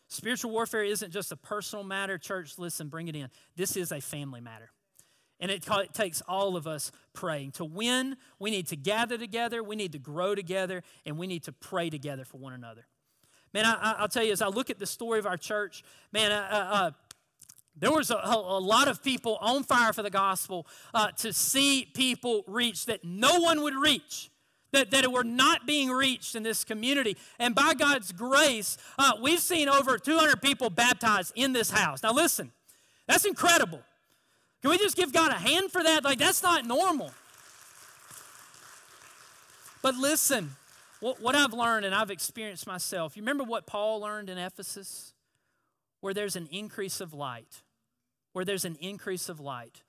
Spiritual 0.08 0.50
warfare 0.50 0.84
isn't 0.84 1.12
just 1.12 1.32
a 1.32 1.36
personal 1.36 1.84
matter. 1.84 2.18
Church, 2.18 2.58
listen, 2.58 2.88
bring 2.88 3.08
it 3.08 3.16
in. 3.16 3.28
This 3.56 3.76
is 3.76 3.90
a 3.90 4.00
family 4.00 4.40
matter. 4.40 4.70
And 5.40 5.50
it, 5.50 5.66
it, 5.68 5.94
takes 5.94 6.22
all 6.22 6.56
of 6.56 6.66
us 6.66 6.92
praying. 7.12 7.52
To 7.52 7.64
win, 7.64 8.16
we 8.38 8.50
need 8.50 8.68
to 8.68 8.76
gather 8.76 9.18
together, 9.18 9.62
we 9.62 9.76
need 9.76 9.92
to 9.92 9.98
grow 9.98 10.34
together, 10.34 10.82
and 11.04 11.18
we 11.18 11.26
need 11.26 11.42
to 11.44 11.52
pray 11.52 11.90
together 11.90 12.24
for 12.24 12.38
one 12.38 12.52
another. 12.52 12.86
Man, 13.52 13.64
I, 13.66 14.00
will 14.00 14.08
tell 14.08 14.24
you, 14.24 14.32
as 14.32 14.42
I 14.42 14.48
look 14.48 14.70
at 14.70 14.78
the 14.78 14.86
story 14.86 15.18
of 15.18 15.26
our 15.26 15.36
church, 15.36 15.84
man, 16.12 16.32
uh, 16.32 16.48
uh, 16.50 16.90
there 17.76 17.92
was 17.92 18.10
a, 18.10 18.16
a, 18.16 18.60
lot 18.60 18.88
of 18.88 19.02
people 19.02 19.36
on 19.40 19.64
fire 19.64 19.92
for 19.92 20.02
the 20.02 20.10
gospel 20.10 20.66
uh, 20.92 21.10
to 21.18 21.32
see 21.32 21.90
people 21.94 22.44
reach 22.46 22.86
that 22.86 23.04
no 23.04 23.40
one 23.40 23.62
would 23.62 23.74
reach 23.74 24.30
that, 24.74 24.90
that 24.90 25.10
were 25.10 25.24
not 25.24 25.66
being 25.66 25.90
reached 25.90 26.34
in 26.34 26.42
this 26.42 26.64
community. 26.64 27.16
And 27.38 27.54
by 27.54 27.74
God's 27.74 28.12
grace, 28.12 28.76
uh, 28.98 29.12
we've 29.20 29.40
seen 29.40 29.68
over 29.68 29.98
200 29.98 30.40
people 30.42 30.70
baptized 30.70 31.32
in 31.34 31.52
this 31.52 31.70
house. 31.70 32.02
Now, 32.02 32.12
listen, 32.12 32.52
that's 33.06 33.24
incredible. 33.24 33.80
Can 34.62 34.70
we 34.70 34.78
just 34.78 34.96
give 34.96 35.12
God 35.12 35.30
a 35.30 35.34
hand 35.34 35.70
for 35.70 35.82
that? 35.82 36.04
Like, 36.04 36.18
that's 36.18 36.42
not 36.42 36.64
normal. 36.64 37.10
But 39.82 39.96
listen, 39.96 40.56
what, 41.00 41.20
what 41.20 41.34
I've 41.34 41.52
learned 41.52 41.84
and 41.84 41.94
I've 41.94 42.10
experienced 42.10 42.66
myself, 42.66 43.16
you 43.16 43.22
remember 43.22 43.44
what 43.44 43.66
Paul 43.66 44.00
learned 44.00 44.30
in 44.30 44.38
Ephesus? 44.38 45.12
Where 46.00 46.14
there's 46.14 46.36
an 46.36 46.48
increase 46.50 47.00
of 47.00 47.12
light, 47.12 47.62
where 48.32 48.44
there's 48.44 48.64
an 48.64 48.76
increase 48.80 49.28
of 49.28 49.40
light, 49.40 49.82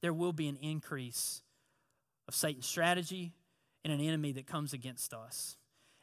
there 0.00 0.12
will 0.12 0.32
be 0.32 0.48
an 0.48 0.56
increase 0.60 1.42
of 2.26 2.34
Satan's 2.34 2.66
strategy, 2.66 3.32
and 3.84 3.92
an 3.92 4.00
enemy 4.00 4.32
that 4.32 4.46
comes 4.46 4.72
against 4.72 5.12
us. 5.12 5.56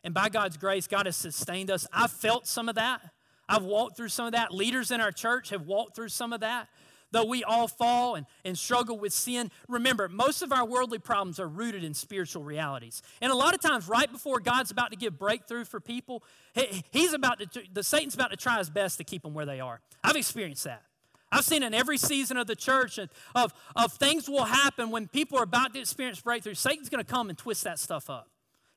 And 0.03 0.13
by 0.13 0.29
God's 0.29 0.57
grace, 0.57 0.87
God 0.87 1.05
has 1.05 1.15
sustained 1.15 1.69
us. 1.69 1.87
I've 1.91 2.11
felt 2.11 2.47
some 2.47 2.69
of 2.69 2.75
that. 2.75 3.01
I've 3.49 3.63
walked 3.63 3.97
through 3.97 4.09
some 4.09 4.27
of 4.27 4.31
that. 4.31 4.53
Leaders 4.53 4.91
in 4.91 5.01
our 5.01 5.11
church 5.11 5.49
have 5.49 5.67
walked 5.67 5.95
through 5.95 6.09
some 6.09 6.33
of 6.33 6.39
that. 6.41 6.69
Though 7.11 7.25
we 7.25 7.43
all 7.43 7.67
fall 7.67 8.15
and, 8.15 8.25
and 8.45 8.57
struggle 8.57 8.97
with 8.97 9.11
sin, 9.11 9.51
remember, 9.67 10.07
most 10.07 10.41
of 10.41 10.53
our 10.53 10.65
worldly 10.65 10.99
problems 10.99 11.41
are 11.41 11.47
rooted 11.47 11.83
in 11.83 11.93
spiritual 11.93 12.43
realities. 12.43 13.01
And 13.19 13.33
a 13.33 13.35
lot 13.35 13.53
of 13.53 13.59
times, 13.59 13.89
right 13.89 14.09
before 14.09 14.39
God's 14.39 14.71
about 14.71 14.91
to 14.91 14.97
give 14.97 15.19
breakthrough 15.19 15.65
for 15.65 15.81
people, 15.81 16.23
he, 16.53 16.83
he's 16.91 17.11
about 17.11 17.39
to, 17.39 17.63
the 17.73 17.83
Satan's 17.83 18.15
about 18.15 18.31
to 18.31 18.37
try 18.37 18.59
his 18.59 18.69
best 18.69 18.97
to 18.99 19.03
keep 19.03 19.23
them 19.23 19.33
where 19.33 19.45
they 19.45 19.59
are. 19.59 19.81
I've 20.01 20.15
experienced 20.15 20.63
that. 20.63 20.83
I've 21.31 21.45
seen 21.45 21.63
in 21.63 21.73
every 21.73 21.97
season 21.97 22.37
of 22.37 22.47
the 22.47 22.55
church 22.55 22.99
of, 23.35 23.53
of 23.75 23.93
things 23.93 24.29
will 24.29 24.43
happen 24.43 24.91
when 24.91 25.07
people 25.07 25.39
are 25.39 25.43
about 25.43 25.73
to 25.73 25.79
experience 25.79 26.19
breakthrough. 26.19 26.55
Satan's 26.55 26.89
going 26.89 27.03
to 27.03 27.09
come 27.09 27.29
and 27.29 27.37
twist 27.37 27.63
that 27.63 27.79
stuff 27.79 28.09
up. 28.09 28.27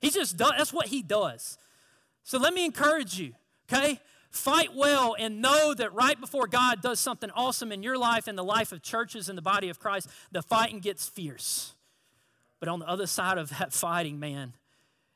He 0.00 0.10
just 0.10 0.36
does, 0.36 0.52
that's 0.56 0.72
what 0.72 0.88
he 0.88 1.02
does. 1.02 1.58
So 2.22 2.38
let 2.38 2.54
me 2.54 2.64
encourage 2.64 3.18
you, 3.18 3.32
okay? 3.70 4.00
Fight 4.30 4.74
well 4.74 5.16
and 5.18 5.40
know 5.40 5.74
that 5.74 5.92
right 5.94 6.20
before 6.20 6.46
God 6.46 6.80
does 6.80 7.00
something 7.00 7.30
awesome 7.34 7.72
in 7.72 7.82
your 7.82 7.98
life 7.98 8.28
and 8.28 8.36
the 8.36 8.44
life 8.44 8.72
of 8.72 8.82
churches 8.82 9.28
and 9.28 9.36
the 9.36 9.42
body 9.42 9.68
of 9.68 9.78
Christ, 9.78 10.08
the 10.32 10.42
fighting 10.42 10.80
gets 10.80 11.08
fierce. 11.08 11.74
But 12.60 12.68
on 12.68 12.78
the 12.78 12.88
other 12.88 13.06
side 13.06 13.38
of 13.38 13.50
that 13.58 13.72
fighting, 13.72 14.18
man, 14.18 14.54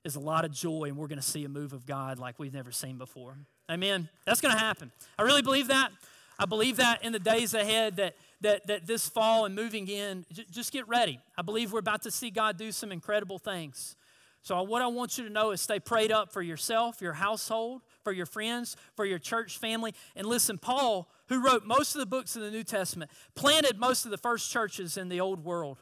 is 0.04 0.16
a 0.16 0.20
lot 0.20 0.44
of 0.44 0.52
joy, 0.52 0.84
and 0.84 0.96
we're 0.96 1.08
going 1.08 1.20
to 1.20 1.26
see 1.26 1.44
a 1.44 1.48
move 1.48 1.72
of 1.72 1.86
God 1.86 2.18
like 2.18 2.38
we've 2.38 2.54
never 2.54 2.72
seen 2.72 2.98
before. 2.98 3.36
Amen. 3.70 4.08
That's 4.24 4.40
going 4.40 4.54
to 4.54 4.60
happen. 4.60 4.92
I 5.18 5.22
really 5.22 5.42
believe 5.42 5.68
that. 5.68 5.90
I 6.38 6.46
believe 6.46 6.76
that 6.76 7.04
in 7.04 7.12
the 7.12 7.18
days 7.18 7.54
ahead 7.54 7.96
that, 7.96 8.16
that, 8.42 8.66
that 8.68 8.86
this 8.86 9.08
fall 9.08 9.44
and 9.44 9.54
moving 9.54 9.88
in, 9.88 10.24
j- 10.32 10.46
just 10.50 10.72
get 10.72 10.86
ready. 10.88 11.18
I 11.36 11.42
believe 11.42 11.72
we're 11.72 11.80
about 11.80 12.02
to 12.02 12.10
see 12.10 12.30
God 12.30 12.56
do 12.56 12.70
some 12.70 12.92
incredible 12.92 13.38
things. 13.38 13.96
So, 14.42 14.62
what 14.62 14.82
I 14.82 14.86
want 14.86 15.18
you 15.18 15.24
to 15.24 15.30
know 15.30 15.50
is 15.50 15.60
stay 15.60 15.80
prayed 15.80 16.12
up 16.12 16.32
for 16.32 16.40
yourself, 16.40 17.02
your 17.02 17.14
household, 17.14 17.82
for 18.04 18.12
your 18.12 18.24
friends, 18.24 18.76
for 18.94 19.04
your 19.04 19.18
church 19.18 19.58
family. 19.58 19.94
And 20.14 20.26
listen, 20.26 20.58
Paul 20.58 21.08
who 21.28 21.44
wrote 21.44 21.64
most 21.64 21.94
of 21.94 22.00
the 22.00 22.06
books 22.06 22.36
in 22.36 22.42
the 22.42 22.50
New 22.50 22.64
Testament, 22.64 23.10
planted 23.34 23.78
most 23.78 24.04
of 24.04 24.10
the 24.10 24.18
first 24.18 24.50
churches 24.50 24.96
in 24.96 25.08
the 25.08 25.20
old 25.20 25.44
world. 25.44 25.78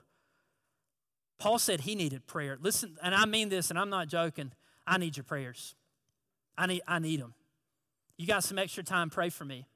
Paul 1.38 1.58
said 1.58 1.82
he 1.82 1.94
needed 1.94 2.26
prayer. 2.26 2.58
Listen, 2.60 2.96
and 3.02 3.14
I 3.14 3.26
mean 3.26 3.48
this, 3.48 3.70
and 3.70 3.78
I'm 3.78 3.90
not 3.90 4.08
joking. 4.08 4.52
I 4.86 4.98
need 4.98 5.16
your 5.16 5.24
prayers. 5.24 5.74
I 6.58 6.66
need, 6.66 6.82
I 6.86 6.98
need 6.98 7.20
them. 7.20 7.34
You 8.16 8.26
got 8.26 8.44
some 8.44 8.58
extra 8.58 8.82
time, 8.82 9.10
pray 9.10 9.28
for 9.28 9.44
me. 9.44 9.66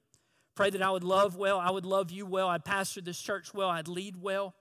Pray 0.61 0.69
that 0.69 0.83
I 0.83 0.91
would 0.91 1.05
love 1.05 1.37
well, 1.37 1.59
I 1.59 1.71
would 1.71 1.87
love 1.87 2.11
you 2.11 2.27
well, 2.27 2.47
I'd 2.47 2.67
pastor 2.67 3.01
this 3.01 3.19
church 3.19 3.55
well, 3.55 3.71
I'd 3.71 3.89
lead 3.89 4.21
well. 4.21 4.55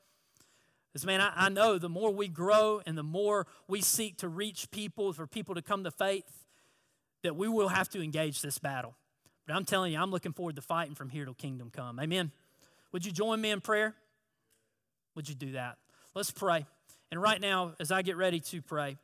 Because, 0.88 1.06
man, 1.06 1.20
I, 1.20 1.34
I 1.36 1.50
know 1.50 1.78
the 1.78 1.90
more 1.90 2.10
we 2.10 2.30
grow 2.30 2.82
and 2.86 2.98
the 2.98 3.04
more 3.04 3.48
we 3.68 3.82
seek 3.82 4.16
to 4.20 4.30
reach 4.30 4.72
people, 4.72 5.12
for 5.12 5.28
people 5.28 5.56
to 5.56 5.62
come 5.62 5.84
to 5.84 5.92
faith, 5.92 6.46
that 7.24 7.36
we 7.36 7.50
will 7.50 7.68
have 7.68 7.90
to 7.90 8.02
engage 8.02 8.42
this 8.42 8.60
battle. 8.60 8.96
But 9.46 9.58
I'm 9.58 9.66
telling 9.66 9.92
you, 9.92 10.00
I'm 10.00 10.10
looking 10.10 10.32
forward 10.32 10.56
to 10.56 10.62
fighting 10.62 10.96
from 10.96 11.10
here 11.10 11.26
till 11.26 11.34
kingdom 11.34 11.70
come. 11.70 12.00
Amen. 12.00 12.32
Would 12.94 13.06
you 13.06 13.12
join 13.12 13.42
me 13.42 13.52
in 13.52 13.60
prayer? 13.60 13.94
Would 15.16 15.28
you 15.28 15.36
do 15.36 15.52
that? 15.52 15.80
Let's 16.16 16.32
pray. 16.32 16.66
And 17.12 17.22
right 17.22 17.42
now, 17.42 17.74
as 17.78 17.92
I 17.92 18.04
get 18.04 18.16
ready 18.16 18.40
to 18.40 18.62
pray, 18.62 18.96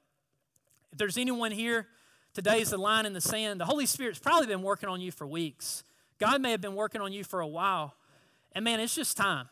if 0.93 0.97
there's 0.97 1.17
anyone 1.17 1.51
here, 1.51 1.87
today's 2.33 2.69
the 2.69 2.77
line 2.77 3.05
in 3.05 3.11
the 3.11 3.19
sand. 3.19 3.59
The 3.59 3.65
Holy 3.65 3.85
Spirit's 3.85 4.17
probably 4.17 4.47
been 4.47 4.61
working 4.61 4.87
on 4.87 5.01
you 5.01 5.11
for 5.11 5.27
weeks. 5.27 5.83
God 6.19 6.41
may 6.41 6.51
have 6.51 6.61
been 6.61 6.75
working 6.75 7.01
on 7.01 7.11
you 7.11 7.23
for 7.23 7.41
a 7.41 7.47
while. 7.47 7.95
And 8.53 8.63
man, 8.63 8.79
it's 8.79 8.95
just 8.95 9.17
time. 9.17 9.49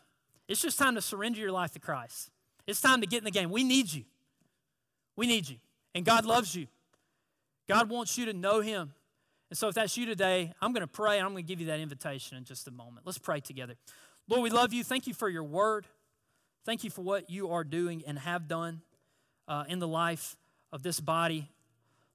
It's 0.48 0.60
just 0.60 0.78
time 0.78 0.94
to 0.94 1.02
surrender 1.02 1.40
your 1.40 1.52
life 1.52 1.72
to 1.72 1.78
Christ. 1.78 2.30
It's 2.66 2.80
time 2.80 3.00
to 3.00 3.06
get 3.06 3.18
in 3.18 3.24
the 3.24 3.30
game. 3.30 3.50
We 3.50 3.64
need 3.64 3.92
you. 3.92 4.04
We 5.16 5.26
need 5.26 5.48
you. 5.48 5.56
And 5.94 6.04
God 6.04 6.24
loves 6.24 6.54
you. 6.54 6.66
God 7.68 7.88
wants 7.88 8.18
you 8.18 8.26
to 8.26 8.32
know 8.32 8.60
Him. 8.60 8.92
And 9.50 9.58
so, 9.58 9.68
if 9.68 9.74
that's 9.74 9.96
you 9.96 10.06
today, 10.06 10.52
I'm 10.60 10.72
going 10.72 10.80
to 10.80 10.86
pray 10.86 11.18
and 11.18 11.26
I'm 11.26 11.32
going 11.32 11.44
to 11.44 11.48
give 11.48 11.60
you 11.60 11.66
that 11.66 11.80
invitation 11.80 12.36
in 12.36 12.44
just 12.44 12.66
a 12.66 12.70
moment. 12.70 13.06
Let's 13.06 13.18
pray 13.18 13.40
together. 13.40 13.74
Lord, 14.28 14.42
we 14.42 14.50
love 14.50 14.72
you. 14.72 14.82
Thank 14.82 15.06
you 15.06 15.14
for 15.14 15.28
your 15.28 15.44
word. 15.44 15.86
Thank 16.64 16.82
you 16.82 16.90
for 16.90 17.02
what 17.02 17.30
you 17.30 17.50
are 17.50 17.62
doing 17.62 18.02
and 18.06 18.18
have 18.18 18.48
done 18.48 18.80
uh, 19.46 19.64
in 19.68 19.78
the 19.78 19.88
life 19.88 20.36
of 20.72 20.82
this 20.82 20.98
body. 20.98 21.50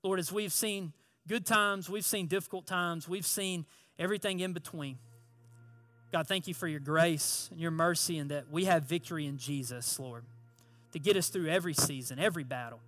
Lord, 0.04 0.20
as 0.20 0.32
we've 0.32 0.52
seen 0.52 0.94
good 1.28 1.46
times, 1.46 1.90
we've 1.90 2.06
seen 2.06 2.26
difficult 2.28 2.66
times, 2.66 3.08
we've 3.08 3.26
seen 3.26 3.66
everything 4.00 4.40
in 4.40 4.54
between. 4.54 4.98
God, 6.12 6.28
thank 6.28 6.48
you 6.48 6.56
for 6.56 6.68
your 6.68 6.80
grace 6.80 7.50
and 7.52 7.60
your 7.60 7.70
mercy 7.70 8.18
and 8.18 8.32
that 8.32 8.50
we 8.50 8.66
have 8.66 8.86
victory 8.86 9.28
in 9.28 9.38
Jesus, 9.38 10.00
Lord, 10.00 10.24
to 10.94 11.00
get 11.00 11.16
us 11.16 11.30
through 11.30 11.48
every 11.48 11.76
season, 11.76 12.18
every 12.18 12.44
battle. 12.44 12.80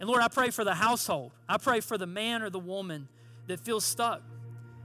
And 0.00 0.08
Lord, 0.08 0.22
I 0.22 0.28
pray 0.28 0.50
for 0.50 0.64
the 0.64 0.74
household. 0.74 1.32
I 1.48 1.58
pray 1.58 1.80
for 1.80 1.98
the 1.98 2.06
man 2.06 2.42
or 2.42 2.48
the 2.48 2.58
woman 2.58 3.08
that 3.48 3.60
feels 3.60 3.84
stuck, 3.84 4.22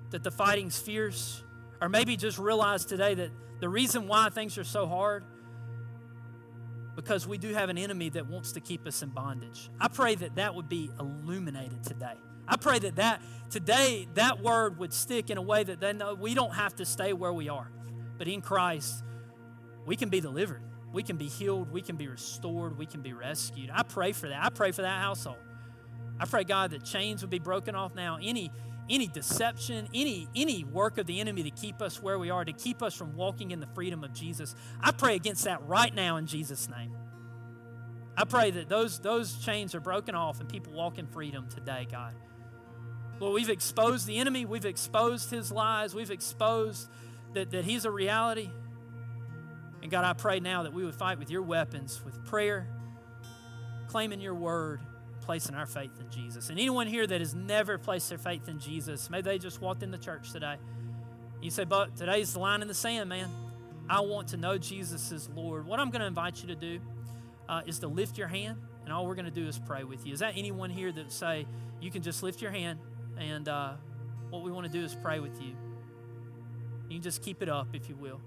that 0.09 0.23
the 0.23 0.31
fighting's 0.31 0.77
fierce, 0.77 1.41
or 1.81 1.87
maybe 1.87 2.17
just 2.17 2.37
realize 2.37 2.83
today 2.83 3.13
that 3.13 3.31
the 3.61 3.69
reason 3.69 4.07
why 4.07 4.29
things 4.29 4.57
are 4.57 4.63
so 4.63 4.87
hard 4.87 5.23
because 6.95 7.27
we 7.27 7.37
do 7.37 7.53
have 7.53 7.69
an 7.69 7.77
enemy 7.77 8.09
that 8.09 8.27
wants 8.27 8.51
to 8.53 8.59
keep 8.59 8.85
us 8.85 9.01
in 9.01 9.09
bondage. 9.09 9.69
I 9.79 9.87
pray 9.87 10.15
that 10.15 10.35
that 10.35 10.53
would 10.55 10.67
be 10.67 10.89
illuminated 10.99 11.83
today. 11.83 12.15
I 12.51 12.57
pray 12.57 12.79
that, 12.79 12.97
that 12.97 13.21
today 13.49 14.09
that 14.15 14.41
word 14.41 14.77
would 14.77 14.91
stick 14.91 15.29
in 15.29 15.37
a 15.37 15.41
way 15.41 15.63
that 15.63 15.79
they 15.79 15.93
know 15.93 16.13
we 16.13 16.33
don't 16.33 16.53
have 16.53 16.75
to 16.75 16.85
stay 16.85 17.13
where 17.13 17.31
we 17.31 17.47
are. 17.47 17.71
But 18.17 18.27
in 18.27 18.41
Christ, 18.41 19.05
we 19.85 19.95
can 19.95 20.09
be 20.09 20.19
delivered. 20.19 20.61
We 20.91 21.01
can 21.01 21.15
be 21.15 21.27
healed. 21.29 21.71
We 21.71 21.81
can 21.81 21.95
be 21.95 22.09
restored. 22.09 22.77
We 22.77 22.85
can 22.85 23.01
be 23.01 23.13
rescued. 23.13 23.71
I 23.73 23.83
pray 23.83 24.11
for 24.11 24.27
that. 24.27 24.43
I 24.43 24.49
pray 24.49 24.71
for 24.71 24.81
that 24.81 25.01
household. 25.01 25.37
I 26.19 26.25
pray, 26.25 26.43
God, 26.43 26.71
that 26.71 26.83
chains 26.83 27.21
would 27.21 27.29
be 27.29 27.39
broken 27.39 27.73
off 27.73 27.95
now. 27.95 28.17
Any 28.21 28.51
any 28.89 29.07
deception, 29.07 29.87
any 29.93 30.27
any 30.35 30.65
work 30.65 30.97
of 30.97 31.05
the 31.05 31.21
enemy 31.21 31.43
to 31.43 31.51
keep 31.51 31.81
us 31.81 32.03
where 32.03 32.19
we 32.19 32.29
are, 32.29 32.43
to 32.43 32.51
keep 32.51 32.83
us 32.83 32.93
from 32.93 33.15
walking 33.15 33.51
in 33.51 33.61
the 33.61 33.67
freedom 33.67 34.03
of 34.03 34.11
Jesus. 34.11 34.55
I 34.81 34.91
pray 34.91 35.15
against 35.15 35.45
that 35.45 35.65
right 35.65 35.95
now 35.95 36.17
in 36.17 36.27
Jesus' 36.27 36.67
name. 36.67 36.93
I 38.17 38.25
pray 38.25 38.51
that 38.51 38.67
those 38.67 38.99
those 38.99 39.37
chains 39.37 39.73
are 39.73 39.79
broken 39.79 40.15
off 40.15 40.41
and 40.41 40.49
people 40.49 40.73
walk 40.73 40.97
in 40.97 41.07
freedom 41.07 41.47
today, 41.47 41.87
God. 41.89 42.13
Lord, 43.21 43.35
we've 43.35 43.51
exposed 43.51 44.07
the 44.07 44.17
enemy, 44.17 44.45
we've 44.45 44.65
exposed 44.65 45.29
his 45.29 45.51
lies, 45.51 45.93
we've 45.93 46.09
exposed 46.09 46.89
that, 47.33 47.51
that 47.51 47.63
he's 47.63 47.85
a 47.85 47.91
reality. 47.91 48.49
And 49.83 49.91
God, 49.91 50.03
I 50.03 50.13
pray 50.13 50.39
now 50.39 50.63
that 50.63 50.73
we 50.73 50.83
would 50.83 50.95
fight 50.95 51.19
with 51.19 51.29
your 51.29 51.43
weapons, 51.43 52.01
with 52.03 52.25
prayer, 52.25 52.67
claiming 53.87 54.21
your 54.21 54.33
word, 54.33 54.81
placing 55.21 55.53
our 55.53 55.67
faith 55.67 55.91
in 55.99 56.09
Jesus. 56.09 56.49
And 56.49 56.57
anyone 56.57 56.87
here 56.87 57.05
that 57.05 57.21
has 57.21 57.35
never 57.35 57.77
placed 57.77 58.09
their 58.09 58.17
faith 58.17 58.49
in 58.49 58.59
Jesus, 58.59 59.07
maybe 59.11 59.29
they 59.29 59.37
just 59.37 59.61
walked 59.61 59.83
in 59.83 59.91
the 59.91 59.99
church 59.99 60.31
today. 60.31 60.55
You 61.43 61.51
say, 61.51 61.63
but 61.63 61.95
today's 61.95 62.33
the 62.33 62.39
line 62.39 62.63
in 62.63 62.67
the 62.67 62.73
sand, 62.73 63.07
man. 63.07 63.29
I 63.87 63.99
want 63.99 64.29
to 64.29 64.37
know 64.37 64.57
Jesus 64.57 65.11
is 65.11 65.29
Lord. 65.29 65.67
What 65.67 65.79
I'm 65.79 65.91
going 65.91 66.01
to 66.01 66.07
invite 66.07 66.41
you 66.41 66.47
to 66.47 66.55
do 66.55 66.79
uh, 67.47 67.61
is 67.67 67.77
to 67.79 67.87
lift 67.87 68.17
your 68.17 68.29
hand, 68.29 68.57
and 68.83 68.91
all 68.91 69.05
we're 69.05 69.13
going 69.13 69.25
to 69.25 69.31
do 69.31 69.47
is 69.47 69.59
pray 69.59 69.83
with 69.83 70.07
you. 70.07 70.13
Is 70.13 70.21
that 70.21 70.33
anyone 70.35 70.71
here 70.71 70.91
that 70.91 71.11
say 71.11 71.45
you 71.79 71.91
can 71.91 72.01
just 72.01 72.23
lift 72.23 72.41
your 72.41 72.51
hand 72.51 72.79
and 73.21 73.47
uh, 73.47 73.73
what 74.29 74.41
we 74.41 74.51
want 74.51 74.65
to 74.65 74.71
do 74.71 74.83
is 74.83 74.95
pray 74.95 75.19
with 75.19 75.41
you. 75.41 75.55
You 76.89 76.97
can 76.97 77.01
just 77.01 77.21
keep 77.21 77.41
it 77.41 77.49
up, 77.49 77.67
if 77.73 77.87
you 77.87 77.95
will. 77.95 78.19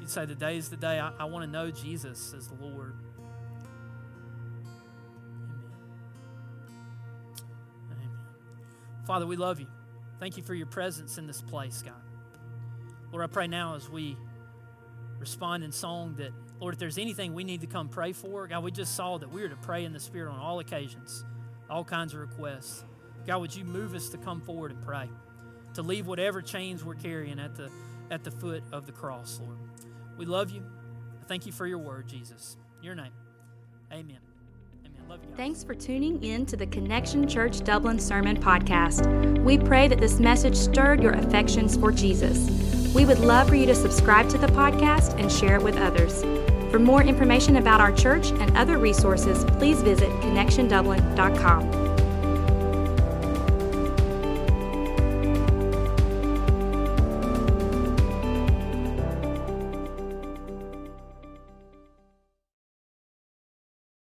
You'd 0.00 0.10
say, 0.10 0.26
Today 0.26 0.56
is 0.56 0.68
the 0.68 0.76
day 0.76 0.98
I, 0.98 1.12
I 1.18 1.24
want 1.24 1.44
to 1.44 1.50
know 1.50 1.70
Jesus 1.70 2.34
as 2.36 2.48
the 2.48 2.54
Lord. 2.54 2.94
Amen. 7.90 8.00
Amen. 8.00 8.10
Father, 9.06 9.26
we 9.26 9.36
love 9.36 9.60
you. 9.60 9.66
Thank 10.18 10.36
you 10.36 10.42
for 10.42 10.54
your 10.54 10.66
presence 10.66 11.18
in 11.18 11.26
this 11.26 11.40
place, 11.40 11.82
God. 11.82 11.94
Lord, 13.12 13.24
I 13.24 13.32
pray 13.32 13.46
now 13.46 13.76
as 13.76 13.88
we 13.88 14.16
respond 15.18 15.64
in 15.64 15.72
song 15.72 16.14
that, 16.18 16.32
Lord, 16.60 16.74
if 16.74 16.80
there's 16.80 16.98
anything 16.98 17.34
we 17.34 17.44
need 17.44 17.60
to 17.60 17.66
come 17.66 17.88
pray 17.88 18.12
for, 18.12 18.46
God, 18.46 18.64
we 18.64 18.70
just 18.70 18.94
saw 18.94 19.18
that 19.18 19.30
we 19.30 19.42
are 19.42 19.48
to 19.48 19.56
pray 19.56 19.84
in 19.84 19.92
the 19.92 20.00
Spirit 20.00 20.32
on 20.32 20.38
all 20.38 20.58
occasions, 20.58 21.24
all 21.70 21.84
kinds 21.84 22.14
of 22.14 22.20
requests. 22.20 22.84
God, 23.26 23.40
would 23.40 23.54
you 23.54 23.64
move 23.64 23.94
us 23.94 24.08
to 24.10 24.18
come 24.18 24.40
forward 24.40 24.70
and 24.70 24.82
pray, 24.82 25.08
to 25.74 25.82
leave 25.82 26.06
whatever 26.06 26.40
chains 26.40 26.84
we're 26.84 26.94
carrying 26.94 27.38
at 27.40 27.56
the, 27.56 27.70
at 28.10 28.24
the 28.24 28.30
foot 28.30 28.62
of 28.72 28.86
the 28.86 28.92
cross, 28.92 29.40
Lord. 29.42 29.58
We 30.16 30.26
love 30.26 30.50
you. 30.50 30.62
Thank 31.26 31.44
you 31.46 31.52
for 31.52 31.66
your 31.66 31.78
word, 31.78 32.06
Jesus. 32.06 32.56
Your 32.82 32.94
name. 32.94 33.12
Amen. 33.92 34.18
Thanks 35.36 35.62
for 35.62 35.74
tuning 35.74 36.22
in 36.24 36.46
to 36.46 36.56
the 36.56 36.66
Connection 36.66 37.28
Church 37.28 37.62
Dublin 37.62 37.98
Sermon 37.98 38.36
Podcast. 38.40 39.06
We 39.44 39.56
pray 39.56 39.86
that 39.86 40.00
this 40.00 40.18
message 40.18 40.56
stirred 40.56 41.00
your 41.02 41.12
affections 41.12 41.76
for 41.76 41.92
Jesus. 41.92 42.48
We 42.92 43.04
would 43.04 43.20
love 43.20 43.48
for 43.48 43.54
you 43.54 43.66
to 43.66 43.74
subscribe 43.74 44.28
to 44.30 44.38
the 44.38 44.48
podcast 44.48 45.18
and 45.20 45.30
share 45.30 45.56
it 45.56 45.62
with 45.62 45.76
others. 45.76 46.22
For 46.72 46.80
more 46.80 47.02
information 47.02 47.56
about 47.56 47.80
our 47.80 47.92
church 47.92 48.30
and 48.32 48.56
other 48.56 48.78
resources, 48.78 49.44
please 49.58 49.80
visit 49.82 50.08
connectiondublin.com. 50.22 51.85